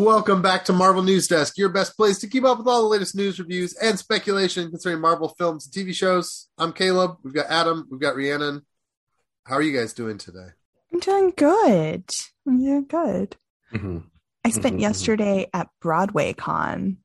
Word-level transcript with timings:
Welcome 0.00 0.40
back 0.40 0.64
to 0.64 0.72
Marvel 0.72 1.02
News 1.02 1.28
Desk, 1.28 1.58
your 1.58 1.68
best 1.68 1.94
place 1.94 2.18
to 2.20 2.26
keep 2.26 2.42
up 2.42 2.56
with 2.56 2.66
all 2.66 2.80
the 2.80 2.88
latest 2.88 3.14
news, 3.14 3.38
reviews, 3.38 3.74
and 3.74 3.98
speculation 3.98 4.70
concerning 4.70 4.98
Marvel 5.02 5.28
films 5.36 5.66
and 5.66 5.74
TV 5.86 5.94
shows. 5.94 6.48
I'm 6.56 6.72
Caleb. 6.72 7.18
We've 7.22 7.34
got 7.34 7.50
Adam. 7.50 7.86
We've 7.90 8.00
got 8.00 8.16
Rhiannon. 8.16 8.62
How 9.44 9.56
are 9.56 9.62
you 9.62 9.78
guys 9.78 9.92
doing 9.92 10.16
today? 10.16 10.46
I'm 10.90 11.00
doing 11.00 11.34
good. 11.36 12.04
I'm 12.46 12.64
doing 12.64 12.86
good. 12.86 13.36
Mm-hmm. 13.74 13.98
I 14.42 14.48
spent 14.48 14.76
Mhm, 14.76 14.78
mhm. 14.78 14.80
yesterday 14.80 15.50
at 15.52 15.68
Broadway 15.82 16.32
Con, 16.32 16.96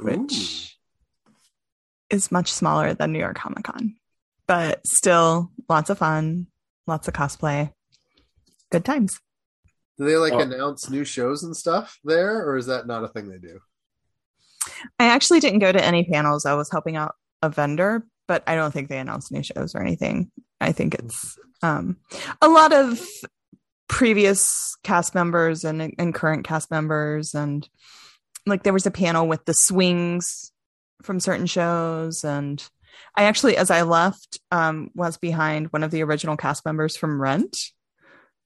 Ooh. 0.00 0.04
which 0.04 0.78
is 2.08 2.32
much 2.32 2.50
smaller 2.50 2.94
than 2.94 3.12
New 3.12 3.18
York 3.18 3.36
Comic 3.36 3.64
Con, 3.64 3.96
but 4.46 4.80
still 4.86 5.50
lots 5.68 5.90
of 5.90 5.98
fun, 5.98 6.46
lots 6.86 7.06
of 7.06 7.12
cosplay, 7.12 7.70
good 8.72 8.86
times. 8.86 9.20
Do 9.98 10.04
they 10.04 10.16
like 10.16 10.32
Oh. 10.32 10.40
announce 10.40 10.88
new 10.88 11.04
shows 11.04 11.42
and 11.42 11.56
stuff 11.56 11.98
there, 12.04 12.46
or 12.48 12.56
is 12.56 12.66
that 12.66 12.86
not 12.86 13.04
a 13.04 13.08
thing 13.08 13.28
they 13.28 13.38
do? 13.38 13.58
I 14.98 15.06
actually 15.06 15.40
didn't 15.40 15.58
go 15.60 15.72
to 15.72 15.84
any 15.84 16.04
panels. 16.04 16.46
I 16.46 16.54
was 16.54 16.70
helping 16.70 16.96
out 16.96 17.14
a 17.42 17.48
vendor, 17.48 18.04
but 18.26 18.42
I 18.46 18.54
don't 18.54 18.72
think 18.72 18.88
they 18.88 18.98
announced 18.98 19.32
new 19.32 19.42
shows 19.42 19.74
or 19.74 19.80
anything. 19.82 20.30
I 20.60 20.72
think 20.72 20.94
it's 20.94 21.38
um, 21.62 21.96
a 22.40 22.48
lot 22.48 22.72
of 22.72 23.00
previous 23.88 24.76
cast 24.84 25.14
members 25.14 25.64
and 25.64 25.94
and 25.98 26.14
current 26.14 26.44
cast 26.46 26.70
members, 26.70 27.34
and 27.34 27.68
like 28.46 28.62
there 28.62 28.72
was 28.72 28.86
a 28.86 28.90
panel 28.90 29.26
with 29.26 29.44
the 29.46 29.52
swings 29.54 30.52
from 31.02 31.20
certain 31.20 31.46
shows, 31.46 32.24
and 32.24 32.68
I 33.16 33.24
actually, 33.24 33.56
as 33.56 33.70
I 33.70 33.82
left, 33.82 34.38
um, 34.50 34.90
was 34.94 35.16
behind 35.16 35.68
one 35.72 35.82
of 35.84 35.90
the 35.90 36.02
original 36.02 36.36
cast 36.36 36.64
members 36.64 36.96
from 36.96 37.20
Rent. 37.20 37.56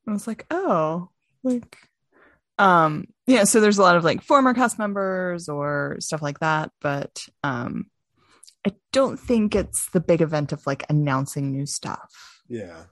I 0.06 0.12
was 0.12 0.26
like, 0.26 0.46
oh, 0.50 1.10
like 1.42 1.76
um 2.58 3.06
yeah 3.26 3.44
so 3.44 3.60
there's 3.60 3.78
a 3.78 3.82
lot 3.82 3.96
of 3.96 4.04
like 4.04 4.22
former 4.22 4.54
cast 4.54 4.78
members 4.78 5.48
or 5.48 5.96
stuff 6.00 6.22
like 6.22 6.38
that 6.40 6.70
but 6.80 7.26
um 7.42 7.86
i 8.66 8.72
don't 8.92 9.18
think 9.18 9.54
it's 9.54 9.88
the 9.90 10.00
big 10.00 10.20
event 10.20 10.52
of 10.52 10.66
like 10.66 10.84
announcing 10.88 11.50
new 11.50 11.66
stuff 11.66 12.40
Yeah. 12.48 12.84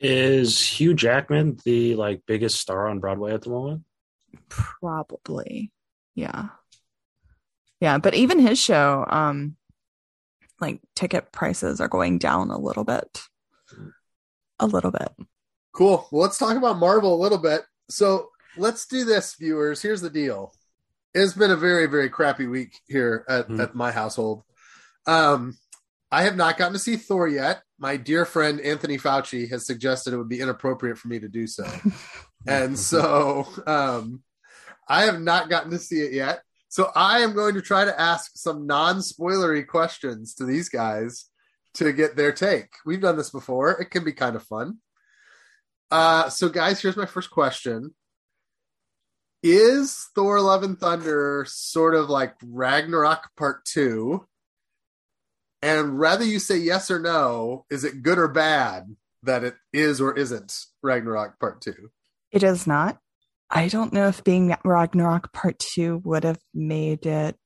Is 0.00 0.60
Hugh 0.60 0.92
Jackman 0.94 1.58
the 1.64 1.94
like 1.94 2.22
biggest 2.26 2.60
star 2.60 2.88
on 2.88 2.98
Broadway 3.00 3.32
at 3.32 3.42
the 3.42 3.50
moment? 3.50 3.82
probably 4.48 5.70
yeah 6.14 6.48
yeah 7.80 7.98
but 7.98 8.14
even 8.14 8.38
his 8.40 8.58
show 8.58 9.06
um 9.08 9.56
like 10.60 10.80
ticket 10.96 11.30
prices 11.32 11.80
are 11.80 11.88
going 11.88 12.18
down 12.18 12.50
a 12.50 12.58
little 12.58 12.84
bit 12.84 13.22
a 14.58 14.66
little 14.66 14.90
bit 14.90 15.12
Cool. 15.72 16.06
Well, 16.12 16.22
let's 16.22 16.38
talk 16.38 16.56
about 16.56 16.78
Marvel 16.78 17.14
a 17.14 17.20
little 17.20 17.38
bit. 17.38 17.62
So 17.88 18.30
let's 18.56 18.86
do 18.86 19.04
this, 19.04 19.34
viewers. 19.34 19.82
Here's 19.82 20.00
the 20.00 20.10
deal. 20.10 20.52
It's 21.12 21.34
been 21.34 21.50
a 21.50 21.56
very, 21.56 21.86
very 21.86 22.08
crappy 22.08 22.46
week 22.46 22.80
here 22.86 23.24
at, 23.28 23.48
Mhm. 23.48 23.60
at 23.62 23.74
my 23.74 23.92
household. 23.92 24.42
Um, 25.06 25.56
I 26.10 26.22
have 26.22 26.36
not 26.36 26.56
gotten 26.56 26.72
to 26.74 26.78
see 26.78 26.96
Thor 26.96 27.28
yet. 27.28 27.62
My 27.78 27.96
dear 27.96 28.24
friend 28.24 28.60
Anthony 28.60 28.98
Fauci 28.98 29.48
has 29.50 29.66
suggested 29.66 30.12
it 30.12 30.16
would 30.16 30.28
be 30.28 30.40
inappropriate 30.40 30.98
for 30.98 31.08
me 31.08 31.18
to 31.20 31.28
do 31.28 31.46
so. 31.46 31.64
and 32.46 32.78
so 32.78 33.46
um, 33.66 34.22
I 34.88 35.02
have 35.04 35.20
not 35.20 35.48
gotten 35.48 35.70
to 35.72 35.78
see 35.78 36.00
it 36.00 36.12
yet. 36.12 36.42
So 36.68 36.90
I 36.96 37.20
am 37.20 37.34
going 37.34 37.54
to 37.54 37.62
try 37.62 37.84
to 37.84 38.00
ask 38.00 38.32
some 38.34 38.66
non-spoilery 38.66 39.66
questions 39.66 40.34
to 40.36 40.44
these 40.44 40.68
guys 40.68 41.26
to 41.74 41.92
get 41.92 42.16
their 42.16 42.32
take. 42.32 42.70
We've 42.84 43.00
done 43.00 43.16
this 43.16 43.30
before. 43.30 43.70
It 43.80 43.90
can 43.90 44.04
be 44.04 44.12
kind 44.12 44.34
of 44.36 44.42
fun. 44.44 44.78
Uh, 45.94 46.28
so 46.28 46.48
guys, 46.48 46.82
here's 46.82 46.96
my 46.96 47.06
first 47.06 47.30
question. 47.30 47.94
Is 49.44 50.08
Thor 50.14 50.40
Love 50.40 50.64
and 50.64 50.76
Thunder 50.76 51.46
sort 51.48 51.94
of 51.94 52.08
like 52.08 52.34
Ragnarok 52.42 53.30
Part 53.36 53.64
2? 53.66 54.26
And 55.62 55.98
rather 55.98 56.24
you 56.24 56.40
say 56.40 56.56
yes 56.56 56.90
or 56.90 56.98
no, 56.98 57.64
is 57.70 57.84
it 57.84 58.02
good 58.02 58.18
or 58.18 58.26
bad 58.26 58.96
that 59.22 59.44
it 59.44 59.54
is 59.72 60.00
or 60.00 60.18
isn't 60.18 60.52
Ragnarok 60.82 61.38
Part 61.38 61.60
2? 61.60 61.72
it 62.34 62.42
is 62.42 62.66
not 62.66 62.98
i 63.48 63.68
don't 63.68 63.92
know 63.92 64.08
if 64.08 64.24
being 64.24 64.54
ragnarok 64.64 65.32
part 65.32 65.58
two 65.58 66.02
would 66.04 66.24
have 66.24 66.38
made 66.52 67.06
it 67.06 67.38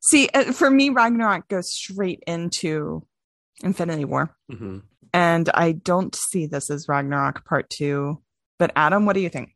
see 0.00 0.28
uh, 0.34 0.50
for 0.50 0.70
me 0.70 0.88
ragnarok 0.88 1.46
goes 1.48 1.70
straight 1.70 2.22
into 2.26 3.06
infinity 3.64 4.04
war 4.04 4.36
Mm-hmm. 4.52 4.78
and 5.12 5.50
I 5.52 5.72
don't 5.72 6.14
see 6.14 6.46
this 6.46 6.70
as 6.70 6.88
Ragnarok 6.88 7.44
Part 7.44 7.70
Two. 7.70 8.22
But 8.58 8.72
Adam, 8.76 9.04
what 9.06 9.14
do 9.14 9.20
you 9.20 9.28
think? 9.30 9.50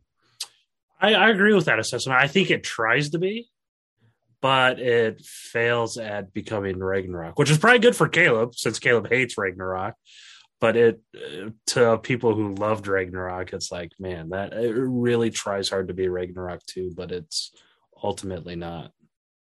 I, 1.00 1.14
I 1.14 1.30
agree 1.30 1.54
with 1.54 1.66
that 1.66 1.78
assessment. 1.78 2.20
I 2.20 2.26
think 2.26 2.50
it 2.50 2.64
tries 2.64 3.10
to 3.10 3.18
be, 3.20 3.48
but 4.40 4.80
it 4.80 5.20
fails 5.24 5.96
at 5.98 6.32
becoming 6.32 6.78
Ragnarok, 6.80 7.38
which 7.38 7.50
is 7.50 7.58
probably 7.58 7.78
good 7.78 7.94
for 7.94 8.08
Caleb 8.08 8.54
since 8.56 8.80
Caleb 8.80 9.08
hates 9.08 9.38
Ragnarok. 9.38 9.94
But 10.60 10.76
it 10.76 11.00
uh, 11.14 11.50
to 11.68 11.98
people 11.98 12.34
who 12.34 12.54
loved 12.56 12.88
Ragnarok, 12.88 13.52
it's 13.52 13.70
like, 13.70 13.92
man, 14.00 14.30
that 14.30 14.52
it 14.52 14.72
really 14.74 15.30
tries 15.30 15.68
hard 15.68 15.86
to 15.86 15.94
be 15.94 16.08
Ragnarok 16.08 16.66
too, 16.66 16.92
but 16.96 17.12
it's 17.12 17.52
ultimately 18.02 18.56
not. 18.56 18.90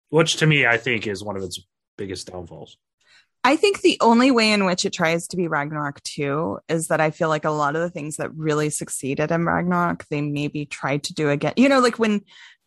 Which 0.10 0.36
to 0.38 0.46
me, 0.46 0.66
I 0.66 0.78
think 0.78 1.08
is 1.08 1.24
one 1.24 1.38
of 1.38 1.44
its 1.44 1.66
biggest 1.98 2.30
downfalls. 2.30 2.78
I 3.46 3.58
think 3.58 3.82
the 3.82 4.00
only 4.02 4.32
way 4.32 4.52
in 4.52 4.66
which 4.66 4.86
it 4.86 4.94
tries 4.94 5.28
to 5.28 5.38
be 5.38 5.48
Ragnarok 5.48 6.02
2 6.02 6.62
is 6.68 6.88
that 6.88 7.00
I 7.00 7.12
feel 7.12 7.30
like 7.30 7.46
a 7.46 7.52
lot 7.52 7.76
of 7.76 7.84
the 7.84 7.92
things 7.92 8.18
that 8.18 8.34
really 8.34 8.72
succeeded 8.72 9.30
in 9.30 9.46
Ragnarok, 9.46 10.08
they 10.10 10.20
maybe 10.20 10.66
tried 10.66 11.04
to 11.04 11.14
do 11.14 11.30
again. 11.30 11.54
You 11.56 11.70
know, 11.70 11.80
like 11.80 12.00
when 12.00 12.22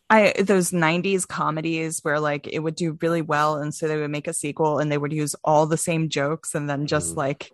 I 0.09 0.33
those 0.39 0.71
90s 0.71 1.27
comedies 1.27 1.99
where 2.01 2.21
like 2.21 2.47
it 2.47 2.59
would 2.59 2.75
do 2.75 2.97
really 3.01 3.21
well 3.21 3.57
and 3.57 3.75
so 3.75 3.89
they 3.89 3.97
would 3.97 4.09
make 4.09 4.29
a 4.29 4.33
sequel 4.33 4.79
and 4.79 4.89
they 4.89 4.97
would 4.97 5.11
use 5.11 5.35
all 5.43 5.65
the 5.65 5.75
same 5.75 6.07
jokes 6.07 6.55
and 6.55 6.69
then 6.69 6.87
just 6.87 7.13
Mhm. 7.13 7.17
like 7.17 7.51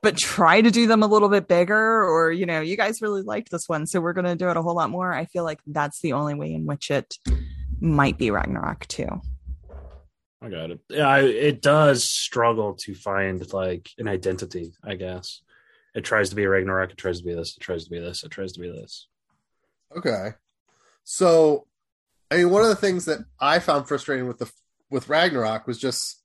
but 0.00 0.16
try 0.16 0.60
to 0.60 0.70
do 0.70 0.86
them 0.86 1.02
a 1.02 1.08
little 1.08 1.28
bit 1.28 1.48
bigger 1.48 2.04
or 2.04 2.30
you 2.30 2.46
know, 2.46 2.60
you 2.60 2.76
guys 2.76 3.02
really 3.02 3.22
liked 3.22 3.50
this 3.50 3.68
one 3.68 3.86
so 3.86 4.00
we're 4.00 4.12
going 4.12 4.24
to 4.24 4.36
do 4.36 4.48
it 4.50 4.56
a 4.56 4.62
whole 4.62 4.76
lot 4.76 4.88
more. 4.88 5.12
I 5.12 5.24
feel 5.24 5.42
like 5.42 5.58
that's 5.66 6.00
the 6.00 6.12
only 6.12 6.34
way 6.34 6.54
in 6.54 6.64
which 6.64 6.92
it 6.92 7.16
might 7.80 8.18
be 8.18 8.30
Ragnarok 8.30 8.86
2. 8.86 9.20
I 10.46 10.48
got 10.48 10.70
it. 10.70 10.80
Yeah, 10.88 11.08
I, 11.08 11.20
it 11.22 11.60
does 11.60 12.08
struggle 12.08 12.74
to 12.82 12.94
find 12.94 13.52
like 13.52 13.90
an 13.98 14.06
identity. 14.06 14.74
I 14.84 14.94
guess 14.94 15.42
it 15.94 16.04
tries 16.04 16.30
to 16.30 16.36
be 16.36 16.46
Ragnarok. 16.46 16.92
It 16.92 16.98
tries 16.98 17.18
to 17.18 17.24
be 17.24 17.34
this. 17.34 17.56
It 17.56 17.60
tries 17.60 17.84
to 17.84 17.90
be 17.90 17.98
this. 17.98 18.22
It 18.22 18.30
tries 18.30 18.52
to 18.52 18.60
be 18.60 18.70
this. 18.70 19.08
Okay. 19.96 20.34
So, 21.02 21.66
I 22.30 22.36
mean, 22.36 22.50
one 22.50 22.62
of 22.62 22.68
the 22.68 22.76
things 22.76 23.06
that 23.06 23.24
I 23.40 23.58
found 23.58 23.88
frustrating 23.88 24.28
with 24.28 24.38
the 24.38 24.50
with 24.88 25.08
Ragnarok 25.08 25.66
was 25.66 25.80
just 25.80 26.22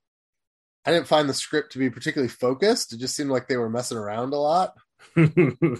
I 0.86 0.92
didn't 0.92 1.08
find 1.08 1.28
the 1.28 1.34
script 1.34 1.72
to 1.74 1.80
be 1.80 1.90
particularly 1.90 2.30
focused. 2.30 2.94
It 2.94 3.00
just 3.00 3.16
seemed 3.16 3.32
like 3.32 3.48
they 3.48 3.58
were 3.58 3.70
messing 3.70 3.98
around 3.98 4.34
a 4.34 4.38
lot. 4.38 4.76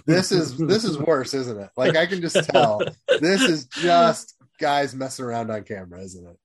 This 0.04 0.32
is 0.32 0.58
this 0.58 0.82
is 0.82 0.98
worse, 0.98 1.32
isn't 1.32 1.60
it? 1.60 1.70
Like 1.76 1.94
I 1.96 2.06
can 2.06 2.20
just 2.20 2.44
tell 2.50 2.80
this 3.20 3.42
is 3.42 3.66
just 3.66 4.34
guys 4.58 4.96
messing 4.96 5.24
around 5.24 5.52
on 5.52 5.62
camera, 5.62 6.02
isn't 6.02 6.26
it? 6.26 6.36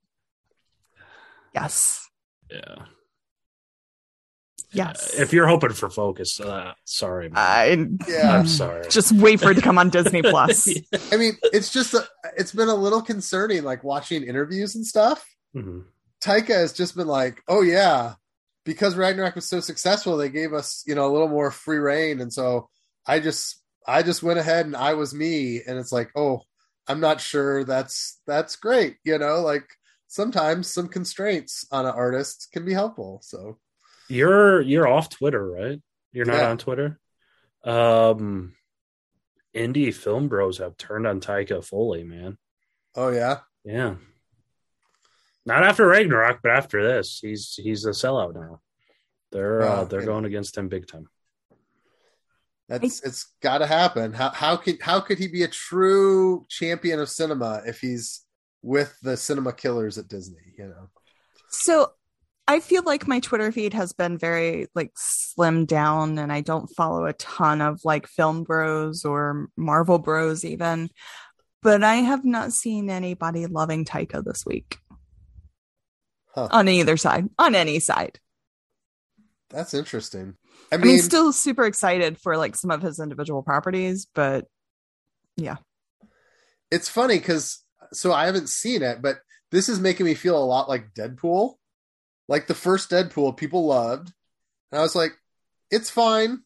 Yes. 1.61 2.07
yeah. 2.51 2.75
Yes. 4.73 5.13
If 5.17 5.31
you're 5.31 5.47
hoping 5.47 5.71
for 5.71 5.89
focus, 5.89 6.39
uh, 6.41 6.73
sorry, 6.83 7.29
man. 7.29 7.37
I 7.37 7.87
Yeah. 8.11 8.37
I'm 8.37 8.47
sorry. 8.47 8.83
just 8.89 9.13
wait 9.13 9.39
for 9.39 9.51
it 9.51 9.55
to 9.55 9.61
come 9.61 9.77
on 9.77 9.89
Disney 9.89 10.21
Plus. 10.23 10.67
I 11.11 11.15
mean, 11.17 11.37
it's 11.53 11.71
just 11.71 11.93
a, 11.93 12.05
it's 12.37 12.51
been 12.51 12.67
a 12.67 12.75
little 12.75 13.01
concerning, 13.01 13.63
like 13.63 13.83
watching 13.83 14.23
interviews 14.23 14.75
and 14.75 14.85
stuff. 14.85 15.25
Mhm. 15.55 15.85
Taika 16.21 16.49
has 16.49 16.73
just 16.73 16.95
been 16.97 17.07
like, 17.07 17.41
"Oh 17.47 17.61
yeah, 17.61 18.15
because 18.65 18.95
Ragnarok 18.95 19.35
was 19.35 19.47
so 19.47 19.59
successful, 19.61 20.17
they 20.17 20.29
gave 20.29 20.51
us 20.53 20.83
you 20.85 20.95
know 20.95 21.09
a 21.09 21.13
little 21.13 21.29
more 21.29 21.49
free 21.51 21.77
reign, 21.77 22.19
and 22.19 22.33
so 22.33 22.69
I 23.05 23.19
just 23.19 23.61
I 23.87 24.03
just 24.03 24.21
went 24.21 24.37
ahead 24.39 24.65
and 24.65 24.75
I 24.75 24.95
was 24.95 25.13
me, 25.13 25.61
and 25.65 25.77
it's 25.79 25.91
like, 25.93 26.09
oh, 26.15 26.41
I'm 26.87 26.99
not 26.99 27.21
sure 27.21 27.63
that's 27.63 28.19
that's 28.27 28.57
great, 28.57 28.97
you 29.05 29.17
know, 29.17 29.41
like 29.41 29.65
sometimes 30.07 30.67
some 30.67 30.87
constraints 30.87 31.65
on 31.71 31.85
an 31.85 31.91
artist 31.93 32.49
can 32.51 32.65
be 32.65 32.73
helpful. 32.73 33.19
So 33.23 33.57
You're 34.09 34.61
you're 34.61 34.87
off 34.87 35.09
Twitter, 35.09 35.45
right? 35.45 35.81
You're 36.13 36.25
not 36.25 36.37
Yeah. 36.37 36.49
on 36.49 36.57
Twitter. 36.57 36.99
Um, 37.63 38.53
indie 39.55 39.93
film 39.93 40.27
bros 40.29 40.59
have 40.59 40.77
turned 40.77 41.05
on 41.07 41.19
Taika 41.19 41.63
fully, 41.63 42.03
man. 42.03 42.37
oh 42.95 43.09
yeah, 43.09 43.39
Yeah. 43.63 43.95
Not 45.45 45.63
after 45.63 45.87
Ragnarok, 45.87 46.39
but 46.43 46.51
after 46.51 46.83
this, 46.85 47.19
he's 47.21 47.53
he's 47.55 47.85
a 47.85 47.91
sellout 47.91 48.33
now. 48.35 48.61
They're 49.31 49.61
uh, 49.61 49.83
they're 49.85 50.05
going 50.05 50.25
against 50.25 50.57
him 50.57 50.67
big 50.67 50.87
time. 50.87 51.07
that's 52.67 53.01
it's 53.01 53.33
got 53.41 53.59
to 53.59 53.65
happen. 53.67 54.11
How 54.13 54.29
how 54.31 54.57
could 54.57 54.81
how 54.81 54.99
could 54.99 55.17
he 55.19 55.27
be 55.27 55.43
a 55.43 55.47
true 55.47 56.45
champion 56.49 56.99
of 56.99 57.09
cinema 57.09 57.61
if 57.65 57.79
he's 57.79 58.21
with 58.61 58.97
the 59.01 59.17
cinema 59.17 59.53
killers 59.53 59.97
at 59.97 60.07
Disney? 60.07 60.53
You 60.57 60.67
know. 60.67 60.89
So 61.49 61.91
I 62.47 62.59
feel 62.59 62.83
like 62.83 63.07
my 63.07 63.19
Twitter 63.19 63.51
feed 63.51 63.73
has 63.73 63.93
been 63.93 64.17
very 64.17 64.67
like 64.75 64.93
slimmed 64.95 65.67
down 65.67 66.17
and 66.17 66.31
I 66.31 66.41
don't 66.41 66.67
follow 66.67 67.05
a 67.05 67.13
ton 67.13 67.61
of 67.61 67.81
like 67.83 68.07
film 68.07 68.43
bros 68.43 69.03
or 69.05 69.47
Marvel 69.57 69.99
bros 69.99 70.45
even. 70.45 70.89
but 71.61 71.83
I 71.83 71.95
have 71.95 72.23
not 72.25 72.53
seen 72.53 72.89
anybody 72.89 73.45
loving 73.47 73.85
Taika 73.85 74.23
this 74.23 74.45
week. 74.45 74.77
Huh. 76.33 76.47
On 76.51 76.67
either 76.69 76.97
side, 76.97 77.29
on 77.39 77.55
any 77.55 77.79
side. 77.79 78.19
That's 79.49 79.73
interesting. 79.73 80.35
I 80.71 80.75
I 80.75 80.77
mean, 80.77 80.87
mean, 80.87 81.01
still 81.01 81.33
super 81.33 81.65
excited 81.65 82.17
for 82.19 82.37
like 82.37 82.55
some 82.55 82.71
of 82.71 82.81
his 82.81 82.99
individual 82.99 83.43
properties, 83.43 84.07
but 84.13 84.45
yeah. 85.37 85.57
it's 86.71 86.89
funny 86.89 87.17
because 87.17 87.63
so 87.93 88.13
I 88.13 88.25
haven't 88.25 88.49
seen 88.49 88.81
it, 88.81 89.01
but 89.01 89.17
this 89.51 89.69
is 89.69 89.79
making 89.79 90.05
me 90.05 90.13
feel 90.13 90.37
a 90.37 90.43
lot 90.43 90.69
like 90.69 90.93
Deadpool. 90.93 91.55
Like 92.27 92.47
the 92.47 92.55
first 92.55 92.89
Deadpool, 92.89 93.37
people 93.37 93.65
loved, 93.65 94.11
and 94.71 94.79
I 94.79 94.81
was 94.81 94.95
like, 94.95 95.13
"It's 95.71 95.89
fine." 95.89 96.43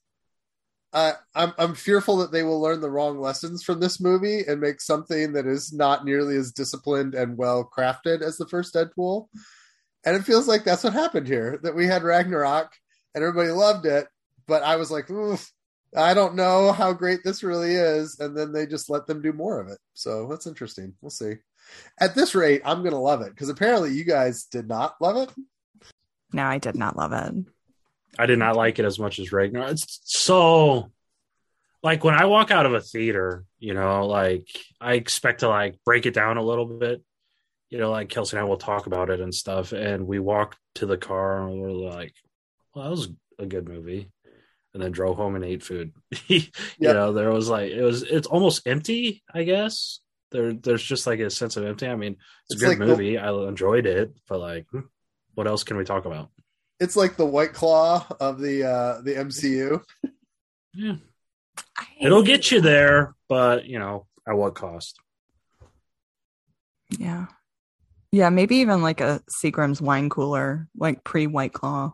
Uh, 0.94 1.14
I'm 1.34 1.54
I'm 1.58 1.74
fearful 1.76 2.18
that 2.18 2.32
they 2.32 2.44
will 2.44 2.62
learn 2.62 2.82
the 2.82 2.92
wrong 2.92 3.20
lessons 3.20 3.64
from 3.64 3.80
this 3.80 4.00
movie 4.00 4.44
and 4.48 4.60
make 4.62 4.82
something 4.82 5.34
that 5.34 5.48
is 5.48 5.74
not 5.74 6.06
nearly 6.06 6.36
as 6.36 6.52
disciplined 6.52 7.16
and 7.16 7.38
well 7.38 7.70
crafted 7.76 8.22
as 8.22 8.38
the 8.38 8.48
first 8.48 8.76
Deadpool. 8.76 9.28
And 10.06 10.16
it 10.16 10.24
feels 10.24 10.48
like 10.48 10.64
that's 10.64 10.84
what 10.84 10.94
happened 10.94 11.28
here. 11.28 11.60
That 11.64 11.76
we 11.76 11.88
had 11.88 12.04
Ragnarok 12.04 12.72
and 13.16 13.24
everybody 13.24 13.50
loved 13.50 13.86
it, 13.86 14.08
but 14.48 14.64
I 14.64 14.76
was 14.76 14.92
like, 14.92 15.10
"Oof, 15.10 15.52
I 15.96 16.14
don't 16.14 16.36
know 16.36 16.72
how 16.72 16.94
great 16.94 17.20
this 17.24 17.44
really 17.44 17.74
is. 17.74 18.20
And 18.20 18.38
then 18.38 18.52
they 18.52 18.66
just 18.66 18.90
let 18.90 19.08
them 19.08 19.22
do 19.22 19.34
more 19.34 19.60
of 19.60 19.68
it. 19.68 19.80
So 19.94 20.28
that's 20.30 20.48
interesting. 20.48 20.94
We'll 21.02 21.10
see. 21.10 21.36
At 22.00 22.16
this 22.16 22.36
rate, 22.36 22.62
I'm 22.66 22.80
going 22.80 22.94
to 22.94 22.98
love 22.98 23.22
it 23.22 23.30
because 23.30 23.50
apparently 23.50 23.94
you 23.94 24.04
guys 24.04 24.46
did 24.46 24.68
not 24.68 24.96
love 25.02 25.18
it. 25.18 25.32
No, 26.34 26.44
I 26.44 26.58
did 26.58 26.76
not 26.76 26.96
love 26.96 27.12
it. 27.14 27.46
I 28.18 28.26
did 28.26 28.40
not 28.40 28.56
like 28.56 28.80
it 28.80 28.86
as 28.86 29.00
much 29.00 29.20
as 29.20 29.32
Ragnar. 29.32 29.70
It's 29.70 30.02
so 30.04 30.92
like 31.84 32.04
when 32.04 32.14
I 32.14 32.26
walk 32.26 32.52
out 32.52 32.66
of 32.66 32.74
a 32.74 32.82
theater, 32.82 33.46
you 33.60 33.74
know, 33.74 34.06
like 34.06 34.48
I 34.80 34.94
expect 34.94 35.42
to 35.42 35.50
like 35.50 35.76
break 35.86 36.06
it 36.06 36.14
down 36.14 36.38
a 36.38 36.44
little 36.44 36.66
bit. 36.66 37.02
You 37.70 37.78
know, 37.78 37.90
like 37.90 38.10
Kelsey 38.10 38.36
and 38.36 38.46
I 38.46 38.50
will 38.50 38.58
talk 38.58 38.86
about 38.86 39.10
it 39.10 39.22
and 39.22 39.34
stuff. 39.34 39.72
And 39.72 40.06
we 40.06 40.20
walk 40.20 40.58
to 40.76 40.86
the 40.86 40.98
car 40.98 41.48
and 41.48 41.62
we're 41.62 41.72
like, 41.72 42.14
well, 42.76 42.84
that 42.84 42.92
was 42.92 43.10
a 43.40 43.46
good 43.46 43.68
movie. 43.68 44.10
And 44.74 44.82
then 44.82 44.92
drove 44.94 45.18
home 45.18 45.36
and 45.36 45.44
ate 45.44 45.64
food. 45.64 45.92
you 46.28 46.42
Yep. 46.80 46.96
know, 46.96 47.14
there 47.14 47.32
was 47.32 47.50
like 47.50 47.72
it 47.72 47.82
was 47.82 48.04
it's 48.04 48.28
almost 48.28 48.66
empty, 48.66 49.22
I 49.34 49.44
guess. 49.44 50.00
There 50.32 50.54
there's 50.54 50.82
just 50.84 51.06
like 51.06 51.20
a 51.20 51.30
sense 51.30 51.58
of 51.58 51.66
empty. 51.66 51.88
I 51.88 51.96
mean, 51.96 52.14
it's, 52.14 52.54
It's 52.56 52.62
a 52.62 52.66
good 52.66 52.70
like 52.70 52.80
the- 52.80 52.86
movie. 52.86 53.18
I 53.18 53.32
enjoyed 53.48 53.86
it, 53.86 54.14
but 54.30 54.40
like 54.40 54.66
hmm, 54.72 54.82
what 55.34 55.48
else 55.48 55.64
can 55.64 55.76
we 55.78 55.84
talk 55.84 56.06
about? 56.06 56.30
It's 56.80 56.96
like 56.96 57.18
the 57.18 57.26
white 57.26 57.52
claw 57.54 58.08
of 58.22 58.40
the 58.40 58.64
uh 58.64 59.02
the 59.02 59.16
MCU. 59.16 59.84
Yeah. 60.74 60.96
It'll 62.00 62.24
get 62.24 62.50
you 62.50 62.62
there, 62.62 63.14
but 63.28 63.66
you 63.66 63.78
know, 63.78 64.08
at 64.28 64.38
what 64.38 64.56
cost? 64.56 64.98
Yeah. 66.98 67.28
Yeah, 68.14 68.30
maybe 68.30 68.58
even 68.58 68.82
like 68.82 69.00
a 69.02 69.22
Seagram's 69.30 69.82
wine 69.82 70.10
cooler, 70.10 70.68
like 70.78 71.04
pre 71.04 71.28
White 71.28 71.54
Claw. 71.54 71.94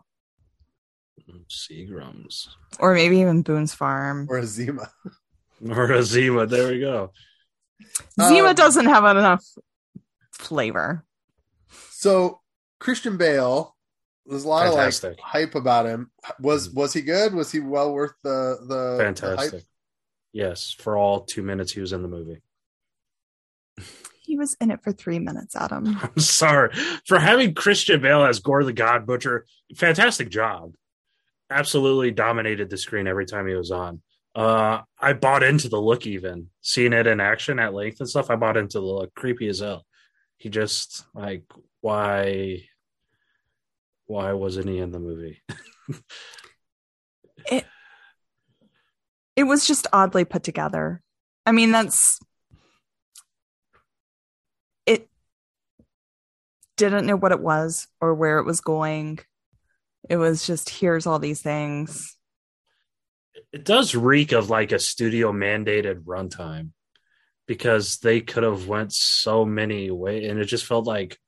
Seagrams 1.50 2.48
Or 2.78 2.94
maybe 2.94 3.18
even 3.20 3.42
Boone's 3.42 3.74
Farm. 3.74 4.26
or 4.30 4.38
a 4.38 4.46
Zima. 4.46 4.90
or 5.70 5.92
a 5.92 6.02
Zima. 6.02 6.46
There 6.46 6.68
we 6.72 6.80
go. 6.80 7.12
Zima 8.20 8.48
Um, 8.48 8.54
doesn't 8.54 8.86
have 8.86 9.04
enough 9.04 9.44
flavor. 10.32 11.04
So 11.90 12.40
Christian 12.80 13.16
Bale, 13.16 13.76
there's 14.26 14.44
a 14.44 14.48
lot 14.48 14.66
Fantastic. 14.68 15.12
of 15.12 15.18
like 15.18 15.20
hype 15.24 15.54
about 15.54 15.86
him. 15.86 16.10
Was 16.40 16.70
was 16.70 16.92
he 16.92 17.02
good? 17.02 17.34
Was 17.34 17.50
he 17.52 17.60
well 17.60 17.92
worth 17.92 18.12
the 18.22 18.58
the 18.68 18.96
the 18.96 18.98
Fantastic. 19.04 19.52
hype? 19.52 19.62
Yes, 20.32 20.74
for 20.78 20.96
all 20.96 21.24
two 21.24 21.42
minutes 21.42 21.72
he 21.72 21.80
was 21.80 21.92
in 21.92 22.02
the 22.02 22.08
movie. 22.08 22.42
He 24.22 24.36
was 24.36 24.54
in 24.60 24.70
it 24.70 24.82
for 24.82 24.92
three 24.92 25.18
minutes, 25.18 25.56
Adam. 25.56 25.98
I'm 26.02 26.18
sorry 26.20 26.74
for 27.06 27.18
having 27.18 27.54
Christian 27.54 28.02
Bale 28.02 28.24
as 28.24 28.40
Gorr 28.40 28.62
the 28.62 28.72
God 28.74 29.06
Butcher. 29.06 29.46
Fantastic 29.74 30.28
job. 30.28 30.74
Absolutely 31.50 32.10
dominated 32.10 32.70
the 32.70 32.76
screen 32.76 33.06
every 33.06 33.26
time 33.26 33.46
he 33.46 33.54
was 33.54 33.70
on. 33.70 34.02
Uh, 34.34 34.82
I 35.00 35.14
bought 35.14 35.42
into 35.42 35.68
the 35.68 35.80
look, 35.80 36.06
even 36.06 36.48
seeing 36.60 36.92
it 36.92 37.06
in 37.06 37.20
action 37.20 37.58
at 37.58 37.74
length 37.74 38.00
and 38.00 38.08
stuff. 38.08 38.30
I 38.30 38.36
bought 38.36 38.56
into 38.56 38.78
the 38.78 38.86
look, 38.86 39.14
creepy 39.14 39.48
as 39.48 39.60
hell. 39.60 39.84
He 40.36 40.48
just 40.48 41.04
like 41.14 41.44
why, 41.80 42.64
why 44.06 44.32
wasn't 44.32 44.68
he 44.68 44.78
in 44.78 44.92
the 44.92 45.00
movie? 45.00 45.42
It 49.38 49.44
was 49.44 49.68
just 49.68 49.86
oddly 49.92 50.24
put 50.24 50.42
together. 50.42 51.00
I 51.46 51.52
mean, 51.52 51.70
that's 51.70 52.18
it 54.84 55.08
didn't 56.76 57.06
know 57.06 57.16
what 57.16 57.30
it 57.30 57.38
was 57.38 57.86
or 58.00 58.14
where 58.14 58.40
it 58.40 58.44
was 58.44 58.60
going. 58.60 59.20
It 60.08 60.16
was 60.16 60.46
just 60.46 60.70
here's 60.70 61.06
all 61.06 61.18
these 61.18 61.42
things. 61.42 62.16
it 63.52 63.64
does 63.64 63.94
reek 63.94 64.32
of 64.32 64.50
like 64.50 64.72
a 64.72 64.78
studio 64.78 65.32
mandated 65.32 66.04
runtime 66.04 66.70
because 67.46 67.98
they 67.98 68.20
could 68.20 68.42
have 68.42 68.68
went 68.68 68.92
so 68.92 69.44
many 69.44 69.90
ways 69.90 70.28
and 70.28 70.38
it 70.38 70.44
just 70.44 70.66
felt 70.66 70.86
like 70.86 71.18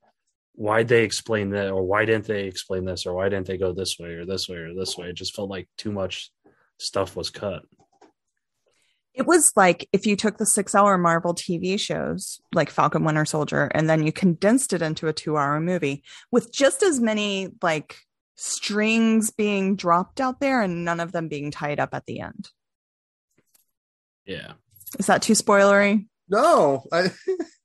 why'd 0.53 0.87
they 0.87 1.03
explain 1.03 1.49
that 1.51 1.71
or 1.71 1.83
why 1.83 2.05
didn't 2.05 2.25
they 2.25 2.43
explain 2.43 2.85
this 2.85 3.05
or 3.05 3.13
why 3.15 3.29
didn't 3.29 3.47
they 3.47 3.57
go 3.57 3.73
this 3.73 3.97
way 3.97 4.09
or 4.09 4.25
this 4.25 4.47
way 4.47 4.57
or 4.57 4.73
this 4.75 4.97
way 4.97 5.07
it 5.07 5.15
just 5.15 5.35
felt 5.35 5.49
like 5.49 5.67
too 5.77 5.91
much 5.91 6.29
stuff 6.77 7.15
was 7.15 7.29
cut 7.31 7.63
It 9.13 9.25
was 9.25 9.51
like 9.55 9.87
if 9.91 10.05
you 10.05 10.15
took 10.15 10.37
the 10.37 10.45
six 10.45 10.75
hour 10.75 10.97
Marvel 10.97 11.33
TV 11.33 11.79
shows 11.79 12.39
like 12.53 12.69
Falcon 12.69 13.03
Winter 13.03 13.25
Soldier 13.25 13.71
and 13.73 13.89
then 13.89 14.05
you 14.05 14.11
condensed 14.11 14.73
it 14.73 14.81
into 14.81 15.07
a 15.07 15.13
two 15.13 15.37
hour 15.37 15.59
movie 15.59 16.03
with 16.31 16.53
just 16.53 16.83
as 16.83 16.99
many 16.99 17.49
like 17.63 17.97
strings 18.41 19.29
being 19.29 19.75
dropped 19.75 20.19
out 20.19 20.39
there 20.39 20.63
and 20.63 20.83
none 20.83 20.99
of 20.99 21.11
them 21.11 21.27
being 21.27 21.51
tied 21.51 21.79
up 21.79 21.89
at 21.93 22.07
the 22.07 22.19
end. 22.21 22.49
yeah 24.25 24.53
Is 24.97 25.05
that 25.05 25.21
too 25.21 25.33
spoilery? 25.33 26.07
No, 26.27 26.83
I, 26.91 27.11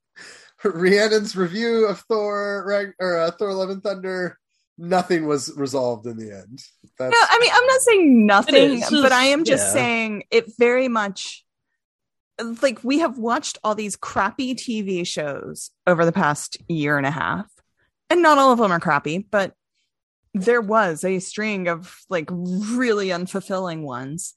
Rhiannon's 0.63 1.35
review 1.35 1.87
of 1.87 1.99
Thor 2.01 2.63
Rag- 2.67 2.93
or 2.99 3.17
uh, 3.17 3.31
Thor: 3.31 3.53
Love 3.53 3.71
and 3.71 3.81
Thunder. 3.81 4.37
Nothing 4.77 5.25
was 5.25 5.51
resolved 5.55 6.05
in 6.05 6.17
the 6.17 6.31
end. 6.31 6.61
That's, 6.99 7.11
No, 7.11 7.17
I 7.19 7.39
mean, 7.39 7.49
I'm 7.51 7.65
not 7.65 7.81
saying 7.81 8.25
nothing, 8.27 8.81
is, 8.83 8.89
but 8.91 9.11
I 9.11 9.25
am 9.25 9.43
just 9.45 9.67
yeah. 9.67 9.73
saying 9.73 10.23
it 10.29 10.45
very 10.59 10.87
much 10.87 11.43
like 12.61 12.83
we 12.83 12.99
have 12.99 13.17
watched 13.17 13.57
all 13.63 13.73
these 13.73 13.95
crappy 13.95 14.53
TV 14.53 15.07
shows 15.07 15.71
over 15.87 16.05
the 16.05 16.11
past 16.11 16.57
year 16.67 16.97
and 16.99 17.07
a 17.07 17.11
half, 17.11 17.47
and 18.11 18.21
not 18.21 18.37
all 18.37 18.51
of 18.51 18.59
them 18.59 18.71
are 18.71 18.79
crappy, 18.79 19.17
but 19.17 19.53
there 20.37 20.61
was 20.61 21.03
a 21.03 21.19
string 21.19 21.67
of 21.67 21.99
like 22.09 22.29
really 22.31 23.09
unfulfilling 23.09 23.81
ones. 23.81 24.35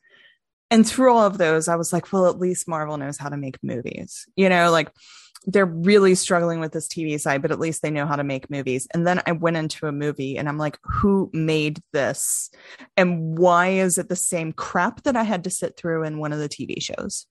And 0.71 0.87
through 0.87 1.13
all 1.13 1.27
of 1.27 1.39
those, 1.39 1.67
I 1.69 1.77
was 1.77 1.93
like, 1.93 2.13
well, 2.13 2.27
at 2.27 2.39
least 2.39 2.69
Marvel 2.69 2.97
knows 2.97 3.19
how 3.19 3.29
to 3.29 3.37
make 3.37 3.59
movies. 3.63 4.27
You 4.37 4.49
know, 4.49 4.71
like 4.71 4.91
they're 5.47 5.67
really 5.67 6.15
struggling 6.15 6.61
with 6.61 6.73
this 6.73 6.87
TV 6.87 7.19
side, 7.19 7.43
but 7.43 7.51
at 7.51 7.59
least 7.59 7.83
they 7.83 7.91
know 7.91 8.07
how 8.07 8.17
to 8.17 8.25
make 8.25 8.51
movies. 8.51 8.87
And 8.93 9.07
then 9.07 9.23
I 9.27 9.33
went 9.33 9.57
into 9.57 9.87
a 9.87 9.93
movie 9.93 10.37
and 10.37 10.49
I'm 10.49 10.59
like, 10.59 10.79
who 10.83 11.31
made 11.33 11.81
this? 11.93 12.51
And 12.97 13.39
why 13.39 13.69
is 13.69 13.99
it 13.99 14.09
the 14.09 14.17
same 14.17 14.53
crap 14.53 15.03
that 15.05 15.17
I 15.17 15.23
had 15.23 15.45
to 15.45 15.51
sit 15.51 15.77
through 15.77 16.05
in 16.05 16.19
one 16.19 16.33
of 16.33 16.39
the 16.39 16.49
TV 16.49 16.81
shows? 16.83 17.27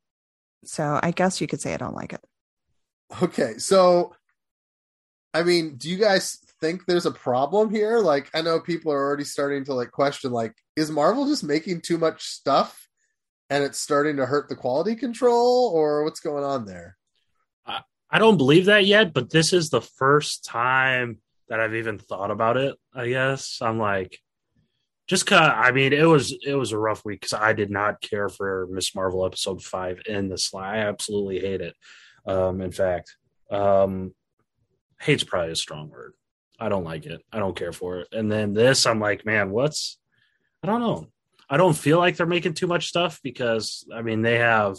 So 0.65 0.99
I 1.01 1.11
guess 1.11 1.39
you 1.39 1.47
could 1.47 1.61
say 1.61 1.73
I 1.73 1.77
don't 1.77 1.95
like 1.95 2.13
it. 2.13 2.21
Okay, 3.21 3.57
so 3.57 4.13
I 5.33 5.43
mean, 5.43 5.75
do 5.77 5.89
you 5.89 5.97
guys 5.97 6.39
think 6.61 6.85
there's 6.85 7.05
a 7.05 7.11
problem 7.11 7.69
here? 7.69 7.99
Like, 7.99 8.29
I 8.33 8.41
know 8.41 8.59
people 8.59 8.91
are 8.91 8.99
already 8.99 9.23
starting 9.23 9.65
to 9.65 9.73
like 9.73 9.91
question, 9.91 10.31
like, 10.31 10.53
is 10.75 10.91
Marvel 10.91 11.27
just 11.27 11.43
making 11.43 11.81
too 11.81 11.97
much 11.97 12.23
stuff 12.23 12.87
and 13.49 13.63
it's 13.63 13.79
starting 13.79 14.17
to 14.17 14.25
hurt 14.25 14.47
the 14.47 14.55
quality 14.55 14.95
control, 14.95 15.71
or 15.73 16.03
what's 16.03 16.19
going 16.19 16.43
on 16.43 16.65
there? 16.65 16.95
i 18.11 18.17
don't 18.17 18.37
believe 18.37 18.65
that 18.65 18.87
yet 18.87 19.13
but 19.13 19.29
this 19.29 19.53
is 19.53 19.69
the 19.69 19.81
first 19.81 20.43
time 20.43 21.19
that 21.47 21.59
i've 21.59 21.75
even 21.75 21.99
thought 21.99 22.31
about 22.31 22.57
it 22.57 22.75
i 22.95 23.07
guess 23.07 23.59
i'm 23.61 23.77
like 23.77 24.19
just 25.09 25.25
cause 25.25 25.51
I 25.55 25.71
mean 25.71 25.91
it 25.91 26.07
was 26.07 26.37
it 26.45 26.53
was 26.53 26.71
a 26.71 26.77
rough 26.77 27.03
week 27.03 27.21
because 27.21 27.33
I 27.33 27.53
did 27.53 27.71
not 27.71 27.99
care 27.99 28.29
for 28.29 28.67
Miss 28.69 28.93
Marvel 28.93 29.25
episode 29.25 29.63
five 29.63 30.01
in 30.05 30.29
the 30.29 30.37
slide. 30.37 30.75
I 30.75 30.87
absolutely 30.87 31.39
hate 31.39 31.61
it. 31.61 31.75
Um, 32.27 32.61
in 32.61 32.71
fact, 32.71 33.15
um, 33.49 34.13
hate's 35.01 35.23
probably 35.23 35.51
a 35.51 35.55
strong 35.55 35.89
word. 35.89 36.13
I 36.59 36.69
don't 36.69 36.83
like 36.83 37.05
it. 37.05 37.21
I 37.31 37.39
don't 37.39 37.55
care 37.55 37.71
for 37.71 37.99
it. 37.99 38.07
And 38.11 38.31
then 38.31 38.53
this, 38.53 38.85
I'm 38.85 38.99
like, 38.99 39.25
man, 39.25 39.51
what's? 39.51 39.97
I 40.63 40.67
don't 40.67 40.81
know. 40.81 41.07
I 41.49 41.57
don't 41.57 41.77
feel 41.77 41.97
like 41.97 42.17
they're 42.17 42.27
making 42.27 42.53
too 42.53 42.67
much 42.67 42.87
stuff 42.87 43.19
because 43.23 43.87
I 43.93 44.01
mean 44.01 44.21
they 44.21 44.37
have, 44.37 44.77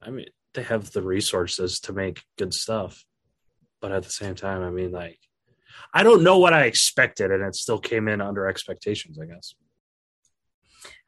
I 0.00 0.10
mean 0.10 0.26
they 0.52 0.62
have 0.62 0.92
the 0.92 1.02
resources 1.02 1.80
to 1.80 1.92
make 1.92 2.22
good 2.38 2.54
stuff, 2.54 3.04
but 3.80 3.90
at 3.90 4.04
the 4.04 4.10
same 4.10 4.34
time, 4.34 4.62
I 4.62 4.70
mean 4.70 4.92
like 4.92 5.18
I 5.92 6.02
don't 6.02 6.22
know 6.22 6.38
what 6.38 6.52
I 6.52 6.64
expected, 6.64 7.30
and 7.30 7.42
it 7.42 7.56
still 7.56 7.78
came 7.78 8.08
in 8.08 8.20
under 8.20 8.46
expectations. 8.46 9.18
I 9.20 9.26
guess. 9.26 9.54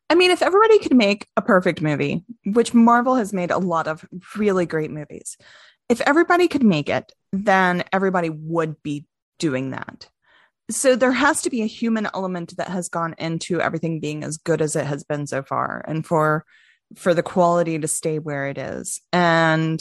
I 0.09 0.15
mean, 0.15 0.31
if 0.31 0.43
everybody 0.43 0.79
could 0.79 0.97
make 0.97 1.27
a 1.37 1.43
perfect 1.43 1.83
movie, 1.83 2.25
which 2.45 2.73
Marvel 2.73 3.17
has 3.17 3.33
made 3.33 3.51
a 3.51 3.59
lot 3.59 3.89
of 3.89 4.05
really 4.37 4.65
great 4.65 4.91
movies, 4.91 5.37
if 5.89 6.01
everybody 6.01 6.49
could 6.49 6.63
make 6.63 6.89
it, 6.89 7.13
then 7.33 7.85
everybody 7.93 8.31
would 8.31 8.83
be 8.83 9.05
doing 9.39 9.71
that. 9.71 10.09
So 10.71 10.97
there 10.97 11.13
has 11.13 11.43
to 11.43 11.51
be 11.51 11.63
a 11.63 11.67
human 11.67 12.09
element 12.13 12.57
that 12.57 12.69
has 12.69 12.89
gone 12.89 13.15
into 13.19 13.61
everything 13.61 14.01
being 14.01 14.25
as 14.25 14.37
good 14.37 14.61
as 14.61 14.75
it 14.75 14.87
has 14.87 15.05
been 15.05 15.27
so 15.27 15.43
far 15.43 15.85
and 15.87 16.05
for 16.05 16.45
for 16.95 17.15
the 17.15 17.23
quality 17.23 17.79
to 17.79 17.89
stay 17.89 18.19
where 18.19 18.49
it 18.49 18.59
is. 18.59 19.01
And 19.13 19.81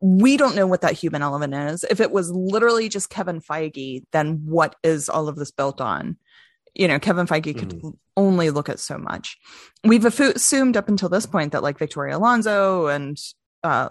we 0.00 0.36
don't 0.36 0.56
know 0.56 0.66
what 0.66 0.82
that 0.82 0.92
human 0.92 1.22
element 1.22 1.54
is. 1.54 1.84
If 1.84 2.00
it 2.00 2.10
was 2.10 2.30
literally 2.30 2.88
just 2.88 3.10
Kevin 3.10 3.40
Feige, 3.40 4.04
then 4.12 4.42
what 4.44 4.76
is 4.82 5.08
all 5.08 5.28
of 5.28 5.36
this 5.36 5.50
built 5.50 5.80
on? 5.80 6.16
You 6.74 6.88
know, 6.88 6.98
Kevin 6.98 7.26
Feige 7.26 7.56
could 7.56 7.70
mm-hmm. 7.70 7.90
only 8.16 8.50
look 8.50 8.68
at 8.68 8.80
so 8.80 8.98
much. 8.98 9.38
We've 9.84 10.04
assumed 10.04 10.76
up 10.76 10.88
until 10.88 11.08
this 11.08 11.26
point 11.26 11.52
that 11.52 11.62
like 11.62 11.78
Victoria 11.78 12.16
Alonso 12.16 12.88
and 12.88 13.16
uh, 13.62 13.88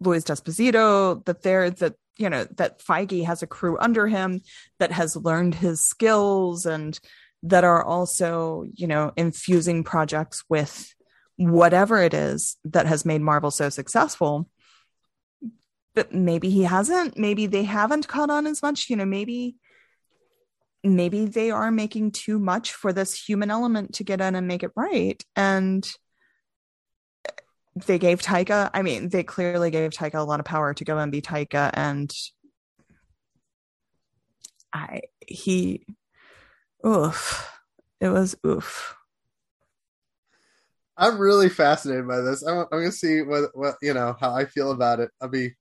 Louis 0.00 0.24
D'Esposito, 0.24 1.24
that 1.24 1.42
they're 1.42 1.70
that 1.70 1.94
you 2.16 2.30
know 2.30 2.46
that 2.56 2.80
Feige 2.80 3.24
has 3.24 3.42
a 3.42 3.46
crew 3.46 3.76
under 3.78 4.06
him 4.06 4.40
that 4.78 4.92
has 4.92 5.16
learned 5.16 5.54
his 5.54 5.84
skills 5.84 6.66
and 6.66 6.98
that 7.42 7.64
are 7.64 7.84
also 7.84 8.64
you 8.72 8.86
know 8.86 9.12
infusing 9.16 9.84
projects 9.84 10.44
with 10.48 10.94
whatever 11.36 12.00
it 12.00 12.14
is 12.14 12.56
that 12.64 12.86
has 12.86 13.04
made 13.04 13.20
Marvel 13.20 13.50
so 13.50 13.68
successful. 13.68 14.48
But 15.94 16.12
maybe 16.12 16.50
he 16.50 16.62
hasn't. 16.62 17.16
Maybe 17.16 17.46
they 17.46 17.64
haven't 17.64 18.08
caught 18.08 18.30
on 18.30 18.46
as 18.46 18.62
much. 18.62 18.90
You 18.90 18.96
know 18.96 19.04
maybe 19.04 19.56
maybe 20.82 21.24
they 21.24 21.50
are 21.50 21.70
making 21.70 22.12
too 22.12 22.38
much 22.38 22.72
for 22.72 22.92
this 22.92 23.18
human 23.18 23.50
element 23.50 23.94
to 23.94 24.04
get 24.04 24.20
in 24.20 24.34
and 24.34 24.46
make 24.46 24.62
it 24.62 24.72
right. 24.76 25.22
And 25.34 25.88
they 27.86 27.98
gave 27.98 28.22
Taika 28.22 28.70
I 28.72 28.82
mean 28.82 29.08
they 29.08 29.22
clearly 29.22 29.70
gave 29.70 29.90
Taika 29.90 30.14
a 30.14 30.22
lot 30.22 30.40
of 30.40 30.46
power 30.46 30.74
to 30.74 30.84
go 30.84 30.98
and 30.98 31.10
be 31.10 31.22
Taika 31.22 31.70
and 31.74 32.12
I 34.72 35.02
he 35.26 35.84
oof 36.86 37.50
it 38.00 38.08
was 38.08 38.36
oof 38.46 38.96
I'm 40.96 41.18
really 41.18 41.48
fascinated 41.48 42.06
by 42.06 42.20
this. 42.20 42.44
I'm, 42.44 42.58
I'm 42.58 42.66
going 42.70 42.84
to 42.84 42.92
see 42.92 43.20
what, 43.22 43.50
what 43.52 43.74
you 43.82 43.94
know 43.94 44.16
how 44.20 44.32
I 44.32 44.44
feel 44.44 44.70
about 44.70 45.00
it. 45.00 45.10
I'll 45.20 45.28
be 45.28 45.54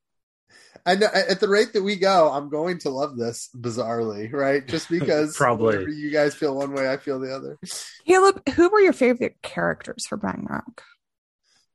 I 0.85 0.95
know 0.95 1.07
at 1.13 1.39
the 1.39 1.47
rate 1.47 1.73
that 1.73 1.83
we 1.83 1.95
go, 1.95 2.29
I'm 2.31 2.49
going 2.49 2.79
to 2.79 2.89
love 2.89 3.17
this 3.17 3.49
bizarrely, 3.55 4.31
right? 4.33 4.65
Just 4.67 4.89
because 4.91 5.35
probably 5.35 5.93
you 5.93 6.11
guys 6.11 6.35
feel 6.35 6.55
one 6.55 6.73
way, 6.73 6.91
I 6.91 6.97
feel 6.97 7.19
the 7.19 7.33
other. 7.33 7.57
Caleb, 8.05 8.47
who 8.49 8.69
were 8.69 8.81
your 8.81 8.93
favorite 8.93 9.41
characters 9.41 10.05
for 10.07 10.17
Ragnarok? 10.17 10.83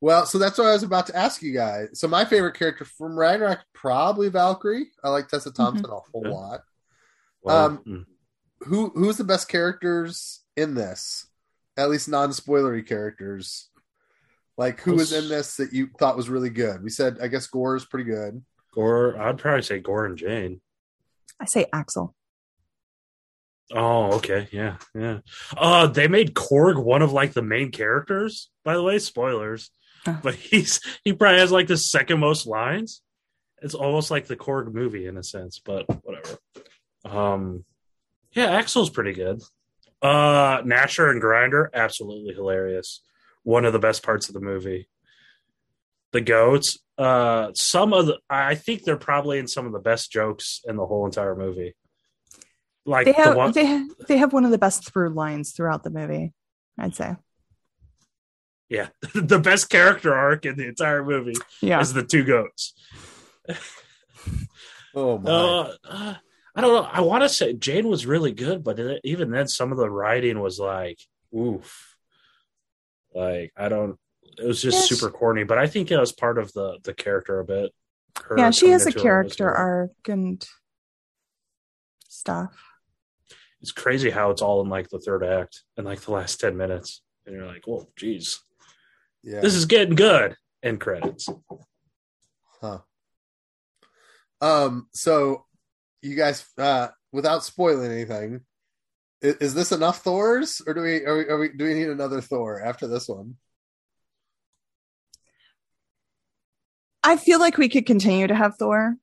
Well, 0.01 0.27
so 0.27 0.39
that's 0.39 0.59
what 0.59 0.69
I 0.69 0.73
was 0.73 0.85
about 0.85 1.09
to 1.09 1.17
ask 1.17 1.43
you 1.43 1.53
guys. 1.53 1.99
So 1.99 2.07
my 2.07 2.25
favorite 2.25 2.57
character 2.57 2.85
from 2.85 3.19
Ragnarok 3.19 3.61
probably 3.75 4.29
Valkyrie. 4.29 4.91
I 5.03 5.09
like 5.09 5.29
Tessa 5.29 5.51
mm-hmm. 5.51 5.63
Thompson 5.63 5.87
mm-hmm. 5.87 5.93
a 5.93 6.11
whole 6.13 6.23
yeah. 6.25 6.33
lot. 6.33 6.61
Well, 7.43 7.67
um, 7.67 7.79
mm. 7.87 8.05
who 8.61 8.91
who's 8.91 9.17
the 9.17 9.25
best 9.25 9.49
characters 9.49 10.41
in 10.57 10.75
this? 10.75 11.27
At 11.77 11.91
least 11.91 12.09
non-spoilery 12.09 12.87
characters. 12.87 13.69
Like 14.57 14.81
who 14.81 14.95
was 14.95 15.13
in 15.13 15.29
this 15.29 15.57
that 15.57 15.73
you 15.73 15.89
thought 15.99 16.17
was 16.17 16.29
really 16.29 16.51
good? 16.51 16.83
We 16.83 16.91
said 16.91 17.19
I 17.23 17.29
guess 17.29 17.47
Gorr 17.47 17.77
is 17.77 17.85
pretty 17.85 18.11
good. 18.11 18.45
Gorr, 18.75 19.21
I'd 19.21 19.39
probably 19.39 19.63
say 19.63 19.79
Gorr 19.79 20.07
and 20.07 20.19
Jane. 20.19 20.61
I 21.41 21.47
say 21.47 21.67
Axl. 21.73 22.13
Oh, 23.73 24.15
okay, 24.15 24.49
yeah, 24.51 24.77
yeah. 24.95 25.19
Uh, 25.57 25.87
they 25.87 26.09
made 26.09 26.35
Korg 26.35 26.83
one 26.83 27.03
of 27.03 27.13
like 27.13 27.33
the 27.35 27.43
main 27.43 27.71
characters. 27.71 28.51
By 28.65 28.75
the 28.75 28.83
way, 28.83 28.99
spoilers. 28.99 29.71
But 30.23 30.35
he's 30.35 30.81
he 31.05 31.13
probably 31.13 31.41
has 31.41 31.53
like 31.53 31.67
the 31.67 31.77
second 31.77 32.21
most 32.21 32.47
lines. 32.47 33.03
It's 33.61 33.75
almost 33.75 34.11
like 34.11 34.27
the 34.27 34.37
Korg 34.37 34.73
movie 34.73 35.07
in 35.07 35.17
a 35.17 35.23
sense, 35.23 35.59
but 35.59 35.87
whatever. 36.05 36.39
Um, 37.05 37.65
yeah, 38.33 38.61
Axl's 38.61 38.91
pretty 38.91 39.13
good. 39.13 39.43
Uh, 40.01 40.63
Gnasher 40.63 41.11
and 41.11 41.21
Grinder, 41.21 41.71
absolutely 41.75 42.35
hilarious. 42.35 43.03
One 43.43 43.65
of 43.65 43.73
the 43.73 43.79
best 43.79 44.03
parts 44.03 44.29
of 44.29 44.35
the 44.35 44.41
movie. 44.41 44.89
The 46.13 46.21
goats, 46.21 46.79
uh, 46.97 47.51
some 47.55 47.93
of 47.93 48.07
the 48.07 48.19
I 48.31 48.55
think 48.55 48.85
they're 48.85 48.97
probably 48.97 49.39
in 49.39 49.49
some 49.49 49.67
of 49.67 49.73
the 49.73 49.79
best 49.79 50.11
jokes 50.11 50.61
in 50.65 50.77
the 50.77 50.87
whole 50.87 51.05
entire 51.05 51.35
movie. 51.35 51.75
Like 52.87 53.05
they 53.05 53.13
have, 53.13 53.33
the 53.33 53.39
one, 53.39 53.53
they 53.53 53.67
have, 53.67 53.89
they 54.09 54.17
have 54.17 54.33
one 54.33 54.45
of 54.47 54.51
the 54.51 54.59
best 54.59 54.91
through 54.91 55.11
lines 55.11 55.53
throughout 55.53 55.83
the 55.83 55.91
movie. 55.91 56.33
I'd 56.79 56.95
say. 56.95 57.17
Yeah, 58.69 58.89
the 59.15 59.39
best 59.39 59.71
character 59.71 60.15
arc 60.15 60.45
in 60.45 60.57
the 60.57 60.67
entire 60.67 61.05
movie 61.05 61.37
yeah. 61.63 61.81
is 61.81 61.93
the 61.93 62.05
two 62.05 62.25
goats. 62.25 62.75
oh 64.95 65.19
my! 65.19 65.31
Uh, 65.31 65.75
uh, 65.89 66.15
I 66.55 66.61
don't 66.61 66.75
know. 66.75 66.89
I 66.91 67.01
want 67.01 67.23
to 67.23 67.29
say 67.29 67.55
Jane 67.55 67.89
was 67.89 68.05
really 68.05 68.33
good, 68.33 68.63
but 68.63 68.79
even 69.05 69.31
then, 69.31 69.49
some 69.49 69.73
of 69.73 69.79
the 69.79 69.91
writing 69.91 70.41
was 70.41 70.59
like, 70.59 70.99
oof. 71.35 71.97
Like 73.15 73.53
I 73.57 73.69
don't 73.69 73.99
it 74.39 74.47
was 74.47 74.63
just 74.63 74.89
super 74.89 75.11
corny, 75.11 75.45
but 75.45 75.59
I 75.59 75.67
think 75.67 75.91
it 75.91 75.99
was 75.99 76.13
part 76.13 76.39
of 76.39 76.53
the 76.53 76.79
the 76.83 76.95
character 76.95 77.41
a 77.41 77.45
bit. 77.45 77.73
yeah, 78.37 78.51
she 78.51 78.69
has 78.71 78.87
a 78.87 78.93
character 78.93 79.51
arc 79.51 80.09
and 80.09 80.47
stuff. 82.09 82.57
It's 83.61 83.73
crazy 83.73 84.11
how 84.11 84.31
it's 84.31 84.43
all 84.43 84.61
in 84.63 84.69
like 84.69 84.89
the 84.89 85.01
third 85.01 85.25
act 85.25 85.65
and 85.77 85.85
like 85.85 86.01
the 86.03 86.13
last 86.13 86.41
ten 86.41 86.57
minutes, 86.57 87.03
and 87.27 87.35
you're 87.35 87.47
like, 87.47 87.67
"Whoa, 87.67 87.89
geez, 87.97 88.41
yeah, 89.23 89.41
this 89.41 89.55
is 89.55 89.67
getting 89.67 89.95
good." 89.95 90.37
End 90.63 90.81
credits. 90.81 91.29
Huh. 92.61 92.79
Um. 94.41 94.89
So, 94.93 95.45
you 96.03 96.17
guys, 96.17 96.45
uh, 96.59 96.89
without 97.13 97.45
spoiling 97.45 97.91
anything, 97.91 98.41
is, 99.23 99.37
is 99.37 99.55
this 99.55 99.73
enough 99.73 100.03
Thors, 100.03 100.61
or 100.67 100.75
do 100.75 100.81
we, 100.81 101.05
are 101.05 101.17
we, 101.17 101.29
are 101.29 101.39
we 101.39 101.49
do 101.51 101.65
we 101.65 101.75
need 101.75 101.89
another 101.89 102.21
Thor 102.21 102.63
after 102.63 102.87
this 102.87 103.09
one? 103.09 103.37
I 107.03 107.17
feel 107.17 107.39
like 107.39 107.57
we 107.57 107.69
could 107.69 107.87
continue 107.87 108.27
to 108.27 108.35
have 108.35 108.57
Thor. 108.57 108.97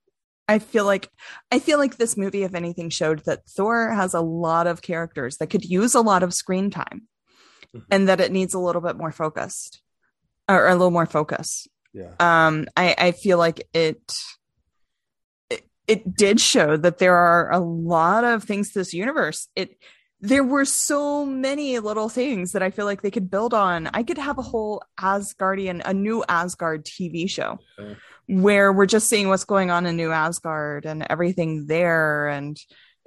I 0.48 0.60
feel 0.60 0.84
like 0.84 1.08
I 1.50 1.58
feel 1.58 1.78
like 1.78 1.96
this 1.96 2.16
movie, 2.16 2.44
if 2.44 2.54
anything, 2.54 2.90
showed 2.90 3.20
that 3.24 3.48
Thor 3.48 3.90
has 3.90 4.14
a 4.14 4.20
lot 4.20 4.66
of 4.66 4.82
characters 4.82 5.38
that 5.38 5.48
could 5.48 5.64
use 5.64 5.94
a 5.94 6.00
lot 6.00 6.22
of 6.22 6.32
screen 6.32 6.70
time, 6.70 7.08
mm-hmm. 7.74 7.80
and 7.90 8.08
that 8.08 8.20
it 8.20 8.30
needs 8.30 8.54
a 8.54 8.60
little 8.60 8.82
bit 8.82 8.96
more 8.96 9.10
focused, 9.10 9.82
or 10.48 10.66
a 10.66 10.72
little 10.72 10.90
more 10.90 11.06
focus. 11.06 11.66
Yeah. 11.92 12.12
Um. 12.20 12.66
I 12.76 12.94
I 12.98 13.12
feel 13.12 13.38
like 13.38 13.66
it. 13.72 14.12
It, 15.50 15.64
it 15.86 16.16
did 16.16 16.40
show 16.40 16.76
that 16.76 16.98
there 16.98 17.16
are 17.16 17.50
a 17.50 17.60
lot 17.60 18.24
of 18.24 18.44
things 18.44 18.72
to 18.72 18.80
this 18.80 18.92
universe. 18.92 19.48
It 19.54 19.76
there 20.20 20.44
were 20.44 20.64
so 20.64 21.26
many 21.26 21.78
little 21.78 22.08
things 22.08 22.52
that 22.52 22.62
I 22.62 22.70
feel 22.70 22.86
like 22.86 23.02
they 23.02 23.10
could 23.10 23.30
build 23.30 23.52
on. 23.52 23.88
I 23.92 24.02
could 24.02 24.18
have 24.18 24.38
a 24.38 24.42
whole 24.42 24.82
Asgardian, 24.98 25.82
a 25.84 25.92
new 25.92 26.24
Asgard 26.28 26.84
TV 26.84 27.28
show 27.28 27.58
yeah. 27.78 27.94
where 28.26 28.72
we're 28.72 28.86
just 28.86 29.08
seeing 29.08 29.28
what's 29.28 29.44
going 29.44 29.70
on 29.70 29.84
in 29.84 29.96
New 29.96 30.12
Asgard 30.12 30.86
and 30.86 31.06
everything 31.10 31.66
there. 31.66 32.28
And, 32.28 32.58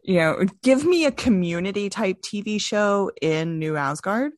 you 0.03 0.19
know, 0.19 0.45
give 0.61 0.85
me 0.85 1.05
a 1.05 1.11
community 1.11 1.89
type 1.89 2.21
TV 2.21 2.61
show 2.61 3.11
in 3.21 3.57
New 3.57 3.75
Asgard. 3.75 4.33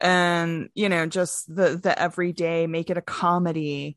And, 0.00 0.68
you 0.74 0.88
know, 0.88 1.06
just 1.06 1.54
the 1.54 1.76
the 1.76 1.98
everyday, 1.98 2.66
make 2.66 2.90
it 2.90 2.98
a 2.98 3.02
comedy 3.02 3.96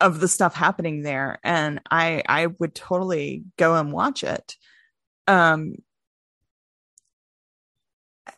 of 0.00 0.20
the 0.20 0.28
stuff 0.28 0.54
happening 0.54 1.02
there. 1.02 1.38
And 1.42 1.80
I 1.90 2.22
I 2.28 2.46
would 2.46 2.74
totally 2.74 3.44
go 3.56 3.74
and 3.74 3.92
watch 3.92 4.24
it. 4.24 4.56
Um 5.26 5.76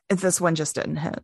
this 0.08 0.40
one 0.40 0.54
just 0.54 0.74
didn't 0.74 0.96
hit. 0.96 1.22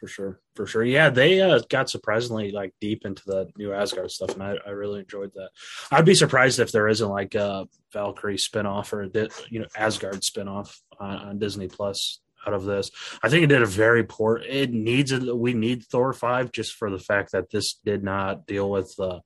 For 0.00 0.08
sure, 0.08 0.40
for 0.54 0.66
sure. 0.66 0.84
Yeah, 0.84 1.08
they 1.08 1.40
uh, 1.40 1.60
got 1.70 1.88
surprisingly 1.88 2.52
like 2.52 2.74
deep 2.80 3.06
into 3.06 3.22
the 3.26 3.48
new 3.56 3.72
Asgard 3.72 4.10
stuff, 4.10 4.34
and 4.34 4.42
I, 4.42 4.56
I 4.66 4.70
really 4.70 5.00
enjoyed 5.00 5.32
that. 5.34 5.50
I'd 5.90 6.04
be 6.04 6.14
surprised 6.14 6.60
if 6.60 6.70
there 6.70 6.86
isn't 6.86 7.08
like 7.08 7.34
a 7.34 7.66
Valkyrie 7.92 8.36
spinoff 8.36 8.92
or 8.92 9.02
a 9.02 9.28
you 9.48 9.60
know 9.60 9.66
Asgard 9.74 10.20
spinoff 10.20 10.78
on, 11.00 11.16
on 11.16 11.38
Disney 11.38 11.68
Plus 11.68 12.20
out 12.46 12.54
of 12.54 12.64
this. 12.64 12.90
I 13.22 13.28
think 13.28 13.44
it 13.44 13.48
did 13.48 13.62
a 13.62 13.66
very 13.66 14.04
poor. 14.04 14.38
It 14.38 14.72
needs 14.72 15.12
a, 15.12 15.34
we 15.34 15.54
need 15.54 15.84
Thor 15.84 16.12
five 16.12 16.52
just 16.52 16.74
for 16.74 16.90
the 16.90 16.98
fact 16.98 17.32
that 17.32 17.50
this 17.50 17.74
did 17.84 18.04
not 18.04 18.46
deal 18.46 18.70
with 18.70 18.94
the 18.96 19.20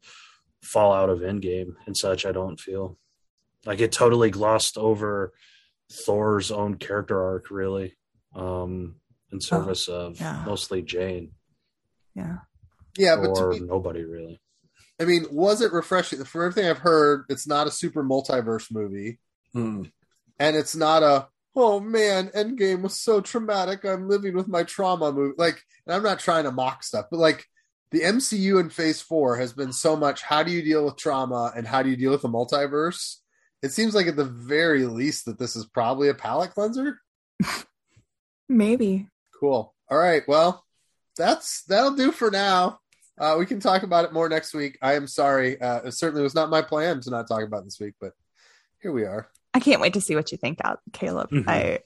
fallout 0.62 1.10
of 1.10 1.20
Endgame 1.20 1.74
and 1.86 1.96
such. 1.96 2.26
I 2.26 2.32
don't 2.32 2.58
feel 2.58 2.98
like 3.66 3.80
it 3.80 3.92
totally 3.92 4.30
glossed 4.30 4.78
over 4.78 5.32
Thor's 5.92 6.50
own 6.50 6.76
character 6.76 7.22
arc, 7.22 7.50
really, 7.50 7.96
um, 8.34 8.96
in 9.32 9.40
service 9.40 9.88
oh, 9.88 10.06
of 10.06 10.20
yeah. 10.20 10.42
mostly 10.46 10.82
Jane. 10.82 11.32
Yeah. 12.14 12.38
Yeah, 12.96 13.16
but 13.16 13.38
or 13.38 13.52
me, 13.52 13.60
nobody 13.60 14.04
really. 14.04 14.40
I 15.00 15.04
mean, 15.04 15.26
was 15.30 15.62
it 15.62 15.72
refreshing? 15.72 16.24
For 16.24 16.44
everything 16.44 16.68
I've 16.68 16.78
heard, 16.78 17.24
it's 17.28 17.46
not 17.46 17.66
a 17.66 17.70
super 17.70 18.02
multiverse 18.02 18.66
movie, 18.70 19.18
hmm. 19.52 19.84
and 20.38 20.56
it's 20.56 20.76
not 20.76 21.02
a 21.02 21.28
oh 21.60 21.80
man, 21.80 22.28
Endgame 22.28 22.82
was 22.82 22.98
so 22.98 23.20
traumatic. 23.20 23.84
I'm 23.84 24.08
living 24.08 24.34
with 24.34 24.48
my 24.48 24.62
trauma 24.62 25.12
movie. 25.12 25.34
Like, 25.36 25.62
and 25.86 25.94
I'm 25.94 26.02
not 26.02 26.18
trying 26.18 26.44
to 26.44 26.52
mock 26.52 26.82
stuff, 26.82 27.06
but 27.10 27.18
like 27.18 27.46
the 27.90 28.00
MCU 28.00 28.60
in 28.60 28.70
Phase 28.70 29.00
Four 29.00 29.36
has 29.36 29.52
been 29.52 29.72
so 29.72 29.96
much. 29.96 30.22
How 30.22 30.42
do 30.42 30.50
you 30.50 30.62
deal 30.62 30.84
with 30.84 30.96
trauma, 30.96 31.52
and 31.54 31.66
how 31.66 31.82
do 31.82 31.90
you 31.90 31.96
deal 31.96 32.12
with 32.12 32.22
the 32.22 32.28
multiverse? 32.28 33.16
It 33.62 33.72
seems 33.72 33.94
like 33.94 34.06
at 34.06 34.16
the 34.16 34.24
very 34.24 34.86
least 34.86 35.26
that 35.26 35.38
this 35.38 35.54
is 35.54 35.66
probably 35.66 36.08
a 36.08 36.14
palate 36.14 36.52
cleanser. 36.52 36.98
Maybe. 38.48 39.08
Cool. 39.38 39.74
All 39.90 39.98
right. 39.98 40.22
Well, 40.26 40.64
that's 41.16 41.64
that'll 41.64 41.94
do 41.94 42.10
for 42.10 42.30
now. 42.30 42.80
Uh, 43.18 43.36
we 43.38 43.44
can 43.44 43.60
talk 43.60 43.82
about 43.82 44.06
it 44.06 44.14
more 44.14 44.30
next 44.30 44.54
week. 44.54 44.78
I 44.80 44.94
am 44.94 45.06
sorry. 45.06 45.60
Uh, 45.60 45.80
it 45.82 45.92
certainly 45.92 46.22
was 46.22 46.34
not 46.34 46.48
my 46.48 46.62
plan 46.62 47.00
to 47.02 47.10
not 47.10 47.28
talk 47.28 47.42
about 47.42 47.64
this 47.64 47.78
week, 47.78 47.94
but 48.00 48.12
here 48.80 48.92
we 48.92 49.04
are. 49.04 49.28
I 49.54 49.60
can't 49.60 49.80
wait 49.80 49.94
to 49.94 50.00
see 50.00 50.14
what 50.14 50.30
you 50.32 50.38
think 50.38 50.58
out, 50.64 50.78
Caleb. 50.92 51.30
Mhm. 51.30 51.44
I 51.48 51.78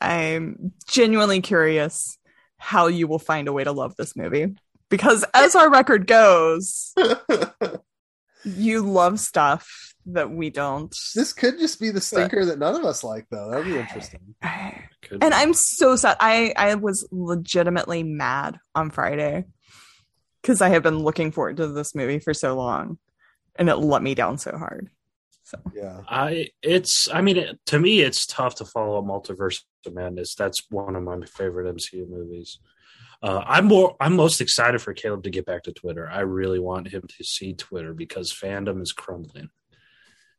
I'm 0.00 0.72
genuinely 0.88 1.40
curious 1.40 2.18
how 2.58 2.86
you 2.86 3.06
will 3.08 3.18
find 3.18 3.48
a 3.48 3.52
way 3.52 3.64
to 3.64 3.72
love 3.72 3.96
this 3.96 4.14
movie. 4.16 4.54
Because 4.90 5.24
as 5.34 5.54
our 5.56 5.70
record 5.70 6.06
goes, 6.06 6.94
you 8.44 8.82
love 8.82 9.18
stuff 9.20 9.94
that 10.06 10.30
we 10.30 10.48
don't. 10.50 10.94
this 11.14 11.32
could 11.34 11.58
just 11.58 11.78
be 11.80 11.90
the 11.90 12.00
stinker 12.00 12.44
that 12.46 12.58
none 12.58 12.74
of 12.74 12.84
us 12.84 13.04
like, 13.04 13.26
though. 13.30 13.50
That'd 13.50 13.66
be 13.66 13.76
interesting. 13.78 14.34
Could 15.02 15.22
And 15.22 15.30
be. 15.32 15.36
I'm 15.36 15.52
so 15.52 15.96
sad. 15.96 16.16
I 16.20 16.54
I 16.56 16.76
was 16.76 17.06
legitimately 17.10 18.02
mad 18.04 18.58
on 18.74 18.90
Friday 18.90 19.44
because 20.40 20.62
I 20.62 20.70
have 20.70 20.82
been 20.82 21.00
looking 21.00 21.32
forward 21.32 21.58
to 21.58 21.68
this 21.68 21.94
movie 21.94 22.20
for 22.20 22.32
so 22.32 22.56
long, 22.56 22.98
and 23.56 23.68
it 23.68 23.76
let 23.76 24.02
me 24.02 24.14
down 24.14 24.38
so 24.38 24.56
hard. 24.56 24.88
So 25.48 25.58
Yeah. 25.74 26.00
I 26.06 26.48
it's 26.62 27.08
I 27.12 27.22
mean 27.22 27.38
it, 27.38 27.58
to 27.66 27.78
me 27.78 28.00
it's 28.00 28.26
tough 28.26 28.56
to 28.56 28.64
follow 28.66 28.98
a 28.98 29.02
Multiverse 29.02 29.62
of 29.86 29.94
Madness. 29.94 30.34
That's 30.34 30.70
one 30.70 30.94
of 30.94 31.02
my 31.02 31.20
favorite 31.26 31.74
MCU 31.74 32.08
movies. 32.08 32.58
Uh, 33.22 33.42
I'm 33.46 33.66
more 33.66 33.96
I'm 33.98 34.14
most 34.14 34.40
excited 34.40 34.82
for 34.82 34.92
Caleb 34.92 35.22
to 35.24 35.30
get 35.30 35.46
back 35.46 35.62
to 35.64 35.72
Twitter. 35.72 36.08
I 36.08 36.20
really 36.20 36.58
want 36.58 36.88
him 36.88 37.02
to 37.16 37.24
see 37.24 37.54
Twitter 37.54 37.94
because 37.94 38.32
fandom 38.32 38.82
is 38.82 38.92
crumbling. 38.92 39.48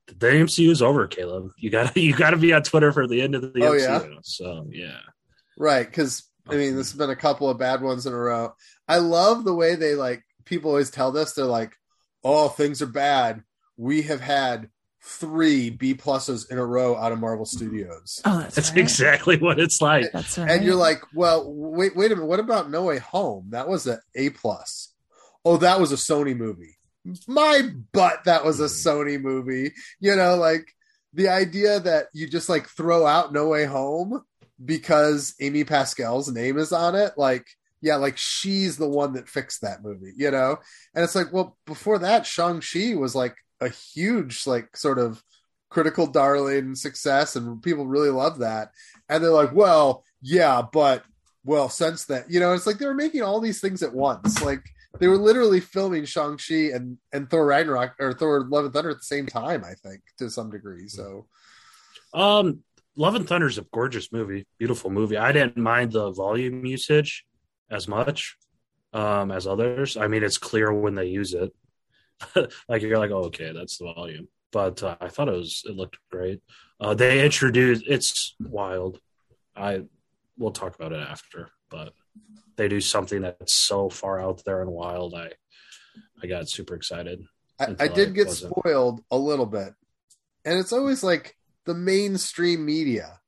The 0.08 0.28
MCU 0.28 0.70
is 0.70 0.82
over, 0.82 1.08
Caleb. 1.08 1.52
You 1.58 1.72
got 1.72 1.94
to 1.94 2.00
you 2.08 2.16
got 2.16 2.32
to 2.32 2.38
be 2.38 2.54
on 2.54 2.62
Twitter 2.64 2.92
for 2.92 3.08
the 3.08 3.22
end 3.22 3.34
of 3.34 3.42
the 3.42 3.52
Oh, 3.64 3.72
MCU. 3.72 4.20
So 4.22 4.68
yeah, 4.72 5.00
Right. 5.58 5.86
Because, 5.86 6.24
I 6.48 6.56
mean, 6.56 6.76
this 6.76 6.92
has 6.92 6.98
been 6.98 7.10
a 7.10 7.16
couple 7.16 7.50
of 7.50 7.58
bad 7.60 7.82
ones 7.82 8.06
in 8.06 8.14
a 8.14 8.18
row. 8.18 8.54
I 8.88 8.98
love 8.98 9.44
the 9.44 9.54
way 9.54 9.76
they 9.76 9.94
like, 9.94 10.24
people 10.46 10.72
always 10.72 10.90
tell 10.90 11.12
this. 11.12 11.34
They're 11.34 11.46
like, 11.46 11.76
oh, 12.24 12.48
things 12.48 12.82
are 12.82 12.88
bad. 12.88 13.44
We 13.76 14.04
have 14.04 14.22
had 14.22 14.70
three 15.10 15.70
B 15.70 15.96
pluses 15.96 16.50
in 16.52 16.58
a 16.58 16.66
row 16.66 16.96
out 16.96 17.12
of 17.12 17.20
Marvel 17.20 17.46
Studios. 17.46 18.22
oh, 18.26 18.40
that's, 18.40 18.56
that's 18.56 18.70
right. 18.70 18.78
exactly 18.78 19.38
what 19.38 19.60
it's 19.60 19.82
like. 19.82 20.12
That's 20.14 20.38
right. 20.38 20.52
And 20.52 20.64
you're 20.64 20.76
like, 20.76 21.02
well, 21.14 21.52
wait, 21.52 21.96
wait 21.96 22.12
a 22.12 22.16
minute. 22.16 22.28
What 22.28 22.40
about 22.40 22.70
No 22.70 22.84
Way 22.84 23.00
Home? 23.00 23.48
That 23.50 23.68
was 23.68 23.88
a 23.88 24.00
A 24.16 24.30
plus. 24.30 24.94
Oh, 25.44 25.58
that 25.58 25.80
was 25.80 25.92
a 25.92 25.96
Sony 25.96 26.38
movie. 26.38 26.78
My 27.28 27.70
butt, 27.92 28.26
that 28.26 28.46
was 28.46 28.60
a 28.60 28.66
mm-hmm. 28.66 28.90
Sony 28.90 29.20
movie. 29.20 29.74
You 30.00 30.16
know, 30.16 30.36
like 30.36 30.68
the 31.14 31.30
idea 31.30 31.80
that 31.80 32.08
you 32.14 32.28
just 32.28 32.50
like 32.50 32.68
throw 32.68 33.06
out 33.06 33.34
No 33.34 33.48
Way 33.48 33.66
Home 33.66 34.24
because 34.64 35.34
Amy 35.40 35.64
Pascal's 35.64 36.32
name 36.32 36.58
is 36.58 36.72
on 36.72 36.94
it, 36.96 37.14
like, 37.18 37.48
yeah, 37.82 37.96
like 37.96 38.18
she's 38.18 38.78
the 38.78 38.90
one 38.90 39.14
that 39.14 39.30
fixed 39.30 39.62
that 39.62 39.82
movie, 39.82 40.12
you 40.16 40.30
know? 40.30 40.58
And 40.94 41.04
it's 41.04 41.16
like, 41.16 41.32
well, 41.32 41.58
before 41.66 42.00
that, 42.00 42.26
Shang-Chi 42.26 42.96
was 42.96 43.16
like 43.16 43.36
a 43.62 43.70
huge, 43.70 44.48
like, 44.48 44.76
sort 44.78 45.00
of 45.00 45.24
critical 45.70 46.08
darling 46.08 46.76
success, 46.76 47.36
and 47.36 47.62
people 47.62 47.86
really 47.86 48.10
love 48.10 48.40
that. 48.40 48.72
And 49.08 49.24
they're 49.24 49.32
like, 49.32 49.54
well, 49.54 50.04
yeah, 50.22 50.62
but 50.62 51.04
well, 51.46 51.70
since 51.70 52.06
that, 52.06 52.30
you 52.30 52.40
know, 52.40 52.54
it's 52.54 52.68
like 52.68 52.78
they 52.78 52.86
were 52.86 52.94
making 52.94 53.22
all 53.22 53.40
these 53.40 53.62
things 53.62 53.84
at 53.84 53.94
once. 53.94 54.42
Like 54.42 54.64
they 55.00 55.08
were 55.08 55.18
literally 55.18 55.60
filming 55.60 56.06
Shang-Chi 56.06 56.72
and, 56.74 56.98
and 57.14 57.30
Thor 57.30 57.46
Ragnarok 57.46 57.96
or 58.00 58.14
Thor 58.14 58.46
Love 58.50 58.66
and 58.66 58.74
Thunder 58.74 58.90
at 58.90 58.98
the 58.98 59.04
same 59.04 59.26
time, 59.26 59.64
I 59.64 59.74
think, 59.76 60.02
to 60.18 60.30
some 60.30 60.50
degree. 60.50 60.88
So 60.88 61.28
Um, 62.14 62.64
Love 62.96 63.16
and 63.16 63.28
Thunder 63.28 63.48
is 63.48 63.58
a 63.58 63.66
gorgeous 63.72 64.12
movie, 64.12 64.46
beautiful 64.58 64.90
movie. 64.90 65.18
I 65.18 65.32
didn't 65.32 65.58
mind 65.58 65.92
the 65.92 66.12
volume 66.12 66.66
usage 66.66 67.26
as 67.72 67.88
much 67.88 68.36
um, 68.92 69.32
as 69.32 69.48
others. 69.48 69.96
I 69.96 70.08
mean, 70.08 70.24
it's 70.24 70.38
clear 70.38 70.74
when 70.74 70.96
they 70.96 71.06
use 71.06 71.34
it. 71.34 71.54
like 72.68 72.82
you're 72.82 72.98
like, 72.98 73.12
oh, 73.12 73.26
okay, 73.26 73.52
that's 73.54 73.78
the 73.78 73.92
volume. 73.94 74.28
But 74.52 74.82
uh, 74.82 74.98
I 75.00 75.10
thought 75.10 75.30
it 75.30 75.34
was 75.36 75.64
it 75.66 75.76
looked 75.76 75.98
great. 76.12 76.42
Uh, 76.80 76.94
they 76.94 77.24
introduced 77.24 77.84
it's 77.88 78.36
wild. 78.40 79.00
I 79.56 79.84
we'll 80.38 80.52
talk 80.52 80.76
about 80.76 80.94
it 80.94 81.02
after, 81.02 81.50
but 81.70 81.94
they 82.56 82.68
do 82.68 82.82
something 82.82 83.22
that's 83.22 83.54
so 83.54 83.90
far 83.90 84.20
out 84.20 84.44
there 84.46 84.62
and 84.62 84.72
wild. 84.72 85.14
I 85.14 85.32
I 86.22 86.28
got 86.28 86.50
super 86.50 86.76
excited. 86.76 87.24
I, 87.60 87.76
I 87.80 87.88
did 87.88 88.16
get 88.16 88.28
wasn't. 88.28 88.54
spoiled 88.54 89.02
a 89.12 89.18
little 89.18 89.46
bit. 89.46 89.74
And 90.46 90.58
it's 90.58 90.74
always 90.74 91.04
like 91.04 91.36
the 91.66 91.74
mainstream 91.74 92.66
media. 92.66 93.20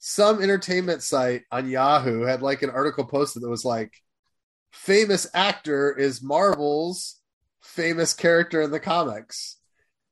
Some 0.00 0.42
entertainment 0.42 1.02
site 1.02 1.42
on 1.50 1.68
Yahoo 1.68 2.22
had 2.22 2.42
like 2.42 2.62
an 2.62 2.70
article 2.70 3.04
posted 3.04 3.42
that 3.42 3.48
was 3.48 3.64
like, 3.64 3.92
famous 4.72 5.26
actor 5.34 5.96
is 5.96 6.22
Marvel's 6.22 7.17
famous 7.68 8.14
character 8.14 8.62
in 8.62 8.70
the 8.70 8.80
comics. 8.80 9.56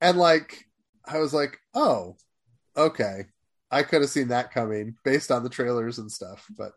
And 0.01 0.19
like, 0.19 0.67
I 1.05 1.19
was 1.19 1.33
like, 1.33 1.59
oh, 1.75 2.17
okay. 2.77 3.23
I 3.71 3.83
could 3.83 4.03
have 4.03 4.11
seen 4.11 4.29
that 4.29 4.53
coming 4.53 4.97
based 5.05 5.31
on 5.31 5.43
the 5.43 5.49
trailers 5.49 5.99
and 5.99 6.13
stuff. 6.13 6.47
But 6.57 6.73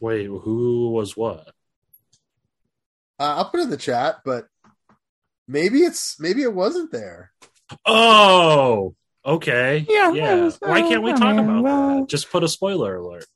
Wait, 0.00 0.26
who 0.26 0.90
was 0.90 1.16
what? 1.16 1.48
uh, 3.20 3.34
I'll 3.36 3.50
put 3.50 3.60
it 3.60 3.64
in 3.64 3.70
the 3.70 3.76
chat, 3.76 4.16
but 4.24 4.46
maybe 5.46 5.80
it's, 5.80 6.18
maybe 6.18 6.42
it 6.42 6.54
wasn't 6.54 6.90
there. 6.92 7.32
Oh, 7.84 8.94
okay. 9.26 9.84
Yeah, 9.88 10.12
yeah. 10.12 10.34
was- 10.36 10.58
Why 10.60 10.80
can't 10.82 11.02
we 11.02 11.12
talk 11.12 11.36
about 11.36 11.62
well- 11.62 12.00
that? 12.00 12.08
Just 12.08 12.30
put 12.30 12.44
a 12.44 12.48
spoiler 12.48 12.96
alert. 12.96 13.26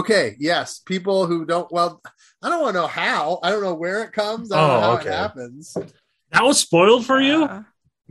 Okay, 0.00 0.36
yes, 0.38 0.78
people 0.80 1.26
who 1.26 1.44
don't 1.44 1.70
well, 1.72 2.02
I 2.42 2.48
don't 2.50 2.60
want 2.62 2.74
to 2.74 2.80
know 2.82 2.86
how. 2.86 3.38
I 3.42 3.50
don't 3.50 3.62
know 3.62 3.74
where 3.74 4.02
it 4.02 4.12
comes. 4.12 4.52
I 4.52 4.60
don't 4.60 4.70
Oh, 4.70 4.74
know 4.74 4.80
how 4.80 4.94
okay. 4.98 5.08
it 5.08 5.12
happens. 5.14 5.76
That 6.32 6.44
was 6.44 6.58
spoiled 6.60 7.06
for 7.06 7.20
you? 7.20 7.44
Uh, 7.44 7.62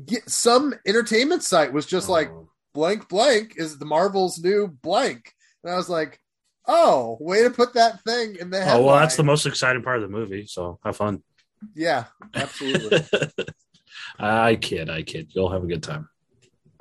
Get, 0.06 0.30
some 0.30 0.74
entertainment 0.86 1.44
site 1.44 1.72
was 1.72 1.86
just 1.86 2.10
like 2.10 2.30
Oh. 2.30 2.50
blank 2.74 3.08
blank 3.08 3.54
is 3.58 3.78
the 3.78 3.86
Marvel's 3.86 4.40
new 4.44 4.68
blank, 4.68 5.32
and 5.64 5.72
I 5.72 5.78
was 5.78 5.88
like, 5.90 6.20
oh, 6.68 7.18
way 7.20 7.44
to 7.44 7.50
put 7.50 7.74
that 7.76 8.02
thing 8.04 8.36
in 8.40 8.50
the 8.50 8.60
headline. 8.60 8.82
Oh 8.82 8.86
well, 8.88 8.96
that's 8.98 9.16
the 9.16 9.24
most 9.24 9.46
exciting 9.46 9.84
part 9.84 9.98
of 9.98 10.02
the 10.02 10.10
movie. 10.18 10.48
So 10.48 10.80
have 10.84 10.98
fun. 10.98 11.24
yeah, 11.76 12.06
absolutely. 12.34 13.04
I 14.20 14.56
kid, 14.56 14.90
I 14.90 15.04
kid. 15.04 15.30
You'll 15.34 15.52
have 15.52 15.64
a 15.64 15.68
good 15.68 15.84
time. 15.84 16.10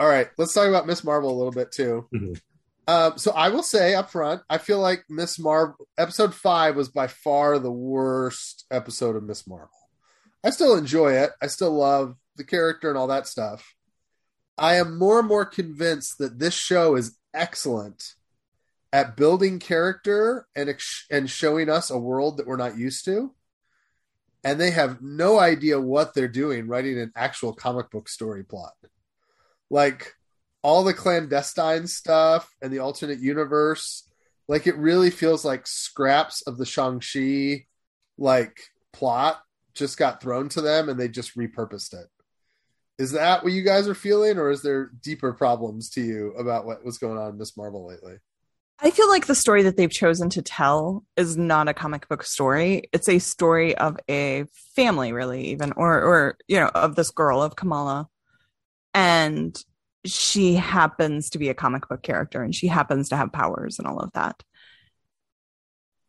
All 0.00 0.08
right, 0.08 0.28
let's 0.38 0.52
talk 0.54 0.68
about 0.68 0.86
Miss 0.86 1.04
Marvel 1.04 1.30
a 1.30 1.36
little 1.38 1.52
bit 1.52 1.70
too. 1.72 2.08
Mhm. 2.12 2.40
Um, 2.86 3.16
so 3.16 3.32
I 3.32 3.48
will 3.48 3.62
say 3.62 3.94
up 3.94 4.10
front, 4.10 4.42
I 4.50 4.58
feel 4.58 4.78
like 4.78 5.04
Miss 5.08 5.38
Marvel 5.38 5.88
episode 5.96 6.34
five 6.34 6.76
was 6.76 6.88
by 6.88 7.06
far 7.06 7.58
the 7.58 7.72
worst 7.72 8.66
episode 8.70 9.16
of 9.16 9.22
Miss 9.22 9.46
Marvel. 9.46 9.70
I 10.44 10.50
still 10.50 10.76
enjoy 10.76 11.12
it. 11.12 11.30
I 11.40 11.46
still 11.46 11.72
love 11.72 12.16
the 12.36 12.44
character 12.44 12.90
and 12.90 12.98
all 12.98 13.06
that 13.06 13.26
stuff. 13.26 13.74
I 14.58 14.74
am 14.74 14.98
more 14.98 15.18
and 15.18 15.28
more 15.28 15.46
convinced 15.46 16.18
that 16.18 16.38
this 16.38 16.54
show 16.54 16.94
is 16.96 17.16
excellent 17.32 18.14
at 18.92 19.16
building 19.16 19.58
character 19.58 20.46
and 20.54 20.68
ex- 20.68 21.06
and 21.10 21.28
showing 21.28 21.68
us 21.68 21.90
a 21.90 21.98
world 21.98 22.36
that 22.36 22.46
we're 22.46 22.56
not 22.56 22.76
used 22.78 23.06
to. 23.06 23.34
And 24.44 24.60
they 24.60 24.70
have 24.72 25.00
no 25.00 25.40
idea 25.40 25.80
what 25.80 26.14
they're 26.14 26.28
doing 26.28 26.68
writing 26.68 27.00
an 27.00 27.12
actual 27.16 27.54
comic 27.54 27.90
book 27.90 28.08
story 28.10 28.44
plot. 28.44 28.74
Like 29.70 30.14
all 30.64 30.82
the 30.82 30.94
clandestine 30.94 31.86
stuff 31.86 32.50
and 32.62 32.72
the 32.72 32.78
alternate 32.78 33.20
universe, 33.20 34.08
like 34.48 34.66
it 34.66 34.76
really 34.76 35.10
feels 35.10 35.44
like 35.44 35.66
scraps 35.66 36.40
of 36.42 36.56
the 36.56 36.64
Shang-Chi 36.64 37.66
like 38.16 38.58
plot 38.92 39.42
just 39.74 39.98
got 39.98 40.22
thrown 40.22 40.48
to 40.48 40.62
them 40.62 40.88
and 40.88 40.98
they 40.98 41.08
just 41.08 41.36
repurposed 41.36 41.92
it. 41.92 42.06
Is 42.98 43.12
that 43.12 43.44
what 43.44 43.52
you 43.52 43.62
guys 43.62 43.88
are 43.88 43.94
feeling, 43.94 44.38
or 44.38 44.50
is 44.50 44.62
there 44.62 44.90
deeper 45.02 45.32
problems 45.32 45.90
to 45.90 46.00
you 46.00 46.32
about 46.38 46.64
what 46.64 46.84
was 46.84 46.96
going 46.96 47.18
on 47.18 47.30
in 47.30 47.38
Miss 47.38 47.56
Marvel 47.56 47.86
lately? 47.86 48.14
I 48.78 48.90
feel 48.90 49.08
like 49.08 49.26
the 49.26 49.34
story 49.34 49.64
that 49.64 49.76
they've 49.76 49.90
chosen 49.90 50.30
to 50.30 50.42
tell 50.42 51.04
is 51.16 51.36
not 51.36 51.68
a 51.68 51.74
comic 51.74 52.08
book 52.08 52.22
story. 52.22 52.84
It's 52.92 53.08
a 53.08 53.18
story 53.18 53.76
of 53.76 53.96
a 54.08 54.44
family, 54.76 55.12
really, 55.12 55.48
even, 55.48 55.72
or, 55.72 55.92
or, 56.00 56.36
you 56.48 56.58
know, 56.58 56.68
of 56.68 56.94
this 56.94 57.10
girl, 57.10 57.42
of 57.42 57.56
Kamala. 57.56 58.08
And 58.94 59.56
she 60.04 60.54
happens 60.54 61.30
to 61.30 61.38
be 61.38 61.48
a 61.48 61.54
comic 61.54 61.88
book 61.88 62.02
character 62.02 62.42
and 62.42 62.54
she 62.54 62.66
happens 62.66 63.08
to 63.08 63.16
have 63.16 63.32
powers 63.32 63.78
and 63.78 63.86
all 63.88 63.98
of 64.00 64.12
that. 64.12 64.42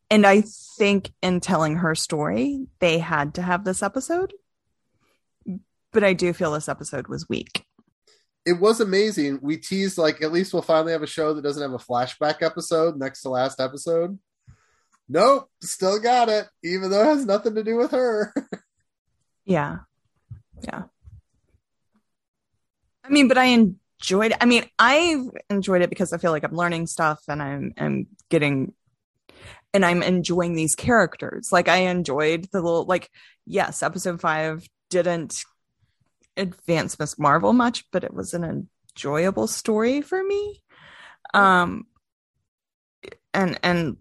And 0.09 0.25
I 0.25 0.43
think 0.77 1.11
in 1.21 1.39
telling 1.39 1.77
her 1.77 1.95
story, 1.95 2.67
they 2.79 2.99
had 2.99 3.35
to 3.35 3.41
have 3.41 3.63
this 3.63 3.81
episode. 3.81 4.33
But 5.91 6.03
I 6.03 6.13
do 6.13 6.33
feel 6.33 6.51
this 6.51 6.69
episode 6.69 7.07
was 7.07 7.27
weak. 7.29 7.63
it 8.45 8.59
was 8.59 8.79
amazing. 8.81 9.39
We 9.41 9.57
teased 9.57 9.97
like 9.97 10.21
at 10.21 10.31
least 10.31 10.53
we'll 10.53 10.61
finally 10.61 10.91
have 10.91 11.01
a 11.03 11.07
show 11.07 11.33
that 11.33 11.41
doesn't 11.41 11.61
have 11.61 11.73
a 11.73 11.77
flashback 11.83 12.41
episode 12.41 12.97
next 12.97 13.21
to 13.21 13.29
last 13.29 13.59
episode. 13.59 14.19
Nope, 15.07 15.49
still 15.61 15.99
got 15.99 16.29
it, 16.29 16.47
even 16.63 16.89
though 16.91 17.01
it 17.01 17.05
has 17.15 17.25
nothing 17.25 17.55
to 17.55 17.63
do 17.63 17.75
with 17.77 17.91
her. 17.91 18.33
Yeah. 19.47 19.77
Yeah. 20.63 20.85
I 23.03 23.09
mean, 23.09 23.27
but 23.27 23.37
I 23.37 23.45
enjoyed 23.99 24.31
it. 24.31 24.37
I 24.41 24.45
mean, 24.45 24.65
I 24.79 25.23
enjoyed 25.49 25.81
it 25.81 25.89
because 25.89 26.13
I 26.13 26.17
feel 26.17 26.31
like 26.31 26.43
I'm 26.43 26.55
learning 26.55 26.87
stuff 26.87 27.21
and 27.27 27.41
I'm 27.41 27.73
I'm 27.77 28.07
getting 28.29 28.73
and 29.73 29.85
I'm 29.85 30.03
enjoying 30.03 30.55
these 30.55 30.75
characters. 30.75 31.49
Like 31.51 31.67
I 31.67 31.77
enjoyed 31.77 32.47
the 32.51 32.61
little 32.61 32.85
like 32.85 33.09
yes, 33.45 33.83
episode 33.83 34.21
5 34.21 34.67
didn't 34.89 35.43
advance 36.37 36.99
Miss 36.99 37.17
Marvel 37.19 37.53
much, 37.53 37.85
but 37.91 38.03
it 38.03 38.13
was 38.13 38.33
an 38.33 38.69
enjoyable 38.95 39.47
story 39.47 40.01
for 40.01 40.23
me. 40.23 40.61
Um 41.33 41.85
and 43.33 43.59
and 43.63 43.97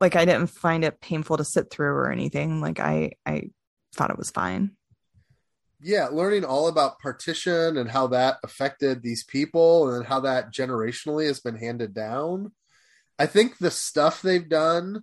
like 0.00 0.16
I 0.16 0.24
didn't 0.24 0.46
find 0.48 0.84
it 0.84 1.00
painful 1.00 1.36
to 1.36 1.44
sit 1.44 1.70
through 1.70 1.92
or 1.92 2.10
anything. 2.10 2.60
Like 2.60 2.80
I 2.80 3.12
I 3.26 3.50
thought 3.94 4.10
it 4.10 4.18
was 4.18 4.30
fine. 4.30 4.76
Yeah, 5.82 6.08
learning 6.08 6.44
all 6.44 6.68
about 6.68 6.98
partition 6.98 7.78
and 7.78 7.90
how 7.90 8.08
that 8.08 8.36
affected 8.44 9.02
these 9.02 9.24
people 9.24 9.94
and 9.94 10.04
how 10.04 10.20
that 10.20 10.52
generationally 10.52 11.26
has 11.26 11.40
been 11.40 11.56
handed 11.56 11.94
down. 11.94 12.52
I 13.18 13.26
think 13.26 13.58
the 13.58 13.70
stuff 13.70 14.20
they've 14.20 14.48
done 14.48 15.02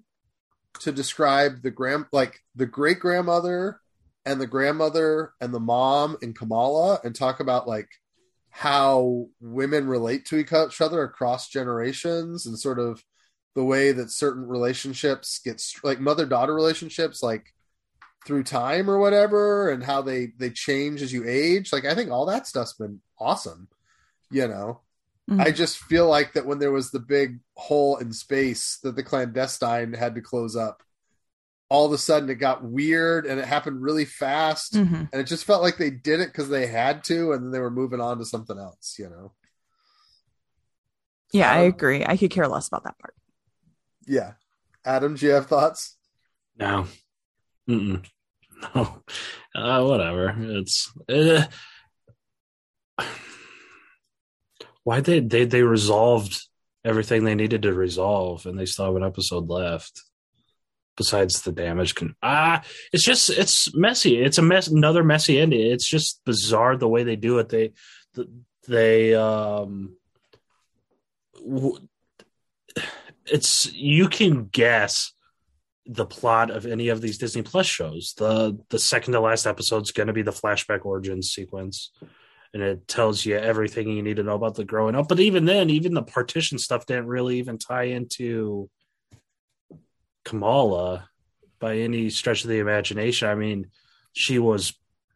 to 0.81 0.91
describe 0.91 1.63
the 1.63 1.71
grand 1.71 2.05
like 2.11 2.39
the 2.55 2.67
great 2.67 2.99
grandmother 2.99 3.79
and 4.25 4.39
the 4.39 4.47
grandmother 4.47 5.33
and 5.41 5.53
the 5.53 5.59
mom 5.59 6.17
in 6.21 6.33
Kamala 6.33 6.99
and 7.03 7.15
talk 7.15 7.39
about 7.39 7.67
like 7.67 7.89
how 8.51 9.27
women 9.39 9.87
relate 9.87 10.25
to 10.25 10.37
each 10.37 10.51
other 10.81 11.03
across 11.03 11.49
generations 11.49 12.45
and 12.45 12.57
sort 12.57 12.79
of 12.79 13.03
the 13.55 13.63
way 13.63 13.91
that 13.91 14.11
certain 14.11 14.47
relationships 14.47 15.39
get 15.43 15.63
like 15.83 15.99
mother 15.99 16.25
daughter 16.25 16.53
relationships 16.53 17.23
like 17.23 17.53
through 18.27 18.43
time 18.43 18.89
or 18.89 18.99
whatever 18.99 19.69
and 19.71 19.81
how 19.83 20.01
they 20.01 20.27
they 20.37 20.49
change 20.49 21.01
as 21.01 21.13
you 21.13 21.23
age. 21.25 21.71
Like 21.71 21.85
i 21.85 21.95
think 21.95 22.11
all 22.11 22.25
that 22.27 22.45
stuff's 22.45 22.73
been 22.73 22.99
awesome 23.17 23.69
you 24.29 24.47
know? 24.47 24.81
Mm-hmm. 25.29 25.41
i 25.41 25.51
just 25.51 25.77
feel 25.77 26.07
like 26.07 26.33
that 26.33 26.45
when 26.45 26.59
there 26.59 26.71
was 26.71 26.91
the 26.91 26.99
big 26.99 27.39
hole 27.55 27.97
in 27.97 28.13
space 28.13 28.79
that 28.83 28.95
the 28.95 29.03
clandestine 29.03 29.93
had 29.93 30.15
to 30.15 30.21
close 30.21 30.55
up 30.55 30.83
all 31.69 31.85
of 31.85 31.91
a 31.91 31.97
sudden 31.97 32.29
it 32.29 32.35
got 32.35 32.63
weird 32.63 33.25
and 33.25 33.39
it 33.39 33.45
happened 33.45 33.81
really 33.81 34.05
fast. 34.05 34.73
Mm-hmm. 34.73 34.95
and 35.11 35.13
it 35.13 35.25
just 35.25 35.43
felt 35.45 35.61
like 35.61 35.77
they 35.77 35.89
did 35.89 36.19
it 36.21 36.27
because 36.27 36.49
they 36.49 36.67
had 36.67 37.03
to 37.05 37.31
and 37.31 37.43
then 37.43 37.51
they 37.51 37.59
were 37.59 37.71
moving 37.71 37.99
on 38.01 38.19
to 38.19 38.25
something 38.25 38.57
else 38.57 38.95
you 38.99 39.09
know? 39.09 39.31
Yeah 41.31 41.51
um, 41.51 41.57
i 41.57 41.61
agree. 41.61 42.05
I 42.05 42.17
could 42.17 42.31
care 42.31 42.47
less 42.47 42.67
about 42.67 42.83
that 42.83 42.99
part. 42.99 43.13
Yeah. 44.05 44.33
Adam 44.85 45.15
do 45.15 45.25
you 45.25 45.33
have 45.33 45.47
thoughts? 45.47 45.97
No. 46.57 46.87
Mm-mm. 47.69 48.05
No, 48.61 49.03
uh, 49.55 49.83
whatever. 49.83 50.35
It's 50.39 50.91
uh, 51.09 51.45
why 54.83 55.01
they 55.01 55.19
they 55.19 55.45
they 55.45 55.63
resolved 55.63 56.41
everything 56.83 57.23
they 57.23 57.35
needed 57.35 57.63
to 57.63 57.73
resolve, 57.73 58.45
and 58.45 58.57
they 58.57 58.65
still 58.65 58.85
have 58.85 58.95
an 58.95 59.03
episode 59.03 59.49
left. 59.49 60.01
Besides 60.95 61.43
the 61.43 61.51
damage, 61.51 61.93
can 61.93 62.15
ah, 62.23 62.63
it's 62.91 63.05
just 63.05 63.29
it's 63.29 63.73
messy. 63.75 64.19
It's 64.19 64.39
a 64.39 64.41
mess. 64.41 64.67
Another 64.67 65.03
messy 65.03 65.39
ending. 65.39 65.71
It's 65.71 65.87
just 65.87 66.21
bizarre 66.25 66.75
the 66.75 66.87
way 66.87 67.03
they 67.03 67.15
do 67.15 67.37
it. 67.37 67.49
They 67.49 67.73
they 68.67 69.13
um 69.13 69.95
it's 73.25 73.71
you 73.73 74.07
can 74.07 74.45
guess 74.45 75.11
the 75.87 76.05
plot 76.05 76.51
of 76.51 76.65
any 76.65 76.89
of 76.89 77.01
these 77.01 77.17
Disney 77.17 77.41
Plus 77.41 77.65
shows. 77.65 78.13
The 78.17 78.59
the 78.69 78.79
second 78.79 79.13
to 79.13 79.19
last 79.19 79.45
episode 79.45 79.83
is 79.83 79.91
going 79.91 80.07
to 80.07 80.13
be 80.13 80.21
the 80.21 80.31
flashback 80.31 80.85
origin 80.85 81.21
sequence, 81.21 81.91
and 82.53 82.61
it 82.61 82.87
tells 82.87 83.25
you 83.25 83.37
everything 83.37 83.89
you 83.89 84.03
need 84.03 84.17
to 84.17 84.23
know 84.23 84.35
about 84.35 84.55
the 84.55 84.65
growing 84.65 84.95
up. 84.95 85.07
But 85.07 85.19
even 85.19 85.45
then, 85.45 85.69
even 85.69 85.93
the 85.93 86.03
partition 86.03 86.57
stuff 86.57 86.85
didn't 86.85 87.07
really 87.07 87.39
even 87.39 87.57
tie 87.57 87.83
into 87.83 88.69
Kamala 90.25 91.09
by 91.59 91.77
any 91.77 92.09
stretch 92.09 92.43
of 92.43 92.49
the 92.49 92.59
imagination. 92.59 93.29
I 93.29 93.35
mean, 93.35 93.67
she 94.13 94.39
was 94.39 94.73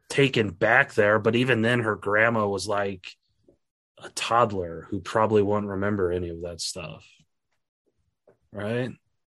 taken 0.10 0.50
back 0.50 0.94
there, 0.94 1.20
but 1.20 1.36
even 1.36 1.62
then, 1.62 1.82
her 1.82 1.96
grandma 1.96 2.48
was 2.48 2.68
like 2.68 3.12
a 4.02 4.10
toddler 4.10 4.88
who 4.90 5.02
probably 5.02 5.42
won't 5.42 5.68
remember 5.68 6.12
any 6.12 6.30
of 6.30 6.42
that 6.42 6.62
stuff. 6.62 7.06
Right? 8.54 8.92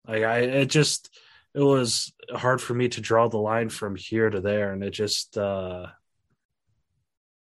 Like 0.08 0.23
I, 0.23 0.39
it 0.39 0.65
just 0.67 1.10
it 1.58 1.63
was 1.63 2.13
hard 2.32 2.62
for 2.62 2.76
me 2.76 2.88
to 2.88 3.02
draw 3.02 3.28
the 3.28 3.39
line 3.39 3.70
from 3.70 3.96
here 3.96 4.30
to 4.30 4.39
there, 4.41 4.74
and 4.74 4.84
it 4.84 4.91
just 4.91 5.39
uh 5.39 5.88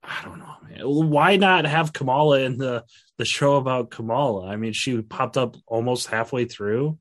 I 0.03 0.21
don't 0.25 0.39
know, 0.39 0.55
man. 0.69 0.81
Why 1.09 1.37
not 1.37 1.63
have 1.63 1.93
Kamala 1.93 2.41
in 2.41 2.57
the 2.57 2.83
the 3.17 3.23
show 3.23 3.55
about 3.55 3.91
Kamala? 3.91 4.45
I 4.47 4.57
mean, 4.57 4.73
she 4.73 5.01
popped 5.01 5.37
up 5.37 5.55
almost 5.65 6.07
halfway 6.07 6.43
through 6.43 6.97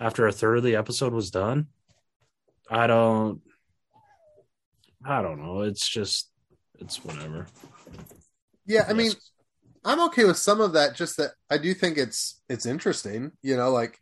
after 0.00 0.26
a 0.26 0.32
third 0.32 0.58
of 0.58 0.64
the 0.64 0.74
episode 0.74 1.12
was 1.12 1.30
done. 1.30 1.68
I 2.68 2.88
don't 2.88 3.40
I 5.04 5.22
don't 5.22 5.40
know. 5.40 5.60
It's 5.60 5.88
just 5.88 6.28
it's 6.80 7.04
whatever. 7.04 7.46
Yeah, 8.66 8.84
I 8.88 8.94
mean, 8.94 9.12
I'm 9.84 10.00
okay 10.06 10.24
with 10.24 10.38
some 10.38 10.60
of 10.60 10.72
that 10.72 10.96
just 10.96 11.18
that 11.18 11.34
I 11.48 11.58
do 11.58 11.72
think 11.72 11.98
it's 11.98 12.42
it's 12.48 12.66
interesting, 12.66 13.30
you 13.42 13.56
know, 13.56 13.70
like 13.70 14.00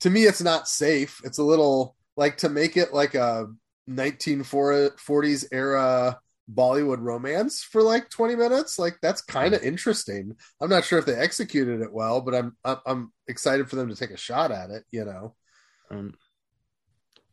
to 0.00 0.10
me 0.10 0.24
it's 0.24 0.42
not 0.42 0.68
safe. 0.68 1.20
It's 1.24 1.38
a 1.38 1.42
little 1.44 1.96
like 2.16 2.38
to 2.38 2.48
make 2.48 2.76
it 2.76 2.92
like 2.92 3.14
a 3.14 3.46
1940s 3.88 5.46
era 5.52 6.18
bollywood 6.52 7.00
romance 7.00 7.62
for 7.62 7.82
like 7.82 8.08
20 8.08 8.34
minutes 8.34 8.78
like 8.78 8.96
that's 9.02 9.20
kind 9.20 9.54
of 9.54 9.62
interesting. 9.62 10.34
I'm 10.60 10.70
not 10.70 10.84
sure 10.84 10.98
if 10.98 11.06
they 11.06 11.14
executed 11.14 11.82
it 11.82 11.92
well 11.92 12.20
but 12.20 12.34
i'm 12.34 12.56
i'm 12.64 13.12
excited 13.26 13.68
for 13.68 13.76
them 13.76 13.88
to 13.88 13.94
take 13.94 14.10
a 14.10 14.16
shot 14.16 14.50
at 14.50 14.70
it 14.70 14.84
you 14.90 15.04
know? 15.04 15.34
Um, 15.90 16.14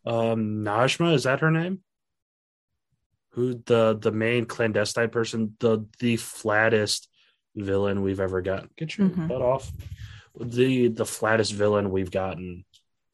um 0.06 0.64
najma 0.64 1.14
is 1.14 1.24
that 1.24 1.40
her 1.40 1.52
name? 1.52 1.82
Who 3.32 3.62
the 3.66 3.98
the 4.00 4.12
main 4.12 4.46
clandestine 4.46 5.10
person 5.10 5.56
the 5.60 5.86
the 6.00 6.18
flattest 6.18 7.10
villain 7.56 8.02
we've 8.02 8.20
ever 8.20 8.42
got 8.42 8.76
get 8.76 8.98
your 8.98 9.10
mm-hmm. 9.10 9.28
butt 9.28 9.42
off 9.42 9.72
the 10.40 10.90
the 10.90 11.06
flattest 11.06 11.54
villain 11.54 11.92
we've 11.92 12.12
gotten 12.12 12.66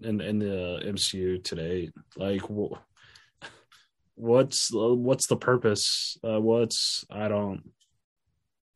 in 0.01 0.21
in 0.21 0.39
the 0.39 0.81
MCU 0.85 1.43
today. 1.43 1.91
Like, 2.15 2.41
what's 4.15 4.69
what's 4.71 5.27
the 5.27 5.37
purpose? 5.37 6.17
Uh, 6.23 6.39
what's 6.39 7.05
I 7.09 7.27
don't. 7.27 7.71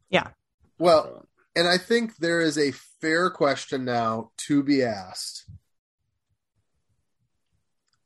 Yeah. 0.09 0.29
Well, 0.77 1.27
and 1.55 1.67
I 1.67 1.77
think 1.77 2.17
there 2.17 2.41
is 2.41 2.57
a 2.57 2.73
fair 3.01 3.29
question 3.29 3.85
now 3.85 4.31
to 4.47 4.61
be 4.63 4.83
asked. 4.83 5.49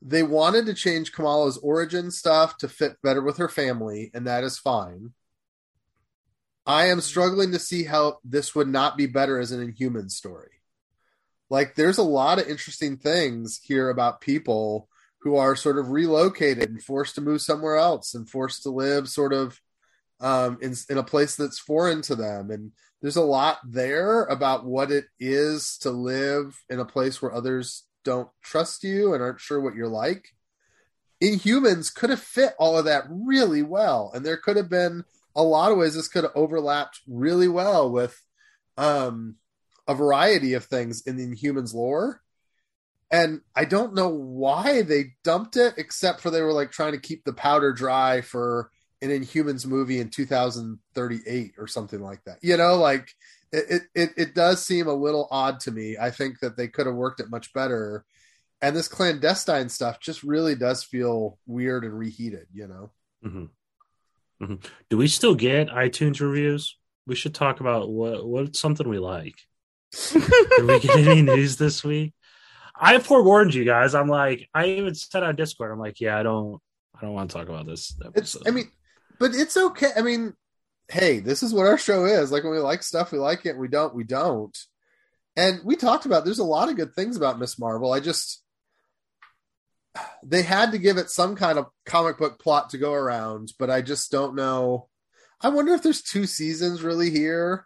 They 0.01 0.23
wanted 0.23 0.65
to 0.67 0.73
change 0.73 1.11
Kamala's 1.11 1.57
origin 1.57 2.09
stuff 2.11 2.57
to 2.59 2.69
fit 2.69 2.97
better 3.03 3.21
with 3.21 3.37
her 3.37 3.49
family, 3.49 4.11
and 4.13 4.27
that 4.27 4.43
is 4.43 4.57
fine. 4.57 5.11
I 6.69 6.85
am 6.89 7.01
struggling 7.01 7.51
to 7.53 7.59
see 7.59 7.83
how 7.83 8.19
this 8.23 8.53
would 8.53 8.67
not 8.67 8.95
be 8.95 9.07
better 9.07 9.39
as 9.39 9.51
an 9.51 9.59
Inhuman 9.59 10.07
story. 10.07 10.51
Like, 11.49 11.73
there's 11.73 11.97
a 11.97 12.03
lot 12.03 12.37
of 12.37 12.47
interesting 12.47 12.95
things 12.95 13.59
here 13.63 13.89
about 13.89 14.21
people 14.21 14.87
who 15.21 15.35
are 15.35 15.55
sort 15.55 15.79
of 15.79 15.89
relocated 15.89 16.69
and 16.69 16.83
forced 16.83 17.15
to 17.15 17.21
move 17.21 17.41
somewhere 17.41 17.77
else 17.77 18.13
and 18.13 18.29
forced 18.29 18.61
to 18.63 18.69
live 18.69 19.09
sort 19.09 19.33
of 19.33 19.59
um, 20.19 20.59
in, 20.61 20.75
in 20.91 20.99
a 20.99 21.03
place 21.03 21.35
that's 21.35 21.57
foreign 21.57 22.03
to 22.03 22.15
them. 22.15 22.51
And 22.51 22.71
there's 23.01 23.15
a 23.15 23.23
lot 23.23 23.57
there 23.67 24.25
about 24.25 24.63
what 24.63 24.91
it 24.91 25.05
is 25.19 25.75
to 25.79 25.89
live 25.89 26.63
in 26.69 26.79
a 26.79 26.85
place 26.85 27.19
where 27.19 27.33
others 27.33 27.85
don't 28.05 28.29
trust 28.43 28.83
you 28.83 29.15
and 29.15 29.23
aren't 29.23 29.41
sure 29.41 29.59
what 29.59 29.73
you're 29.73 29.87
like. 29.87 30.35
Inhumans 31.19 31.91
could 31.91 32.11
have 32.11 32.21
fit 32.21 32.53
all 32.59 32.77
of 32.77 32.85
that 32.85 33.05
really 33.09 33.63
well. 33.63 34.11
And 34.13 34.23
there 34.23 34.37
could 34.37 34.55
have 34.55 34.69
been 34.69 35.03
a 35.35 35.43
lot 35.43 35.71
of 35.71 35.77
ways 35.77 35.95
this 35.95 36.07
could 36.07 36.23
have 36.23 36.35
overlapped 36.35 36.99
really 37.07 37.47
well 37.47 37.91
with 37.91 38.19
um, 38.77 39.35
a 39.87 39.93
variety 39.93 40.53
of 40.53 40.65
things 40.65 41.01
in 41.01 41.17
the 41.17 41.25
Inhumans 41.25 41.73
lore. 41.73 42.21
And 43.11 43.41
I 43.55 43.65
don't 43.65 43.95
know 43.95 44.09
why 44.09 44.83
they 44.83 45.13
dumped 45.23 45.57
it, 45.57 45.75
except 45.77 46.21
for 46.21 46.29
they 46.29 46.41
were 46.41 46.53
like 46.53 46.71
trying 46.71 46.91
to 46.91 46.99
keep 46.99 47.23
the 47.23 47.33
powder 47.33 47.73
dry 47.73 48.21
for 48.21 48.69
an 49.01 49.09
Inhumans 49.09 49.65
movie 49.65 49.99
in 49.99 50.09
2038 50.09 51.53
or 51.57 51.67
something 51.67 52.01
like 52.01 52.23
that. 52.25 52.37
You 52.41 52.57
know, 52.57 52.75
like 52.75 53.11
it, 53.51 53.83
it, 53.95 54.09
it 54.15 54.35
does 54.35 54.63
seem 54.63 54.87
a 54.87 54.93
little 54.93 55.27
odd 55.31 55.59
to 55.61 55.71
me. 55.71 55.97
I 55.99 56.11
think 56.11 56.39
that 56.41 56.55
they 56.55 56.67
could 56.67 56.85
have 56.85 56.95
worked 56.95 57.19
it 57.19 57.31
much 57.31 57.51
better. 57.53 58.05
And 58.61 58.75
this 58.75 58.87
clandestine 58.87 59.69
stuff 59.69 59.99
just 59.99 60.21
really 60.21 60.53
does 60.53 60.83
feel 60.83 61.39
weird 61.47 61.85
and 61.85 61.97
reheated, 61.97 62.47
you 62.53 62.67
know? 62.67 62.91
Mm-hmm. 63.25 63.45
Mm-hmm. 64.41 64.55
Do 64.89 64.97
we 64.97 65.07
still 65.07 65.35
get 65.35 65.67
iTunes 65.67 66.21
reviews? 66.21 66.77
We 67.05 67.15
should 67.15 67.33
talk 67.33 67.59
about 67.59 67.89
what 67.89 68.25
what's 68.25 68.59
something 68.59 68.87
we 68.87 68.99
like. 68.99 69.35
Did 70.11 70.65
we 70.65 70.79
get 70.79 70.99
any 70.99 71.21
news 71.23 71.57
this 71.57 71.83
week? 71.83 72.13
I 72.79 72.99
forewarned 72.99 73.53
you 73.53 73.65
guys. 73.65 73.93
I'm 73.93 74.07
like, 74.07 74.47
I 74.53 74.67
even 74.67 74.95
said 74.95 75.23
on 75.23 75.35
Discord, 75.35 75.71
I'm 75.71 75.79
like, 75.79 75.99
yeah, 75.99 76.17
I 76.17 76.23
don't, 76.23 76.61
I 76.95 77.01
don't 77.01 77.13
want 77.13 77.29
to 77.29 77.37
talk 77.37 77.49
about 77.49 77.65
this. 77.65 77.93
I 78.45 78.51
mean, 78.51 78.71
but 79.19 79.35
it's 79.35 79.57
okay. 79.57 79.89
I 79.97 80.01
mean, 80.01 80.33
hey, 80.87 81.19
this 81.19 81.43
is 81.43 81.53
what 81.53 81.67
our 81.67 81.77
show 81.77 82.05
is. 82.05 82.31
Like 82.31 82.43
when 82.43 82.53
we 82.53 82.59
like 82.59 82.83
stuff, 82.83 83.11
we 83.11 83.17
like 83.17 83.45
it. 83.45 83.57
We 83.57 83.67
don't, 83.67 83.93
we 83.93 84.05
don't. 84.05 84.57
And 85.35 85.59
we 85.65 85.75
talked 85.75 86.05
about 86.05 86.23
there's 86.23 86.39
a 86.39 86.43
lot 86.43 86.69
of 86.69 86.77
good 86.77 86.93
things 86.93 87.17
about 87.17 87.39
Miss 87.39 87.59
Marvel. 87.59 87.91
I 87.91 87.99
just 87.99 88.43
they 90.23 90.41
had 90.41 90.71
to 90.71 90.77
give 90.77 90.97
it 90.97 91.09
some 91.09 91.35
kind 91.35 91.57
of 91.57 91.67
comic 91.85 92.17
book 92.17 92.39
plot 92.39 92.69
to 92.71 92.77
go 92.77 92.93
around, 92.93 93.53
but 93.57 93.69
I 93.69 93.81
just 93.81 94.11
don't 94.11 94.35
know. 94.35 94.87
I 95.41 95.49
wonder 95.49 95.73
if 95.73 95.83
there's 95.83 96.01
two 96.01 96.25
seasons 96.25 96.83
really 96.83 97.09
here. 97.09 97.65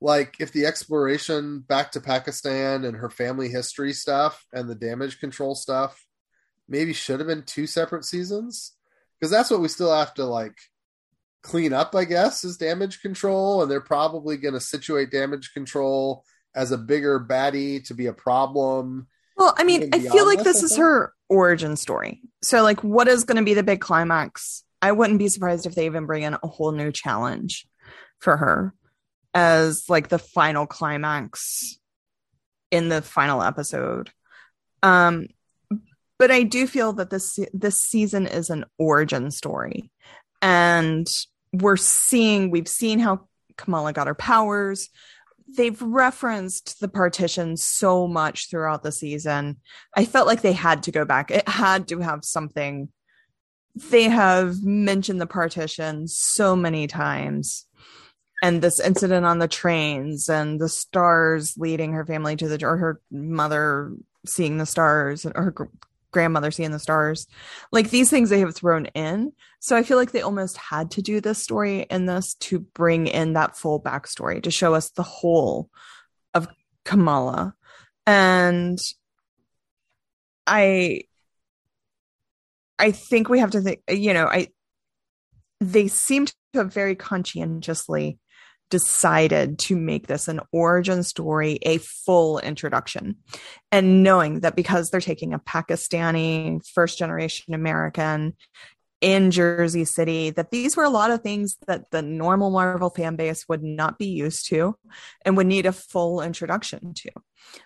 Like 0.00 0.36
if 0.40 0.52
the 0.52 0.66
exploration 0.66 1.60
back 1.60 1.92
to 1.92 2.00
Pakistan 2.00 2.84
and 2.84 2.96
her 2.96 3.10
family 3.10 3.48
history 3.48 3.92
stuff 3.92 4.46
and 4.52 4.68
the 4.68 4.74
damage 4.74 5.20
control 5.20 5.54
stuff 5.54 6.06
maybe 6.68 6.92
should 6.92 7.20
have 7.20 7.26
been 7.26 7.42
two 7.42 7.66
separate 7.66 8.04
seasons 8.04 8.72
because 9.18 9.30
that's 9.30 9.50
what 9.50 9.60
we 9.60 9.68
still 9.68 9.94
have 9.94 10.14
to 10.14 10.24
like 10.24 10.56
clean 11.42 11.72
up, 11.72 11.94
I 11.94 12.04
guess, 12.04 12.44
is 12.44 12.56
damage 12.56 13.02
control. 13.02 13.60
And 13.60 13.70
they're 13.70 13.80
probably 13.80 14.38
going 14.38 14.54
to 14.54 14.60
situate 14.60 15.10
damage 15.10 15.52
control 15.52 16.24
as 16.54 16.72
a 16.72 16.78
bigger 16.78 17.20
baddie 17.20 17.84
to 17.86 17.94
be 17.94 18.06
a 18.06 18.12
problem. 18.12 19.06
Well, 19.36 19.54
I 19.56 19.64
mean, 19.64 19.90
I 19.92 20.00
feel 20.00 20.26
like 20.26 20.38
this, 20.38 20.62
this 20.62 20.72
is 20.72 20.78
her 20.78 21.12
origin 21.30 21.76
story. 21.76 22.20
So, 22.42 22.62
like, 22.62 22.84
what 22.84 23.08
is 23.08 23.24
going 23.24 23.38
to 23.38 23.44
be 23.44 23.54
the 23.54 23.62
big 23.62 23.80
climax? 23.80 24.64
I 24.82 24.92
wouldn't 24.92 25.18
be 25.18 25.28
surprised 25.28 25.64
if 25.64 25.74
they 25.74 25.86
even 25.86 26.06
bring 26.06 26.24
in 26.24 26.34
a 26.34 26.46
whole 26.46 26.72
new 26.72 26.92
challenge 26.92 27.66
for 28.18 28.36
her 28.36 28.74
as 29.32 29.84
like 29.88 30.08
the 30.08 30.18
final 30.18 30.66
climax 30.66 31.78
in 32.70 32.88
the 32.88 33.00
final 33.00 33.42
episode. 33.42 34.10
Um, 34.82 35.28
but 36.18 36.30
I 36.30 36.42
do 36.42 36.66
feel 36.66 36.92
that 36.94 37.10
this 37.10 37.38
this 37.54 37.82
season 37.82 38.26
is 38.26 38.50
an 38.50 38.64
origin 38.78 39.30
story, 39.30 39.90
and 40.42 41.08
we're 41.52 41.76
seeing 41.76 42.50
we've 42.50 42.68
seen 42.68 42.98
how 42.98 43.28
Kamala 43.56 43.92
got 43.92 44.06
her 44.06 44.14
powers 44.14 44.88
they've 45.56 45.80
referenced 45.80 46.80
the 46.80 46.88
partition 46.88 47.56
so 47.56 48.06
much 48.06 48.48
throughout 48.50 48.82
the 48.82 48.92
season. 48.92 49.56
I 49.96 50.04
felt 50.04 50.26
like 50.26 50.42
they 50.42 50.52
had 50.52 50.82
to 50.84 50.92
go 50.92 51.04
back. 51.04 51.30
It 51.30 51.48
had 51.48 51.88
to 51.88 52.00
have 52.00 52.24
something. 52.24 52.88
They 53.74 54.04
have 54.04 54.62
mentioned 54.62 55.20
the 55.20 55.26
partition 55.26 56.08
so 56.08 56.56
many 56.56 56.86
times. 56.86 57.66
And 58.42 58.62
this 58.62 58.80
incident 58.80 59.26
on 59.26 59.38
the 59.38 59.48
trains 59.48 60.28
and 60.28 60.60
the 60.60 60.68
stars 60.68 61.54
leading 61.58 61.92
her 61.92 62.06
family 62.06 62.36
to 62.36 62.48
the 62.48 62.64
or 62.64 62.78
her 62.78 63.00
mother 63.10 63.92
seeing 64.26 64.58
the 64.58 64.66
stars 64.66 65.26
or 65.26 65.42
her 65.42 65.68
grandmother 66.10 66.50
seeing 66.50 66.70
the 66.70 66.78
stars. 66.78 67.26
Like 67.72 67.90
these 67.90 68.10
things 68.10 68.30
they 68.30 68.40
have 68.40 68.54
thrown 68.54 68.86
in. 68.86 69.32
So 69.60 69.76
I 69.76 69.82
feel 69.82 69.96
like 69.96 70.12
they 70.12 70.22
almost 70.22 70.56
had 70.56 70.90
to 70.92 71.02
do 71.02 71.20
this 71.20 71.42
story 71.42 71.86
in 71.90 72.06
this 72.06 72.34
to 72.34 72.60
bring 72.60 73.06
in 73.06 73.34
that 73.34 73.56
full 73.56 73.80
backstory 73.80 74.42
to 74.42 74.50
show 74.50 74.74
us 74.74 74.90
the 74.90 75.02
whole 75.02 75.70
of 76.34 76.48
Kamala. 76.84 77.54
And 78.06 78.78
I 80.46 81.02
I 82.78 82.92
think 82.92 83.28
we 83.28 83.40
have 83.40 83.50
to 83.50 83.60
think, 83.60 83.82
you 83.88 84.14
know, 84.14 84.26
I 84.26 84.48
they 85.60 85.88
seem 85.88 86.26
to 86.26 86.34
have 86.54 86.72
very 86.72 86.96
conscientiously 86.96 88.18
decided 88.70 89.58
to 89.58 89.76
make 89.76 90.06
this 90.06 90.28
an 90.28 90.40
origin 90.52 91.02
story, 91.02 91.58
a 91.62 91.78
full 91.78 92.38
introduction. 92.38 93.16
And 93.70 94.02
knowing 94.02 94.40
that 94.40 94.56
because 94.56 94.88
they're 94.88 95.00
taking 95.00 95.34
a 95.34 95.38
Pakistani 95.38 96.60
first 96.72 96.98
generation 96.98 97.52
American 97.52 98.34
in 99.00 99.30
Jersey 99.30 99.84
City, 99.84 100.30
that 100.30 100.50
these 100.50 100.76
were 100.76 100.84
a 100.84 100.90
lot 100.90 101.10
of 101.10 101.22
things 101.22 101.56
that 101.66 101.90
the 101.90 102.02
normal 102.02 102.50
Marvel 102.50 102.90
fan 102.90 103.16
base 103.16 103.48
would 103.48 103.62
not 103.62 103.98
be 103.98 104.06
used 104.06 104.48
to 104.50 104.76
and 105.24 105.36
would 105.36 105.46
need 105.46 105.66
a 105.66 105.72
full 105.72 106.20
introduction 106.20 106.92
to. 106.94 107.10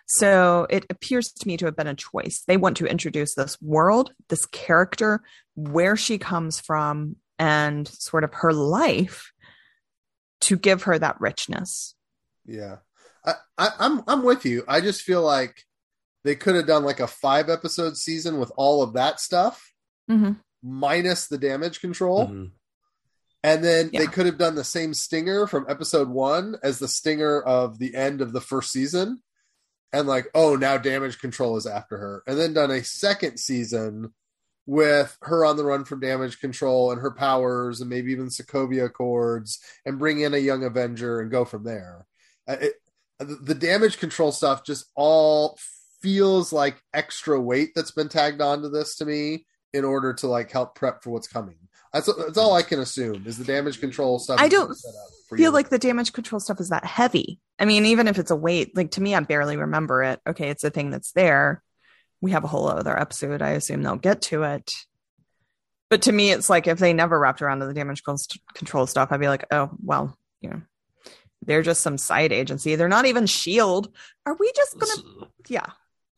So 0.06 0.66
it 0.70 0.86
appears 0.90 1.32
to 1.32 1.48
me 1.48 1.56
to 1.56 1.66
have 1.66 1.76
been 1.76 1.88
a 1.88 1.94
choice. 1.94 2.44
They 2.46 2.56
want 2.56 2.76
to 2.78 2.86
introduce 2.86 3.34
this 3.34 3.60
world, 3.60 4.12
this 4.28 4.46
character, 4.46 5.22
where 5.56 5.96
she 5.96 6.18
comes 6.18 6.60
from, 6.60 7.16
and 7.38 7.88
sort 7.88 8.22
of 8.22 8.32
her 8.32 8.52
life 8.52 9.32
to 10.44 10.56
give 10.56 10.84
her 10.84 10.98
that 10.98 11.20
richness. 11.20 11.94
Yeah, 12.46 12.76
I, 13.24 13.34
I, 13.58 13.68
I'm 13.78 14.02
I'm 14.06 14.22
with 14.22 14.44
you. 14.44 14.64
I 14.68 14.80
just 14.80 15.02
feel 15.02 15.22
like 15.22 15.64
they 16.24 16.34
could 16.34 16.54
have 16.54 16.66
done 16.66 16.84
like 16.84 17.00
a 17.00 17.06
five 17.06 17.48
episode 17.50 17.96
season 17.96 18.38
with 18.38 18.50
all 18.56 18.82
of 18.82 18.94
that 18.94 19.20
stuff 19.20 19.70
Mm-hmm. 20.10 20.32
minus 20.62 21.26
the 21.28 21.38
damage 21.38 21.80
control, 21.80 22.26
Mhm. 22.28 22.50
and 23.42 23.64
then 23.64 23.90
they 23.92 24.06
could 24.06 24.26
have 24.26 24.36
done 24.38 24.54
the 24.54 24.64
same 24.64 24.92
stinger 24.94 25.46
from 25.46 25.64
episode 25.68 26.08
one 26.08 26.56
as 26.62 26.78
the 26.78 26.88
stinger 26.88 27.40
of 27.40 27.78
the 27.78 27.94
end 27.94 28.20
of 28.20 28.32
the 28.32 28.40
first 28.40 28.70
season, 28.70 29.22
and 29.92 30.06
like, 30.06 30.26
oh, 30.34 30.56
now 30.56 30.76
damage 30.76 31.18
control 31.20 31.56
is 31.56 31.66
after 31.66 31.96
her, 31.96 32.22
and 32.26 32.38
then 32.38 32.52
done 32.52 32.70
a 32.70 32.84
second 32.84 33.38
season 33.38 34.12
with 34.66 35.16
her 35.22 35.44
on 35.44 35.56
the 35.56 35.64
run 35.64 35.84
from 35.84 36.00
damage 36.00 36.40
control 36.40 36.90
and 36.90 37.00
her 37.00 37.10
powers 37.10 37.80
and 37.80 37.90
maybe 37.90 38.12
even 38.12 38.26
Sokovia 38.26 38.86
Accords 38.86 39.60
and 39.84 39.98
bring 39.98 40.20
in 40.20 40.34
a 40.34 40.38
young 40.38 40.64
Avenger 40.64 41.20
and 41.20 41.30
go 41.30 41.44
from 41.44 41.64
there. 41.64 42.06
Uh, 42.48 42.56
It, 42.60 42.74
the 43.18 43.36
the 43.36 43.54
damage 43.54 43.98
control 43.98 44.32
stuff 44.32 44.64
just 44.64 44.90
all 44.94 45.58
feels 46.00 46.52
like 46.52 46.82
extra 46.92 47.40
weight 47.40 47.70
that's 47.74 47.92
been 47.92 48.08
tagged 48.08 48.40
onto 48.40 48.68
this 48.68 48.96
to 48.96 49.04
me 49.04 49.46
in 49.72 49.84
order 49.84 50.12
to 50.14 50.26
like 50.26 50.50
help 50.50 50.74
prep 50.74 51.02
for 51.02 51.10
what's 51.10 51.28
coming. 51.28 51.56
That's 51.92 52.12
that's 52.12 52.38
all 52.38 52.54
I 52.54 52.62
can 52.62 52.80
assume 52.80 53.24
is 53.26 53.38
the 53.38 53.44
damage 53.44 53.80
control 53.80 54.18
stuff. 54.18 54.40
I 54.40 54.48
don't 54.48 54.74
set 54.76 54.88
up 54.88 55.10
for 55.28 55.36
feel 55.36 55.50
you. 55.50 55.54
like 55.54 55.68
the 55.68 55.78
damage 55.78 56.12
control 56.12 56.40
stuff 56.40 56.58
is 56.60 56.70
that 56.70 56.84
heavy. 56.84 57.38
I 57.58 57.66
mean, 57.66 57.86
even 57.86 58.08
if 58.08 58.18
it's 58.18 58.32
a 58.32 58.36
weight, 58.36 58.76
like 58.76 58.90
to 58.92 59.00
me, 59.00 59.14
I 59.14 59.20
barely 59.20 59.56
remember 59.56 60.02
it. 60.02 60.20
Okay, 60.26 60.48
it's 60.48 60.64
a 60.64 60.70
thing 60.70 60.90
that's 60.90 61.12
there. 61.12 61.62
We 62.24 62.30
have 62.30 62.44
a 62.44 62.48
whole 62.48 62.68
other 62.68 62.98
episode. 62.98 63.42
I 63.42 63.50
assume 63.50 63.82
they'll 63.82 63.96
get 63.96 64.22
to 64.22 64.44
it. 64.44 64.70
But 65.90 66.02
to 66.02 66.12
me, 66.12 66.30
it's 66.30 66.48
like 66.48 66.66
if 66.66 66.78
they 66.78 66.94
never 66.94 67.18
wrapped 67.18 67.42
around 67.42 67.60
to 67.60 67.66
the 67.66 67.74
damage 67.74 68.02
control 68.54 68.86
stuff, 68.86 69.12
I'd 69.12 69.20
be 69.20 69.28
like, 69.28 69.44
oh, 69.50 69.70
well, 69.82 70.16
you 70.40 70.48
know, 70.48 70.62
they're 71.44 71.60
just 71.60 71.82
some 71.82 71.98
side 71.98 72.32
agency. 72.32 72.76
They're 72.76 72.88
not 72.88 73.04
even 73.04 73.26
Shield. 73.26 73.94
Are 74.24 74.34
we 74.34 74.50
just 74.56 74.78
gonna? 74.78 75.28
Yeah, 75.48 75.66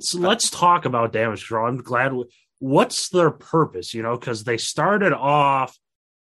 so 0.00 0.18
let's 0.18 0.48
talk 0.48 0.84
about 0.84 1.12
damage 1.12 1.40
control. 1.40 1.66
I'm 1.66 1.78
glad. 1.78 2.12
We, 2.12 2.24
what's 2.60 3.08
their 3.08 3.32
purpose? 3.32 3.94
You 3.94 4.02
know, 4.02 4.16
because 4.16 4.44
they 4.44 4.58
started 4.58 5.12
off 5.12 5.76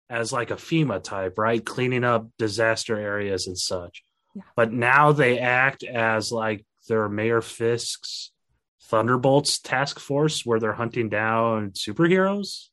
as 0.09 0.31
like 0.31 0.51
a 0.51 0.55
FEMA 0.55 1.03
type, 1.03 1.37
right, 1.37 1.63
cleaning 1.63 2.05
up 2.05 2.27
disaster 2.37 2.97
areas 2.97 3.47
and 3.47 3.57
such. 3.57 4.03
Yeah. 4.33 4.43
But 4.55 4.71
now 4.71 5.11
they 5.11 5.39
act 5.39 5.83
as 5.83 6.31
like 6.31 6.65
their 6.87 7.09
Mayor 7.09 7.41
Fisk's 7.41 8.31
Thunderbolts 8.93 9.57
task 9.57 9.99
force, 9.99 10.45
where 10.45 10.59
they're 10.59 10.73
hunting 10.73 11.09
down 11.09 11.71
superheroes. 11.71 12.67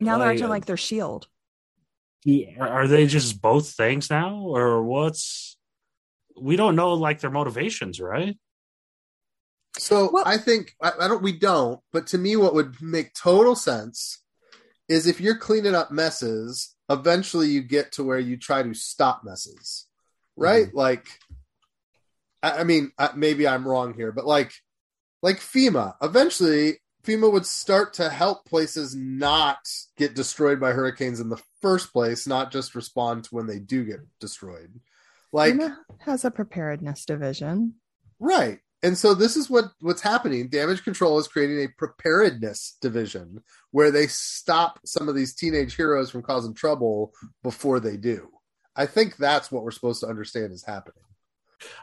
now 0.00 0.16
they're 0.16 0.28
Like, 0.28 0.36
acting 0.36 0.48
like 0.48 0.64
they're 0.64 0.78
Shield. 0.78 1.28
Are, 2.58 2.66
are 2.68 2.88
they 2.88 3.06
just 3.06 3.42
both 3.42 3.68
things 3.72 4.08
now, 4.08 4.36
or 4.38 4.82
what's? 4.82 5.58
We 6.40 6.56
don't 6.56 6.76
know 6.76 6.94
like 6.94 7.20
their 7.20 7.30
motivations, 7.30 8.00
right? 8.00 8.38
So 9.76 10.08
Well- 10.10 10.24
I 10.26 10.38
think 10.38 10.74
I, 10.80 10.92
I 10.98 11.08
don't. 11.08 11.22
We 11.22 11.38
don't. 11.38 11.80
But 11.92 12.06
to 12.08 12.18
me, 12.18 12.36
what 12.36 12.54
would 12.54 12.80
make 12.80 13.12
total 13.12 13.54
sense 13.54 14.22
is 14.88 15.06
if 15.06 15.20
you're 15.20 15.36
cleaning 15.36 15.74
up 15.74 15.90
messes. 15.90 16.74
Eventually, 16.90 17.48
you 17.48 17.62
get 17.62 17.92
to 17.92 18.04
where 18.04 18.18
you 18.18 18.36
try 18.36 18.62
to 18.62 18.74
stop 18.74 19.22
messes, 19.24 19.86
right? 20.36 20.66
Mm-hmm. 20.66 20.76
Like, 20.76 21.06
I, 22.42 22.50
I 22.60 22.64
mean, 22.64 22.92
I, 22.98 23.10
maybe 23.14 23.48
I'm 23.48 23.66
wrong 23.66 23.94
here, 23.94 24.12
but 24.12 24.26
like, 24.26 24.52
like 25.22 25.38
FEMA. 25.38 25.94
Eventually, 26.02 26.78
FEMA 27.04 27.32
would 27.32 27.46
start 27.46 27.94
to 27.94 28.10
help 28.10 28.44
places 28.44 28.94
not 28.94 29.58
get 29.96 30.14
destroyed 30.14 30.60
by 30.60 30.72
hurricanes 30.72 31.20
in 31.20 31.28
the 31.28 31.42
first 31.60 31.92
place, 31.92 32.26
not 32.26 32.52
just 32.52 32.74
respond 32.74 33.24
to 33.24 33.34
when 33.34 33.46
they 33.46 33.58
do 33.58 33.84
get 33.84 34.00
destroyed. 34.20 34.80
Like, 35.32 35.54
FEMA 35.54 35.76
has 36.00 36.24
a 36.24 36.30
preparedness 36.30 37.04
division. 37.04 37.74
Right. 38.18 38.58
And 38.84 38.98
so 38.98 39.14
this 39.14 39.36
is 39.36 39.48
what 39.48 39.66
what's 39.80 40.02
happening. 40.02 40.48
Damage 40.48 40.82
Control 40.82 41.18
is 41.18 41.28
creating 41.28 41.64
a 41.64 41.72
preparedness 41.78 42.76
division 42.80 43.42
where 43.70 43.92
they 43.92 44.08
stop 44.08 44.80
some 44.84 45.08
of 45.08 45.14
these 45.14 45.34
teenage 45.34 45.76
heroes 45.76 46.10
from 46.10 46.22
causing 46.22 46.52
trouble 46.52 47.12
before 47.44 47.78
they 47.78 47.96
do. 47.96 48.28
I 48.74 48.86
think 48.86 49.16
that's 49.16 49.52
what 49.52 49.62
we're 49.62 49.70
supposed 49.70 50.00
to 50.00 50.08
understand 50.08 50.52
is 50.52 50.64
happening. 50.64 51.04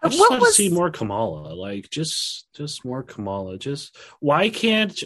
I 0.03 0.09
just 0.09 0.19
What 0.19 0.29
want 0.31 0.41
was- 0.41 0.55
to 0.55 0.63
see 0.63 0.69
more 0.69 0.89
Kamala. 0.91 1.53
Like 1.53 1.89
just 1.89 2.47
just 2.53 2.83
more 2.85 3.03
Kamala. 3.03 3.57
Just 3.57 3.95
why 4.19 4.49
can't 4.49 5.01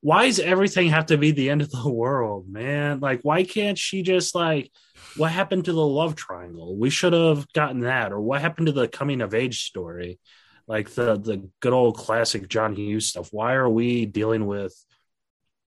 why 0.00 0.26
does 0.26 0.38
everything 0.38 0.88
have 0.90 1.06
to 1.06 1.16
be 1.16 1.30
the 1.30 1.48
end 1.48 1.62
of 1.62 1.70
the 1.70 1.88
world, 1.90 2.46
man? 2.48 3.00
Like, 3.00 3.20
why 3.22 3.42
can't 3.44 3.78
she 3.78 4.02
just 4.02 4.34
like, 4.34 4.70
what 5.16 5.30
happened 5.32 5.64
to 5.64 5.72
the 5.72 5.86
love 5.86 6.14
triangle? 6.14 6.76
We 6.76 6.90
should 6.90 7.14
have 7.14 7.50
gotten 7.54 7.80
that, 7.80 8.12
or 8.12 8.20
what 8.20 8.42
happened 8.42 8.66
to 8.66 8.72
the 8.72 8.86
coming 8.86 9.22
of 9.22 9.32
age 9.32 9.62
story, 9.62 10.18
like 10.66 10.90
the 10.90 11.16
the 11.18 11.48
good 11.60 11.72
old 11.72 11.96
classic 11.96 12.48
John 12.48 12.74
Hughes 12.76 13.06
stuff. 13.08 13.28
Why 13.32 13.54
are 13.54 13.68
we 13.68 14.04
dealing 14.04 14.44
with 14.46 14.74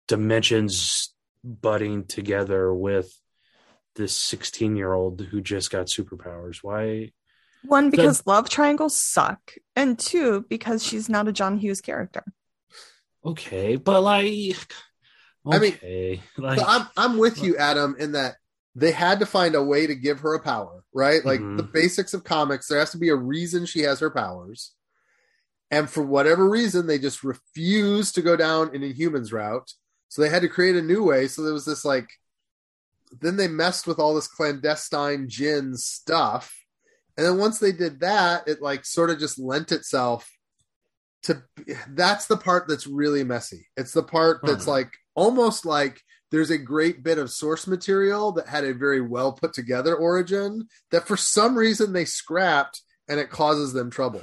dimensions 0.09 1.13
butting 1.43 2.05
together 2.07 2.73
with 2.73 3.13
this 3.97 4.17
16 4.17 4.77
year 4.77 4.93
old 4.93 5.21
who 5.21 5.41
just 5.41 5.71
got 5.71 5.87
superpowers? 5.87 6.59
Why? 6.63 7.13
One, 7.67 7.91
because 7.91 8.27
love 8.27 8.49
triangles 8.49 8.97
suck, 8.97 9.55
and 9.75 9.99
two, 9.99 10.45
because 10.49 10.85
she's 10.85 11.09
not 11.09 11.29
a 11.29 11.33
John 11.33 11.59
Hughes 11.59 11.81
character. 11.81 12.25
Okay, 13.25 13.77
but 13.77 14.03
like, 14.03 14.27
okay. 15.47 15.51
I 15.51 15.59
mean, 15.59 16.21
like, 16.37 16.59
so 16.59 16.65
I'm 16.67 16.87
I'm 16.97 17.19
with 17.19 17.43
you, 17.43 17.57
Adam, 17.57 17.97
in 17.99 18.13
that 18.13 18.37
they 18.75 18.91
had 18.91 19.21
to 19.21 19.27
find 19.27 19.55
a 19.55 19.63
way 19.63 19.87
to 19.87 19.95
give 19.95 20.21
her 20.21 20.35
a 20.35 20.43
power, 20.43 20.85
right? 20.93 21.25
Like 21.25 21.41
mm-hmm. 21.41 21.57
the 21.57 21.63
basics 21.63 22.13
of 22.13 22.25
comics, 22.25 22.69
there 22.69 22.79
has 22.79 22.91
to 22.91 22.99
be 22.99 23.09
a 23.09 23.17
reason 23.17 23.67
she 23.67 23.81
has 23.81 24.01
her 24.01 24.11
powers. 24.11 24.73
And 25.71 25.89
for 25.89 26.03
whatever 26.03 26.49
reason, 26.49 26.87
they 26.87 26.99
just 26.99 27.25
refused 27.25 28.15
to 28.15 28.23
go 28.23 28.37
down 28.37 28.75
an 28.75 28.83
Inhumans 28.83 29.33
route. 29.33 29.73
So 30.09 30.23
they 30.23 30.29
had 30.29 30.43
to 30.43 30.49
create 30.49 30.77
a 30.77 30.83
new 30.83 31.03
way. 31.03 31.29
So 31.29 31.43
there 31.43 31.53
was 31.53 31.65
this 31.65 31.85
like, 31.85 32.09
then 33.21 33.37
they 33.37 33.49
messed 33.49 33.87
with 33.87 33.99
all 33.99 34.15
this 34.15 34.29
clandestine 34.29 35.29
Jinn 35.29 35.77
stuff. 35.77 36.64
And 37.17 37.27
then 37.27 37.39
once 37.39 37.59
they 37.59 37.73
did 37.73 38.01
that, 38.01 38.49
it 38.49 38.61
like 38.61 38.85
sort 38.85 39.11
of 39.11 39.19
just 39.19 39.39
lent 39.39 39.73
itself 39.73 40.31
to 41.25 41.43
that's 41.89 42.27
the 42.27 42.37
part 42.37 42.69
that's 42.69 42.87
really 42.87 43.25
messy. 43.25 43.67
It's 43.77 43.93
the 43.93 44.03
part 44.03 44.41
that's 44.43 44.65
hmm. 44.65 44.71
like 44.71 44.93
almost 45.15 45.65
like 45.65 46.01
there's 46.31 46.51
a 46.51 46.59
great 46.59 47.03
bit 47.03 47.19
of 47.19 47.31
source 47.31 47.67
material 47.67 48.33
that 48.33 48.49
had 48.49 48.65
a 48.65 48.75
very 48.75 49.01
well 49.01 49.33
put 49.33 49.53
together 49.53 49.95
origin 49.95 50.69
that 50.91 51.07
for 51.07 51.17
some 51.17 51.57
reason 51.57 51.93
they 51.93 52.05
scrapped 52.05 52.83
and 53.09 53.21
it 53.21 53.31
causes 53.31 53.73
them 53.73 53.91
trouble. 53.91 54.23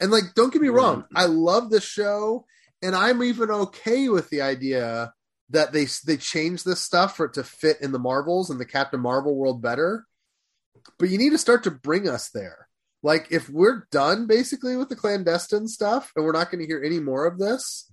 And 0.00 0.10
like, 0.10 0.34
don't 0.34 0.52
get 0.52 0.62
me 0.62 0.68
wrong, 0.68 1.04
I 1.14 1.26
love 1.26 1.68
the 1.68 1.80
show, 1.80 2.46
and 2.80 2.96
I'm 2.96 3.22
even 3.22 3.50
okay 3.50 4.08
with 4.08 4.30
the 4.30 4.40
idea 4.40 5.12
that 5.50 5.72
they 5.72 5.86
they 6.06 6.16
changed 6.16 6.64
this 6.64 6.80
stuff 6.80 7.16
for 7.16 7.26
it 7.26 7.34
to 7.34 7.44
fit 7.44 7.80
in 7.82 7.92
the 7.92 7.98
Marvels 7.98 8.50
and 8.50 8.58
the 8.58 8.64
Captain 8.64 9.00
Marvel 9.00 9.36
world 9.36 9.60
better. 9.60 10.06
But 10.98 11.10
you 11.10 11.18
need 11.18 11.30
to 11.30 11.38
start 11.38 11.64
to 11.64 11.70
bring 11.70 12.08
us 12.08 12.30
there. 12.30 12.68
Like, 13.02 13.28
if 13.30 13.48
we're 13.48 13.86
done 13.90 14.26
basically 14.26 14.76
with 14.76 14.88
the 14.88 14.96
clandestine 14.96 15.68
stuff 15.68 16.12
and 16.14 16.24
we're 16.24 16.32
not 16.32 16.50
going 16.50 16.60
to 16.60 16.66
hear 16.66 16.82
any 16.84 17.00
more 17.00 17.26
of 17.26 17.38
this, 17.38 17.90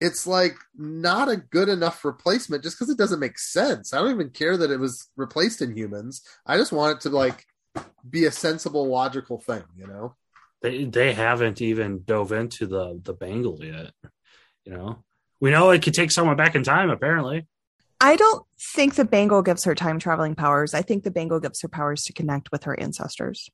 it's 0.00 0.26
like 0.26 0.56
not 0.76 1.28
a 1.28 1.36
good 1.36 1.68
enough 1.68 2.04
replacement 2.04 2.62
just 2.62 2.78
because 2.78 2.90
it 2.90 2.98
doesn't 2.98 3.20
make 3.20 3.38
sense. 3.38 3.92
I 3.92 3.98
don't 3.98 4.12
even 4.12 4.30
care 4.30 4.56
that 4.56 4.70
it 4.70 4.78
was 4.78 5.08
replaced 5.16 5.60
Inhumans. 5.60 6.20
I 6.46 6.56
just 6.56 6.72
want 6.72 6.96
it 6.96 7.00
to 7.02 7.10
like 7.10 7.44
be 8.08 8.24
a 8.24 8.30
sensible, 8.30 8.86
logical 8.88 9.38
thing, 9.38 9.64
you 9.76 9.86
know? 9.86 10.14
They 10.60 10.84
they 10.84 11.12
haven't 11.12 11.62
even 11.62 12.02
dove 12.04 12.32
into 12.32 12.66
the 12.66 13.00
the 13.02 13.12
bangle 13.12 13.64
yet. 13.64 13.92
You 14.64 14.72
know, 14.72 15.04
we 15.40 15.50
know 15.50 15.70
it 15.70 15.82
could 15.82 15.94
take 15.94 16.10
someone 16.10 16.36
back 16.36 16.56
in 16.56 16.64
time. 16.64 16.90
Apparently, 16.90 17.46
I 18.00 18.16
don't 18.16 18.46
think 18.74 18.94
the 18.94 19.04
bangle 19.04 19.42
gives 19.42 19.64
her 19.64 19.74
time 19.74 19.98
traveling 19.98 20.34
powers. 20.34 20.72
I 20.72 20.82
think 20.82 21.02
the 21.02 21.10
bangle 21.10 21.40
gives 21.40 21.60
her 21.62 21.68
powers 21.68 22.04
to 22.04 22.12
connect 22.12 22.52
with 22.52 22.64
her 22.64 22.78
ancestors. 22.78 23.50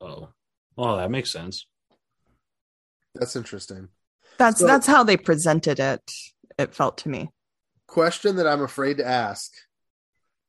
Oh, 0.00 0.30
well, 0.76 0.96
that 0.96 1.10
makes 1.10 1.30
sense. 1.30 1.66
That's 3.14 3.36
interesting. 3.36 3.88
That's 4.38 4.60
so, 4.60 4.66
that's 4.66 4.86
how 4.86 5.04
they 5.04 5.16
presented 5.16 5.78
it. 5.78 6.10
It 6.58 6.74
felt 6.74 6.98
to 6.98 7.08
me. 7.08 7.30
Question 7.86 8.36
that 8.36 8.46
I'm 8.46 8.62
afraid 8.62 8.96
to 8.96 9.06
ask: 9.06 9.52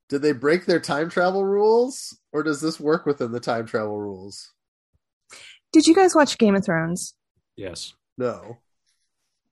Did 0.09 0.21
they 0.21 0.31
break 0.31 0.65
their 0.65 0.79
time 0.79 1.09
travel 1.09 1.45
rules, 1.45 2.17
or 2.31 2.41
does 2.41 2.61
this 2.61 2.79
work 2.79 3.05
within 3.05 3.31
the 3.31 3.39
time 3.39 3.65
travel 3.65 3.99
rules? 3.99 4.51
Did 5.71 5.85
you 5.87 5.93
guys 5.93 6.15
watch 6.15 6.37
Game 6.37 6.55
of 6.55 6.63
Thrones? 6.63 7.15
Yes. 7.55 7.93
No. 8.17 8.59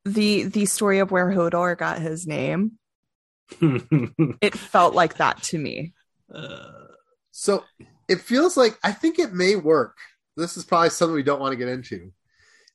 The 0.05 0.43
the 0.43 0.65
story 0.65 0.99
of 0.99 1.11
where 1.11 1.29
Hodor 1.29 1.77
got 1.77 1.99
his 1.99 2.25
name. 2.25 2.79
It 3.59 4.55
felt 4.55 4.93
like 4.93 5.17
that 5.17 5.41
to 5.43 5.57
me. 5.57 5.93
Uh, 6.33 6.87
so 7.31 7.63
it 8.07 8.21
feels 8.21 8.57
like 8.57 8.77
I 8.83 8.91
think 8.91 9.19
it 9.19 9.33
may 9.33 9.55
work. 9.55 9.97
This 10.37 10.57
is 10.57 10.63
probably 10.63 10.89
something 10.89 11.15
we 11.15 11.23
don't 11.23 11.41
want 11.41 11.51
to 11.51 11.57
get 11.57 11.67
into. 11.67 12.11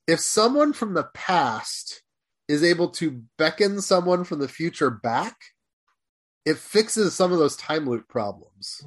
If 0.07 0.21
someone 0.21 0.73
from 0.73 0.95
the 0.95 1.09
past 1.15 2.03
is 2.49 2.63
able 2.63 2.91
to 2.91 3.23
beckon 3.39 3.81
someone 3.81 4.25
from 4.25 4.39
the 4.39 4.49
future 4.49 4.91
back, 4.91 5.37
it 6.45 6.59
fixes 6.59 7.15
some 7.15 7.33
of 7.33 7.39
those 7.39 7.57
time 7.57 7.89
loop 7.89 8.09
problems. 8.09 8.87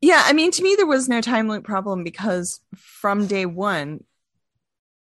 Yeah, 0.00 0.22
I 0.24 0.32
mean, 0.32 0.50
to 0.52 0.62
me, 0.62 0.76
there 0.76 0.86
was 0.86 1.08
no 1.08 1.20
time 1.20 1.48
loop 1.48 1.64
problem 1.64 2.04
because 2.04 2.60
from 2.76 3.26
day 3.26 3.44
one, 3.44 4.04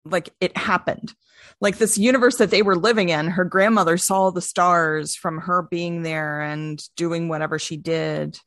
like 0.04 0.30
it 0.42 0.58
happened. 0.58 1.14
Like 1.62 1.78
this 1.78 1.98
universe 1.98 2.38
that 2.38 2.52
they 2.52 2.62
were 2.62 2.78
living 2.78 3.10
in, 3.10 3.28
her 3.28 3.44
grandmother 3.44 3.98
saw 3.98 4.30
the 4.30 4.42
stars 4.42 5.16
from 5.16 5.40
her 5.40 5.62
being 5.62 6.04
there 6.04 6.42
and 6.42 6.82
doing 6.96 7.28
whatever 7.28 7.60
she 7.60 7.76
did. 7.76 8.40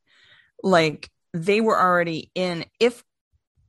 Like 0.63 1.11
they 1.35 1.61
were 1.61 1.79
already 1.79 2.31
in. 2.35 2.65
If 2.81 3.05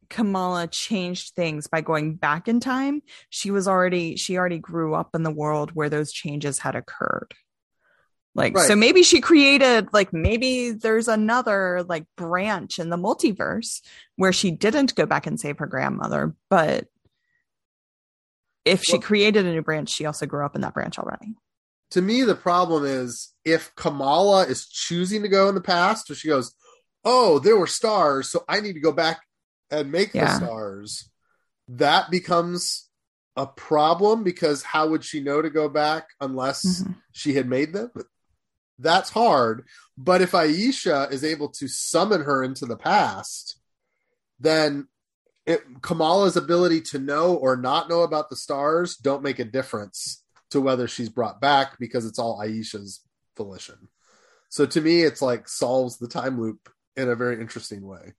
Kamala 0.10 0.68
changed 0.68 1.34
things 1.36 1.68
by 1.68 1.82
going 1.82 2.16
back 2.16 2.48
in 2.48 2.60
time, 2.60 3.02
she 3.30 3.52
was 3.52 3.68
already, 3.68 4.16
she 4.16 4.38
already 4.38 4.60
grew 4.60 4.94
up 4.94 5.10
in 5.14 5.24
the 5.24 5.32
world 5.32 5.72
where 5.72 5.90
those 5.90 6.12
changes 6.12 6.60
had 6.60 6.76
occurred. 6.76 7.34
Like, 8.36 8.56
right. 8.56 8.68
so 8.68 8.76
maybe 8.76 9.04
she 9.04 9.22
created, 9.22 9.90
like, 9.94 10.12
maybe 10.12 10.72
there's 10.72 11.08
another, 11.08 11.84
like, 11.88 12.06
branch 12.16 12.80
in 12.80 12.90
the 12.90 12.98
multiverse 12.98 13.82
where 14.16 14.34
she 14.34 14.50
didn't 14.50 14.96
go 14.96 15.06
back 15.06 15.28
and 15.28 15.40
save 15.40 15.60
her 15.60 15.68
grandmother. 15.68 16.36
But 16.50 16.88
if 18.66 18.84
she 18.84 18.94
well, 18.94 19.02
created 19.02 19.46
a 19.46 19.52
new 19.52 19.62
branch, 19.62 19.90
she 19.90 20.06
also 20.06 20.26
grew 20.26 20.46
up 20.46 20.56
in 20.56 20.62
that 20.62 20.74
branch 20.74 20.98
already. 20.98 21.36
To 21.92 22.02
me, 22.02 22.24
the 22.24 22.36
problem 22.36 22.86
is 22.86 23.34
if 23.46 23.74
Kamala 23.76 24.46
is 24.46 24.68
choosing 24.68 25.22
to 25.24 25.30
go 25.30 25.50
in 25.50 25.56
the 25.56 25.62
past, 25.62 26.10
or 26.10 26.16
she 26.16 26.28
goes, 26.28 26.54
Oh, 27.06 27.40
there 27.40 27.58
were 27.58 27.68
stars, 27.68 28.30
so 28.30 28.46
I 28.48 28.62
need 28.62 28.74
to 28.74 28.80
go 28.80 28.94
back 28.94 29.22
and 29.70 29.92
make 29.92 30.14
yeah. 30.14 30.26
the 30.26 30.46
stars, 30.46 31.10
that 31.68 32.10
becomes 32.10 32.90
a 33.36 33.46
problem 33.46 34.24
because 34.24 34.64
how 34.64 34.88
would 34.90 35.04
she 35.04 35.20
know 35.20 35.42
to 35.42 35.50
go 35.50 35.68
back 35.68 36.08
unless 36.22 36.82
mm-hmm. 36.82 36.94
she 37.12 37.34
had 37.34 37.48
made 37.48 37.74
them? 37.74 37.92
that's 38.80 39.10
hard. 39.10 39.66
But 39.98 40.22
if 40.22 40.32
Aisha 40.32 41.12
is 41.12 41.24
able 41.24 41.50
to 41.50 41.68
summon 41.68 42.22
her 42.22 42.44
into 42.44 42.66
the 42.66 42.78
past, 42.78 43.58
then 44.40 44.88
it, 45.46 45.82
Kamala's 45.82 46.38
ability 46.38 46.82
to 46.82 47.00
know 47.00 47.36
or 47.36 47.56
not 47.56 47.90
know 47.90 48.02
about 48.02 48.30
the 48.30 48.36
stars 48.36 48.96
don't 48.98 49.24
make 49.24 49.40
a 49.40 49.46
difference 49.46 50.24
to 50.52 50.62
whether 50.62 50.88
she's 50.88 51.10
brought 51.10 51.42
back 51.42 51.78
because 51.80 52.06
it's 52.06 52.20
all 52.20 52.40
Aisha's 52.40 53.02
volition. 53.36 53.88
So 54.50 54.66
to 54.66 54.82
me, 54.82 55.02
it's 55.02 55.22
like 55.22 55.48
solves 55.48 55.98
the 55.98 56.08
time 56.08 56.40
loop 56.40 56.70
in 56.96 57.10
a 57.10 57.16
very 57.16 57.42
interesting 57.42 57.86
way. 57.86 58.14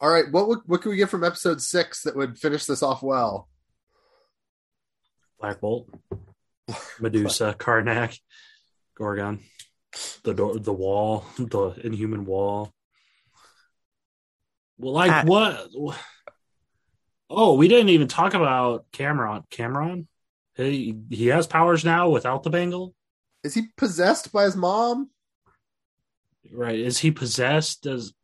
All 0.00 0.10
right, 0.10 0.30
what 0.30 0.48
would, 0.48 0.58
what 0.66 0.82
can 0.82 0.90
we 0.90 0.96
get 0.96 1.08
from 1.08 1.24
episode 1.24 1.62
six 1.62 2.02
that 2.02 2.14
would 2.14 2.38
finish 2.38 2.66
this 2.66 2.82
off 2.82 3.02
well? 3.02 3.48
Black 5.40 5.60
Bolt, 5.60 5.88
Medusa, 7.00 7.54
Karnak, 7.58 8.18
Gorgon 8.96 9.40
the 10.22 10.34
door, 10.34 10.58
the 10.58 10.72
wall, 10.72 11.24
the 11.38 11.74
inhuman 11.82 12.24
wall. 12.24 12.72
Well, 14.78 14.92
like 14.92 15.10
uh, 15.10 15.24
what? 15.24 15.96
Oh, 17.30 17.54
we 17.54 17.68
didn't 17.68 17.90
even 17.90 18.08
talk 18.08 18.34
about 18.34 18.86
Kamran. 18.92 19.44
Kamran, 19.50 20.08
he 20.54 20.96
he 21.10 21.26
has 21.28 21.46
powers 21.46 21.84
now 21.84 22.08
without 22.08 22.42
the 22.42 22.50
bangle. 22.50 22.94
Is 23.44 23.54
he 23.54 23.68
possessed 23.76 24.32
by 24.32 24.44
his 24.44 24.56
mom? 24.56 25.10
Right? 26.50 26.78
Is 26.78 26.98
he 26.98 27.10
possessed? 27.10 27.82
Does 27.82 28.14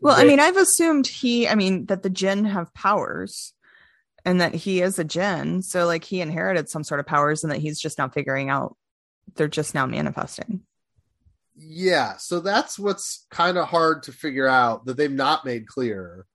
well, 0.00 0.16
they... 0.16 0.22
I 0.22 0.24
mean, 0.24 0.40
I've 0.40 0.56
assumed 0.56 1.06
he. 1.06 1.46
I 1.46 1.54
mean, 1.54 1.86
that 1.86 2.02
the 2.02 2.10
Jinn 2.10 2.46
have 2.46 2.72
powers, 2.72 3.52
and 4.24 4.40
that 4.40 4.54
he 4.54 4.80
is 4.80 4.98
a 4.98 5.04
Jinn. 5.04 5.62
So, 5.62 5.86
like, 5.86 6.04
he 6.04 6.20
inherited 6.20 6.68
some 6.68 6.84
sort 6.84 7.00
of 7.00 7.06
powers, 7.06 7.44
and 7.44 7.52
that 7.52 7.60
he's 7.60 7.80
just 7.80 7.98
now 7.98 8.08
figuring 8.08 8.48
out. 8.48 8.76
They're 9.34 9.48
just 9.48 9.74
now 9.74 9.86
manifesting 9.86 10.62
yeah, 11.62 12.16
so 12.16 12.40
that's 12.40 12.78
what's 12.78 13.26
kind 13.30 13.58
of 13.58 13.68
hard 13.68 14.04
to 14.04 14.12
figure 14.12 14.48
out 14.48 14.86
that 14.86 14.96
they've 14.96 15.10
not 15.10 15.44
made 15.44 15.66
clear. 15.66 16.26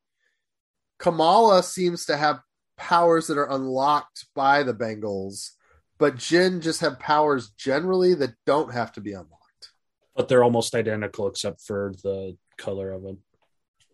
Kamala 0.97 1.63
seems 1.63 2.05
to 2.05 2.17
have 2.17 2.39
powers 2.77 3.27
that 3.27 3.37
are 3.37 3.51
unlocked 3.51 4.25
by 4.35 4.63
the 4.63 4.73
bangles, 4.73 5.51
but 5.97 6.17
Jinn 6.17 6.61
just 6.61 6.81
have 6.81 6.99
powers 6.99 7.49
generally 7.49 8.13
that 8.15 8.35
don't 8.45 8.73
have 8.73 8.91
to 8.93 9.01
be 9.01 9.13
unlocked. 9.13 9.71
But 10.15 10.27
they're 10.27 10.43
almost 10.43 10.75
identical 10.75 11.27
except 11.27 11.61
for 11.61 11.93
the 12.03 12.37
color 12.57 12.91
of 12.91 13.03
them. 13.03 13.19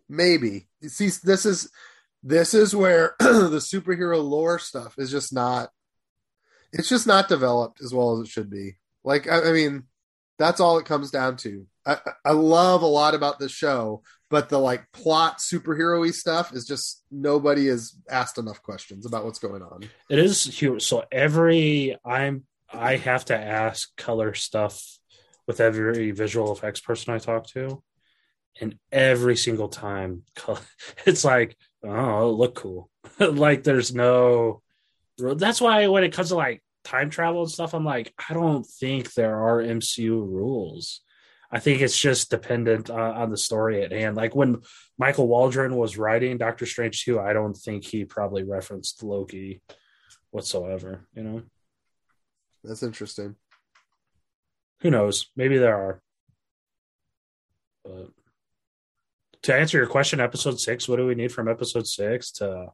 Maybe. 0.08 0.68
See, 0.86 1.10
this 1.22 1.46
is 1.46 1.70
this 2.22 2.54
is 2.54 2.74
where 2.74 3.16
the 3.18 3.58
superhero 3.58 4.22
lore 4.22 4.58
stuff 4.58 4.94
is 4.98 5.10
just 5.10 5.32
not 5.32 5.70
it's 6.72 6.88
just 6.88 7.06
not 7.06 7.28
developed 7.28 7.82
as 7.82 7.92
well 7.92 8.12
as 8.12 8.26
it 8.26 8.30
should 8.30 8.50
be. 8.50 8.76
Like 9.04 9.28
I, 9.28 9.50
I 9.50 9.52
mean, 9.52 9.84
that's 10.38 10.60
all 10.60 10.78
it 10.78 10.86
comes 10.86 11.10
down 11.10 11.36
to. 11.38 11.66
I, 11.84 11.98
I 12.24 12.32
love 12.32 12.82
a 12.82 12.86
lot 12.86 13.14
about 13.14 13.38
this 13.38 13.52
show, 13.52 14.02
but 14.32 14.48
the 14.48 14.58
like 14.58 14.90
plot 14.92 15.40
superhero-y 15.40 16.10
stuff 16.10 16.54
is 16.54 16.66
just 16.66 17.04
nobody 17.10 17.66
has 17.66 17.94
asked 18.08 18.38
enough 18.38 18.62
questions 18.62 19.04
about 19.04 19.26
what's 19.26 19.38
going 19.38 19.60
on. 19.60 19.82
It 20.08 20.18
is 20.18 20.42
huge. 20.42 20.82
So 20.82 21.04
every 21.12 21.98
I'm 22.02 22.44
I 22.72 22.96
have 22.96 23.26
to 23.26 23.36
ask 23.36 23.94
color 23.98 24.32
stuff 24.32 24.82
with 25.46 25.60
every 25.60 26.12
visual 26.12 26.50
effects 26.50 26.80
person 26.80 27.12
I 27.12 27.18
talk 27.18 27.46
to, 27.48 27.82
and 28.58 28.78
every 28.90 29.36
single 29.36 29.68
time 29.68 30.22
it's 31.04 31.26
like, 31.26 31.54
oh, 31.84 32.30
look 32.30 32.54
cool. 32.54 32.88
like 33.20 33.64
there's 33.64 33.94
no. 33.94 34.62
That's 35.18 35.60
why 35.60 35.88
when 35.88 36.04
it 36.04 36.14
comes 36.14 36.30
to 36.30 36.36
like 36.36 36.62
time 36.84 37.10
travel 37.10 37.42
and 37.42 37.50
stuff, 37.50 37.74
I'm 37.74 37.84
like, 37.84 38.14
I 38.30 38.32
don't 38.32 38.64
think 38.64 39.12
there 39.12 39.36
are 39.36 39.62
MCU 39.62 40.08
rules. 40.08 41.02
I 41.52 41.60
think 41.60 41.82
it's 41.82 41.98
just 41.98 42.30
dependent 42.30 42.88
on, 42.88 42.98
on 42.98 43.30
the 43.30 43.36
story 43.36 43.82
at 43.82 43.92
hand. 43.92 44.16
Like 44.16 44.34
when 44.34 44.62
Michael 44.98 45.28
Waldron 45.28 45.76
was 45.76 45.98
writing 45.98 46.38
Doctor 46.38 46.64
Strange 46.64 47.04
2, 47.04 47.20
I 47.20 47.34
don't 47.34 47.54
think 47.54 47.84
he 47.84 48.06
probably 48.06 48.42
referenced 48.42 49.02
Loki 49.02 49.60
whatsoever, 50.30 51.06
you 51.14 51.22
know? 51.22 51.42
That's 52.64 52.82
interesting. 52.82 53.36
Who 54.80 54.90
knows? 54.90 55.26
Maybe 55.36 55.58
there 55.58 55.76
are. 55.76 56.02
But 57.84 58.08
to 59.42 59.54
answer 59.54 59.76
your 59.76 59.86
question, 59.86 60.20
episode 60.20 60.58
six, 60.58 60.88
what 60.88 60.96
do 60.96 61.06
we 61.06 61.14
need 61.14 61.32
from 61.32 61.48
episode 61.48 61.86
six 61.86 62.30
to 62.32 62.68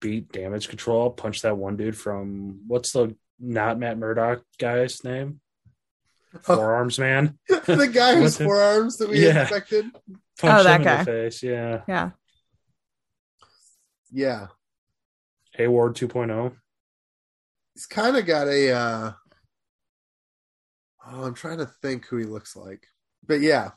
beat 0.00 0.32
damage 0.32 0.68
control? 0.68 1.10
Punch 1.10 1.42
that 1.42 1.58
one 1.58 1.76
dude 1.76 1.96
from 1.96 2.62
what's 2.66 2.92
the 2.92 3.14
not 3.38 3.78
Matt 3.78 3.98
Murdock 3.98 4.42
guy's 4.58 5.04
name? 5.04 5.40
Forearms 6.42 6.98
man. 6.98 7.38
the 7.48 7.90
guy 7.92 8.16
whose 8.16 8.34
What 8.34 8.38
the- 8.38 8.44
forearms 8.44 8.96
that 8.98 9.08
we 9.08 9.24
Yeah. 9.24 9.42
expected. 9.42 9.86
Punch 10.38 10.60
Oh, 10.60 10.62
that 10.64 10.80
him 10.80 10.80
in 10.80 10.84
guy. 10.84 10.98
the 10.98 11.04
face. 11.04 11.42
Yeah. 11.42 11.82
Yeah. 11.86 12.10
Yeah. 14.10 14.46
Hayward 15.52 15.92
oh. 16.02 16.06
2.0. 16.08 16.56
He's 17.74 17.86
kind 17.86 18.16
of 18.16 18.26
got 18.26 18.48
a 18.48 18.72
uh 18.72 19.12
Oh, 21.06 21.24
I'm 21.24 21.34
trying 21.34 21.58
to 21.58 21.66
think 21.82 22.06
who 22.06 22.16
he 22.16 22.24
looks 22.24 22.56
like. 22.56 22.86
But 23.26 23.40
yeah. 23.40 23.72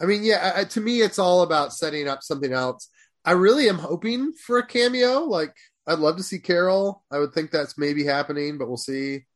I 0.00 0.04
mean, 0.06 0.22
yeah, 0.22 0.52
I, 0.56 0.60
I- 0.60 0.64
to 0.64 0.80
me 0.80 1.00
it's 1.02 1.18
all 1.18 1.42
about 1.42 1.72
setting 1.74 2.08
up 2.08 2.22
something 2.22 2.52
else. 2.52 2.88
I 3.24 3.32
really 3.32 3.68
am 3.68 3.78
hoping 3.78 4.32
for 4.32 4.58
a 4.58 4.66
cameo. 4.66 5.20
Like 5.24 5.54
I'd 5.86 5.98
love 5.98 6.16
to 6.16 6.22
see 6.22 6.38
Carol. 6.38 7.04
I 7.10 7.18
would 7.18 7.32
think 7.32 7.50
that's 7.50 7.76
maybe 7.76 8.04
happening, 8.04 8.56
but 8.58 8.68
we'll 8.68 8.76
see. 8.76 9.26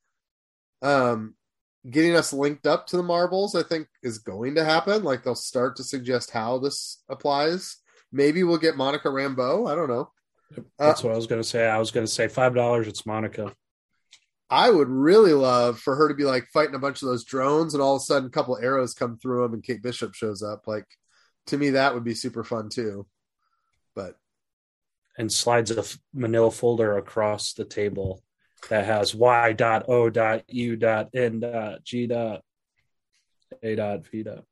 Um 0.82 1.34
getting 1.88 2.16
us 2.16 2.32
linked 2.32 2.66
up 2.66 2.86
to 2.88 2.96
the 2.96 3.02
Marvels, 3.02 3.54
I 3.54 3.62
think 3.62 3.88
is 4.02 4.18
going 4.18 4.54
to 4.54 4.64
happen. 4.64 5.04
Like 5.04 5.22
they'll 5.22 5.34
start 5.34 5.76
to 5.76 5.84
suggest 5.84 6.30
how 6.30 6.58
this 6.58 7.02
applies. 7.08 7.76
Maybe 8.12 8.42
we'll 8.42 8.58
get 8.58 8.76
Monica 8.76 9.08
Rambeau. 9.08 9.70
I 9.70 9.74
don't 9.74 9.88
know. 9.88 10.10
Uh, 10.56 10.62
that's 10.78 11.02
what 11.02 11.12
I 11.12 11.16
was 11.16 11.26
going 11.26 11.42
to 11.42 11.48
say. 11.48 11.66
I 11.66 11.78
was 11.78 11.90
going 11.90 12.06
to 12.06 12.12
say 12.12 12.26
$5. 12.26 12.86
It's 12.86 13.06
Monica. 13.06 13.52
I 14.50 14.70
would 14.70 14.88
really 14.88 15.32
love 15.32 15.80
for 15.80 15.96
her 15.96 16.08
to 16.08 16.14
be 16.14 16.24
like 16.24 16.46
fighting 16.52 16.74
a 16.74 16.78
bunch 16.78 17.02
of 17.02 17.08
those 17.08 17.24
drones, 17.24 17.74
and 17.74 17.82
all 17.82 17.96
of 17.96 18.02
a 18.02 18.04
sudden, 18.04 18.28
a 18.28 18.30
couple 18.30 18.56
arrows 18.58 18.94
come 18.94 19.18
through 19.18 19.42
them, 19.42 19.54
and 19.54 19.64
Kate 19.64 19.82
Bishop 19.82 20.14
shows 20.14 20.42
up. 20.42 20.66
Like 20.66 20.86
to 21.46 21.56
me, 21.56 21.70
that 21.70 21.94
would 21.94 22.04
be 22.04 22.14
super 22.14 22.44
fun 22.44 22.68
too. 22.68 23.06
But 23.94 24.16
and 25.16 25.32
slides 25.32 25.70
a 25.70 25.84
manila 26.12 26.50
folder 26.50 26.96
across 26.96 27.52
the 27.54 27.64
table 27.64 28.22
that 28.70 28.84
has 28.86 29.14
y 29.14 29.52
dot 29.52 29.84
o 29.88 30.08
dot 30.10 30.42
u 30.48 30.76
dot 30.76 31.10
n 31.14 31.40
dot 31.40 31.84
g 31.84 32.06
dot 32.06 32.42
a 33.62 33.74
dot 33.74 34.06
v 34.06 34.22
dot 34.22 34.44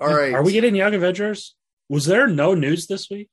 all 0.00 0.14
right, 0.14 0.34
are 0.34 0.42
we 0.42 0.52
getting 0.52 0.74
young 0.74 0.94
avengers 0.94 1.54
was 1.88 2.06
there 2.06 2.26
no 2.26 2.54
news 2.54 2.86
this 2.86 3.08
week 3.10 3.28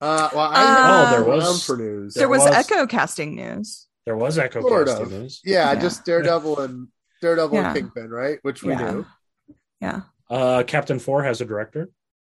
Uh, 0.00 0.28
well, 0.34 0.50
I 0.50 0.54
Uh, 0.64 1.06
Oh, 1.06 1.10
there 1.12 1.24
was- 1.24 1.64
for 1.64 1.76
news. 1.76 2.14
There 2.14 2.28
was, 2.28 2.40
was- 2.42 2.50
echo 2.52 2.86
casting 2.88 3.36
news. 3.36 3.86
there 4.04 4.16
was 4.16 4.36
echo 4.36 4.60
Sort 4.60 4.88
casting 4.88 5.06
of. 5.06 5.12
news 5.12 5.40
Yeah, 5.44 5.72
Yeah. 5.72 5.80
just 5.80 6.04
Daredevil 6.04 6.58
and 6.58 6.88
Daredevil 7.20 7.54
Yeah. 7.56 7.66
and 7.68 7.76
Kingpin, 7.76 8.10
right? 8.10 8.38
Which 8.42 8.64
we 8.64 8.72
Yeah. 8.72 8.90
knew. 8.90 9.06
Yeah. 9.80 10.00
uh 10.30 10.64
captain 10.66 10.98
four 10.98 11.22
has 11.24 11.40
a 11.40 11.44
director 11.44 11.90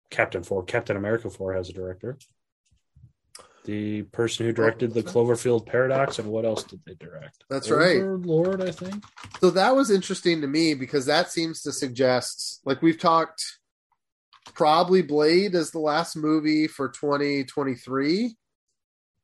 captain 0.09 0.41
four 0.43 0.63
captain 0.65 0.97
america 0.97 1.29
four 1.29 1.53
has 1.53 1.69
a 1.69 1.73
director 1.73 2.17
the 3.65 4.01
person 4.03 4.45
who 4.45 4.51
directed 4.51 4.93
the 4.93 5.03
cloverfield 5.03 5.65
paradox 5.65 6.19
and 6.19 6.27
what 6.27 6.45
else 6.45 6.63
did 6.63 6.79
they 6.85 6.95
direct 6.95 7.43
That's 7.49 7.69
right. 7.69 8.01
lord 8.01 8.61
i 8.61 8.71
think 8.71 9.03
So 9.39 9.49
that 9.51 9.75
was 9.75 9.89
interesting 9.89 10.41
to 10.41 10.47
me 10.47 10.73
because 10.75 11.07
that 11.07 11.31
seems 11.31 11.63
to 11.63 11.71
suggest, 11.71 12.61
like 12.63 12.81
we've 12.81 12.99
talked, 12.99 13.43
probably 14.53 15.01
Blade 15.01 15.55
as 15.55 15.71
the 15.71 15.79
last 15.79 16.15
movie 16.15 16.67
for 16.67 16.89
2023. 16.89 18.35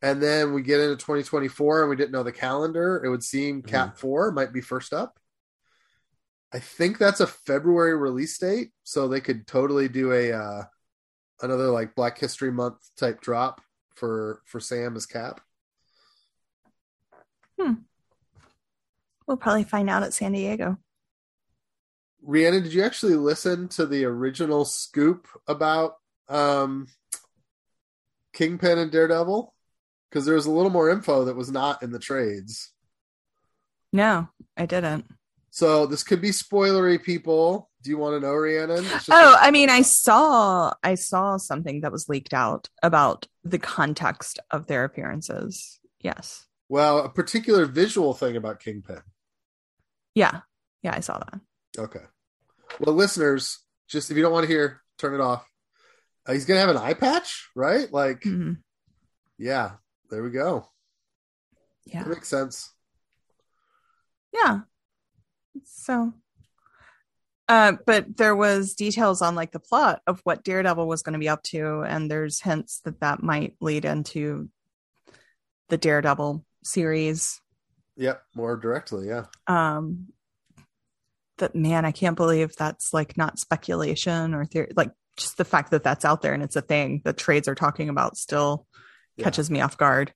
And 0.02 0.22
then 0.22 0.54
we 0.54 0.62
get 0.62 0.80
into 0.80 0.96
2024 0.96 1.82
and 1.82 1.90
we 1.90 1.96
didn't 1.96 2.12
know 2.12 2.24
the 2.24 2.32
calendar. 2.32 3.02
It 3.04 3.10
would 3.10 3.24
seem 3.24 3.62
Cap 3.62 3.98
4 3.98 4.32
might 4.32 4.54
be 4.54 4.62
first 4.62 4.94
up. 4.94 5.20
I 6.54 6.60
think 6.60 6.98
that's 6.98 7.20
a 7.20 7.28
February 7.28 7.96
release 7.96 8.38
date. 8.38 8.70
So 8.84 9.08
they 9.08 9.22
could 9.22 9.46
totally 9.48 9.90
do 9.90 10.12
a 10.14 10.32
uh, 10.32 10.64
another 11.42 11.70
like 11.70 11.96
Black 11.96 12.18
History 12.18 12.52
Month 12.52 12.78
type 12.98 13.22
drop 13.22 13.62
for 13.98 14.42
for 14.46 14.60
Sam 14.60 14.96
as 14.96 15.06
Cap. 15.06 15.42
We'll 19.28 19.38
probably 19.38 19.66
find 19.66 19.90
out 19.90 20.04
at 20.04 20.14
San 20.14 20.32
Diego. 20.32 20.78
Rhiannon, 22.22 22.64
did 22.64 22.74
you 22.74 22.84
actually 22.84 23.16
listen 23.16 23.68
to 23.70 23.86
the 23.86 24.06
original 24.06 24.64
scoop 24.66 25.28
about 25.48 25.96
um, 26.30 26.88
Kingpin 28.34 28.78
and 28.78 28.92
Daredevil? 28.92 29.54
Because 30.10 30.26
there 30.26 30.36
was 30.36 30.46
a 30.46 30.52
little 30.52 30.72
more 30.72 30.90
info 30.90 31.26
that 31.26 31.36
was 31.36 31.52
not 31.52 31.84
in 31.84 31.92
the 31.92 32.00
trades. 32.00 32.72
No, 33.92 34.30
I 34.56 34.66
didn't. 34.66 35.06
So 35.58 35.88
this 35.88 36.04
could 36.04 36.22
be 36.22 36.30
spoilery, 36.30 37.02
people. 37.02 37.72
Do 37.82 37.90
you 37.90 37.98
want 37.98 38.14
to 38.16 38.20
know, 38.20 38.36
Rhiannon? 38.36 38.86
Oh, 39.10 39.34
a- 39.34 39.38
I 39.42 39.50
mean, 39.50 39.72
I 39.72 39.82
saw 39.82 40.72
I 40.84 40.94
saw 40.94 41.38
something 41.38 41.82
that 41.82 41.92
was 41.92 42.08
leaked 42.08 42.32
out 42.32 42.70
about 42.84 43.28
the 43.44 43.58
context 43.58 44.38
of 44.52 44.68
their 44.68 44.84
appearances. 44.84 45.80
Yes. 46.00 46.46
well, 46.70 47.00
a 47.00 47.10
particular 47.10 47.66
visual 47.66 48.14
thing 48.14 48.36
about 48.38 48.60
Kingpin. 48.60 49.02
Yeah. 50.14 50.42
Yeah, 50.84 50.94
I 50.96 51.00
saw 51.00 51.18
that. 51.18 51.40
Okay. 51.76 52.06
Well, 52.80 52.94
listeners, 52.94 53.58
just 53.88 54.12
if 54.12 54.16
you 54.18 54.22
don't 54.22 54.32
want 54.34 54.44
to 54.46 54.52
hear, 54.54 54.82
turn 55.00 55.16
it 55.16 55.22
off. 55.22 55.44
Uh, 56.28 56.34
he's 56.34 56.46
gonna 56.46 56.60
have 56.60 56.70
an 56.70 56.78
eye 56.78 56.94
patch, 56.94 57.50
right? 57.56 57.92
Like, 57.92 58.22
Mhm. 58.22 58.58
yeah, 59.40 59.72
there 60.12 60.22
we 60.22 60.30
go. 60.30 60.70
Yeah. 61.86 62.04
That 62.04 62.10
makes 62.10 62.28
sense. 62.28 62.72
Yeah. 64.32 64.60
So 65.66 66.14
uh 67.50 67.74
but 67.86 68.18
there 68.18 68.36
was 68.36 68.74
details 68.74 69.22
on 69.22 69.36
like 69.36 69.52
the 69.52 69.60
plot 69.60 70.02
of 70.06 70.20
what 70.26 70.44
Daredevil 70.44 70.86
was 70.88 71.02
going 71.02 71.14
to 71.14 71.20
be 71.20 71.30
up 71.30 71.44
to 71.44 71.82
and 71.82 72.12
there's 72.12 72.42
hints 72.42 72.82
that 72.84 73.00
that 73.00 73.24
might 73.24 73.56
lead 73.62 73.86
into 73.86 74.50
the 75.70 75.78
Daredevil 75.78 76.44
series. 76.64 77.40
Yep, 77.96 78.22
more 78.36 78.58
directly, 78.58 79.08
yeah. 79.08 79.26
Um 79.48 80.08
that 81.38 81.56
man, 81.56 81.86
I 81.86 81.92
can't 81.92 82.18
believe 82.18 82.56
that's 82.56 82.94
like 82.94 83.16
not 83.18 83.40
speculation 83.40 84.34
or 84.34 84.44
theory 84.46 84.72
like 84.76 84.92
just 85.18 85.38
the 85.38 85.46
fact 85.46 85.72
that 85.72 85.84
that's 85.84 86.04
out 86.06 86.22
there 86.22 86.34
and 86.34 86.44
it's 86.44 86.56
a 86.56 86.62
thing 86.62 87.02
that 87.06 87.18
trades 87.18 87.48
are 87.48 87.56
talking 87.56 87.90
about 87.90 88.18
still 88.18 88.68
Yeah. 89.16 89.24
catches 89.24 89.50
me 89.50 89.62
off 89.62 89.78
guard. 89.78 90.14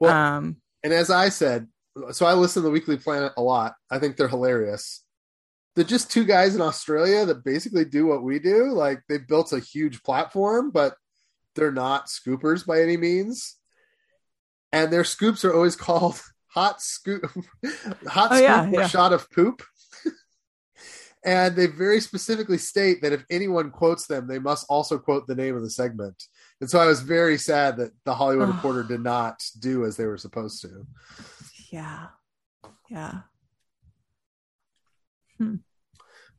Well, 0.00 0.12
um 0.12 0.56
And 0.82 0.92
as 0.92 1.08
I 1.10 1.28
said, 1.28 1.68
so 2.12 2.26
I 2.26 2.34
listen 2.34 2.62
to 2.62 2.68
the 2.68 2.72
Weekly 2.72 2.96
Planet 2.96 3.32
a 3.36 3.42
lot. 3.42 3.74
I 3.90 3.98
think 3.98 4.16
they're 4.16 4.28
hilarious. 4.28 5.02
They're 5.76 5.84
just 5.84 6.10
two 6.10 6.24
guys 6.24 6.54
in 6.54 6.60
Australia 6.60 7.24
that 7.26 7.44
basically 7.44 7.84
do 7.84 8.06
what 8.06 8.22
we 8.22 8.38
do. 8.38 8.72
Like 8.72 9.02
they've 9.08 9.26
built 9.26 9.52
a 9.52 9.58
huge 9.58 10.02
platform, 10.02 10.70
but 10.70 10.94
they're 11.54 11.72
not 11.72 12.06
scoopers 12.06 12.64
by 12.66 12.80
any 12.80 12.96
means. 12.96 13.56
And 14.72 14.92
their 14.92 15.04
scoops 15.04 15.44
are 15.44 15.54
always 15.54 15.76
called 15.86 16.20
hot 16.48 16.80
scoop, 16.80 17.24
hot 18.06 18.28
Oh, 18.30 18.36
scoop 18.36 18.42
yeah, 18.42 18.70
yeah. 18.70 18.86
shot 18.86 19.12
of 19.12 19.28
poop. 19.30 19.62
and 21.24 21.56
they 21.56 21.66
very 21.66 22.00
specifically 22.00 22.58
state 22.58 23.02
that 23.02 23.12
if 23.12 23.24
anyone 23.30 23.70
quotes 23.70 24.06
them, 24.06 24.26
they 24.28 24.38
must 24.38 24.66
also 24.68 24.98
quote 24.98 25.26
the 25.26 25.34
name 25.34 25.56
of 25.56 25.62
the 25.62 25.70
segment. 25.70 26.22
And 26.60 26.70
so 26.70 26.78
I 26.78 26.86
was 26.86 27.00
very 27.00 27.38
sad 27.38 27.76
that 27.78 27.90
the 28.04 28.14
Hollywood 28.14 28.48
Oh. 28.48 28.52
Reporter 28.54 28.82
did 28.84 29.00
not 29.00 29.42
do 29.58 29.84
as 29.84 29.96
they 29.96 30.06
were 30.06 30.18
supposed 30.18 30.62
to. 30.62 30.86
Yeah. 31.74 32.06
Yeah. 32.88 33.12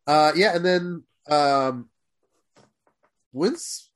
Uh, 0.07 0.31
yeah, 0.33 0.55
and 0.55 0.65
then 0.65 1.03
um, 1.29 1.89
when's 3.31 3.89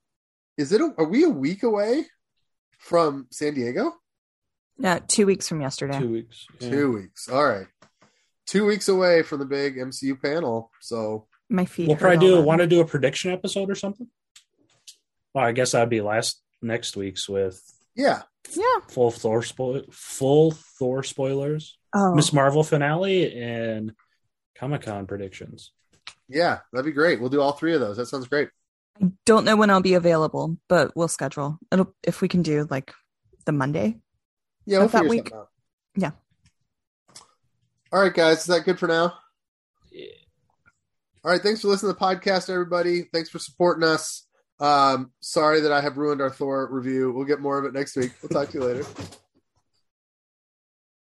is 0.58 0.74
it? 0.74 0.82
A, 0.82 0.94
are 0.98 1.08
we 1.08 1.24
a 1.24 1.30
week 1.30 1.64
away 1.64 2.06
from 2.78 3.28
San 3.32 3.54
Diego? 3.54 3.94
Yeah, 4.78 5.00
two 5.08 5.26
weeks 5.26 5.48
from 5.48 5.62
yesterday. 5.62 5.98
Two 6.00 6.12
weeks. 6.12 6.46
Yeah. 6.60 6.70
Two 6.70 6.92
weeks. 6.92 7.30
All 7.30 7.46
right. 7.46 7.68
Two 8.46 8.66
weeks 8.66 8.90
away 8.90 9.24
from 9.24 9.40
the 9.40 9.46
big 9.46 9.78
MCU 9.78 10.22
panel. 10.22 10.72
So 10.82 11.28
My 11.50 11.66
feet. 11.66 11.88
We'll 11.88 11.96
probably 11.96 12.18
do 12.18 12.34
already. 12.34 12.48
want 12.48 12.62
to 12.62 12.68
do 12.68 12.82
a 12.82 12.86
prediction 12.86 13.32
episode 13.32 13.70
or 13.70 13.76
something. 13.76 14.08
Well, 15.34 15.46
I 15.46 15.54
guess 15.54 15.72
that'd 15.72 15.90
be 15.90 16.02
last 16.02 16.42
next 16.62 16.98
week's 16.98 17.30
with 17.30 17.62
yeah. 17.96 18.24
Yeah. 18.56 18.64
full 18.90 19.12
Thor 19.12 19.44
spoil 19.44 19.84
full 19.92 20.52
Thor 20.52 21.04
spoilers, 21.04 21.78
Oh, 21.94 22.14
Miss 22.16 22.32
Marvel 22.34 22.64
finale, 22.64 23.36
and 23.42 23.94
Comic 24.56 24.84
Con 24.84 25.08
predictions. 25.08 25.72
Yeah, 26.28 26.60
that'd 26.72 26.86
be 26.86 26.92
great. 26.92 27.20
We'll 27.20 27.30
do 27.30 27.42
all 27.42 27.54
three 27.54 27.74
of 27.74 27.80
those. 27.82 27.98
That 27.98 28.06
sounds 28.08 28.28
great. 28.28 28.50
I 29.02 29.12
don't 29.26 29.46
know 29.46 29.56
when 29.56 29.70
I'll 29.70 29.82
be 29.82 29.94
available, 29.96 30.58
but 30.68 30.96
we'll 30.96 31.08
schedule. 31.08 31.58
It'll 31.72 31.96
if 32.04 32.22
we 32.22 32.28
can 32.28 32.42
do 32.42 32.68
like 32.70 32.94
the 33.46 33.52
Monday. 33.52 33.98
Yeah, 34.66 34.80
we'll 34.80 34.88
that 34.90 35.08
week? 35.08 35.32
out. 35.34 35.50
Yeah. 35.96 36.12
All 37.92 38.02
right, 38.02 38.14
guys. 38.14 38.40
Is 38.42 38.46
that 38.46 38.66
good 38.66 38.78
for 38.78 38.88
now? 38.88 39.14
Yeah. 39.92 40.06
All 41.24 41.32
right. 41.32 41.42
Thanks 41.42 41.62
for 41.62 41.68
listening 41.70 41.94
to 41.94 42.00
the 42.00 42.06
podcast, 42.06 42.50
everybody. 42.50 43.04
Thanks 43.12 43.30
for 43.30 43.40
supporting 43.40 43.84
us. 43.84 44.28
Um, 44.60 45.12
sorry 45.22 45.62
that 45.62 45.72
I 45.72 45.82
have 45.82 45.98
ruined 45.98 46.22
our 46.22 46.30
Thor 46.30 46.68
review. 46.72 47.12
We'll 47.12 47.26
get 47.26 47.40
more 47.40 47.58
of 47.58 47.66
it 47.66 47.74
next 47.74 47.96
week. 47.96 48.12
We'll 48.22 48.30
talk 48.30 48.50
to 48.52 48.60
you 48.60 48.66
later. 48.66 48.86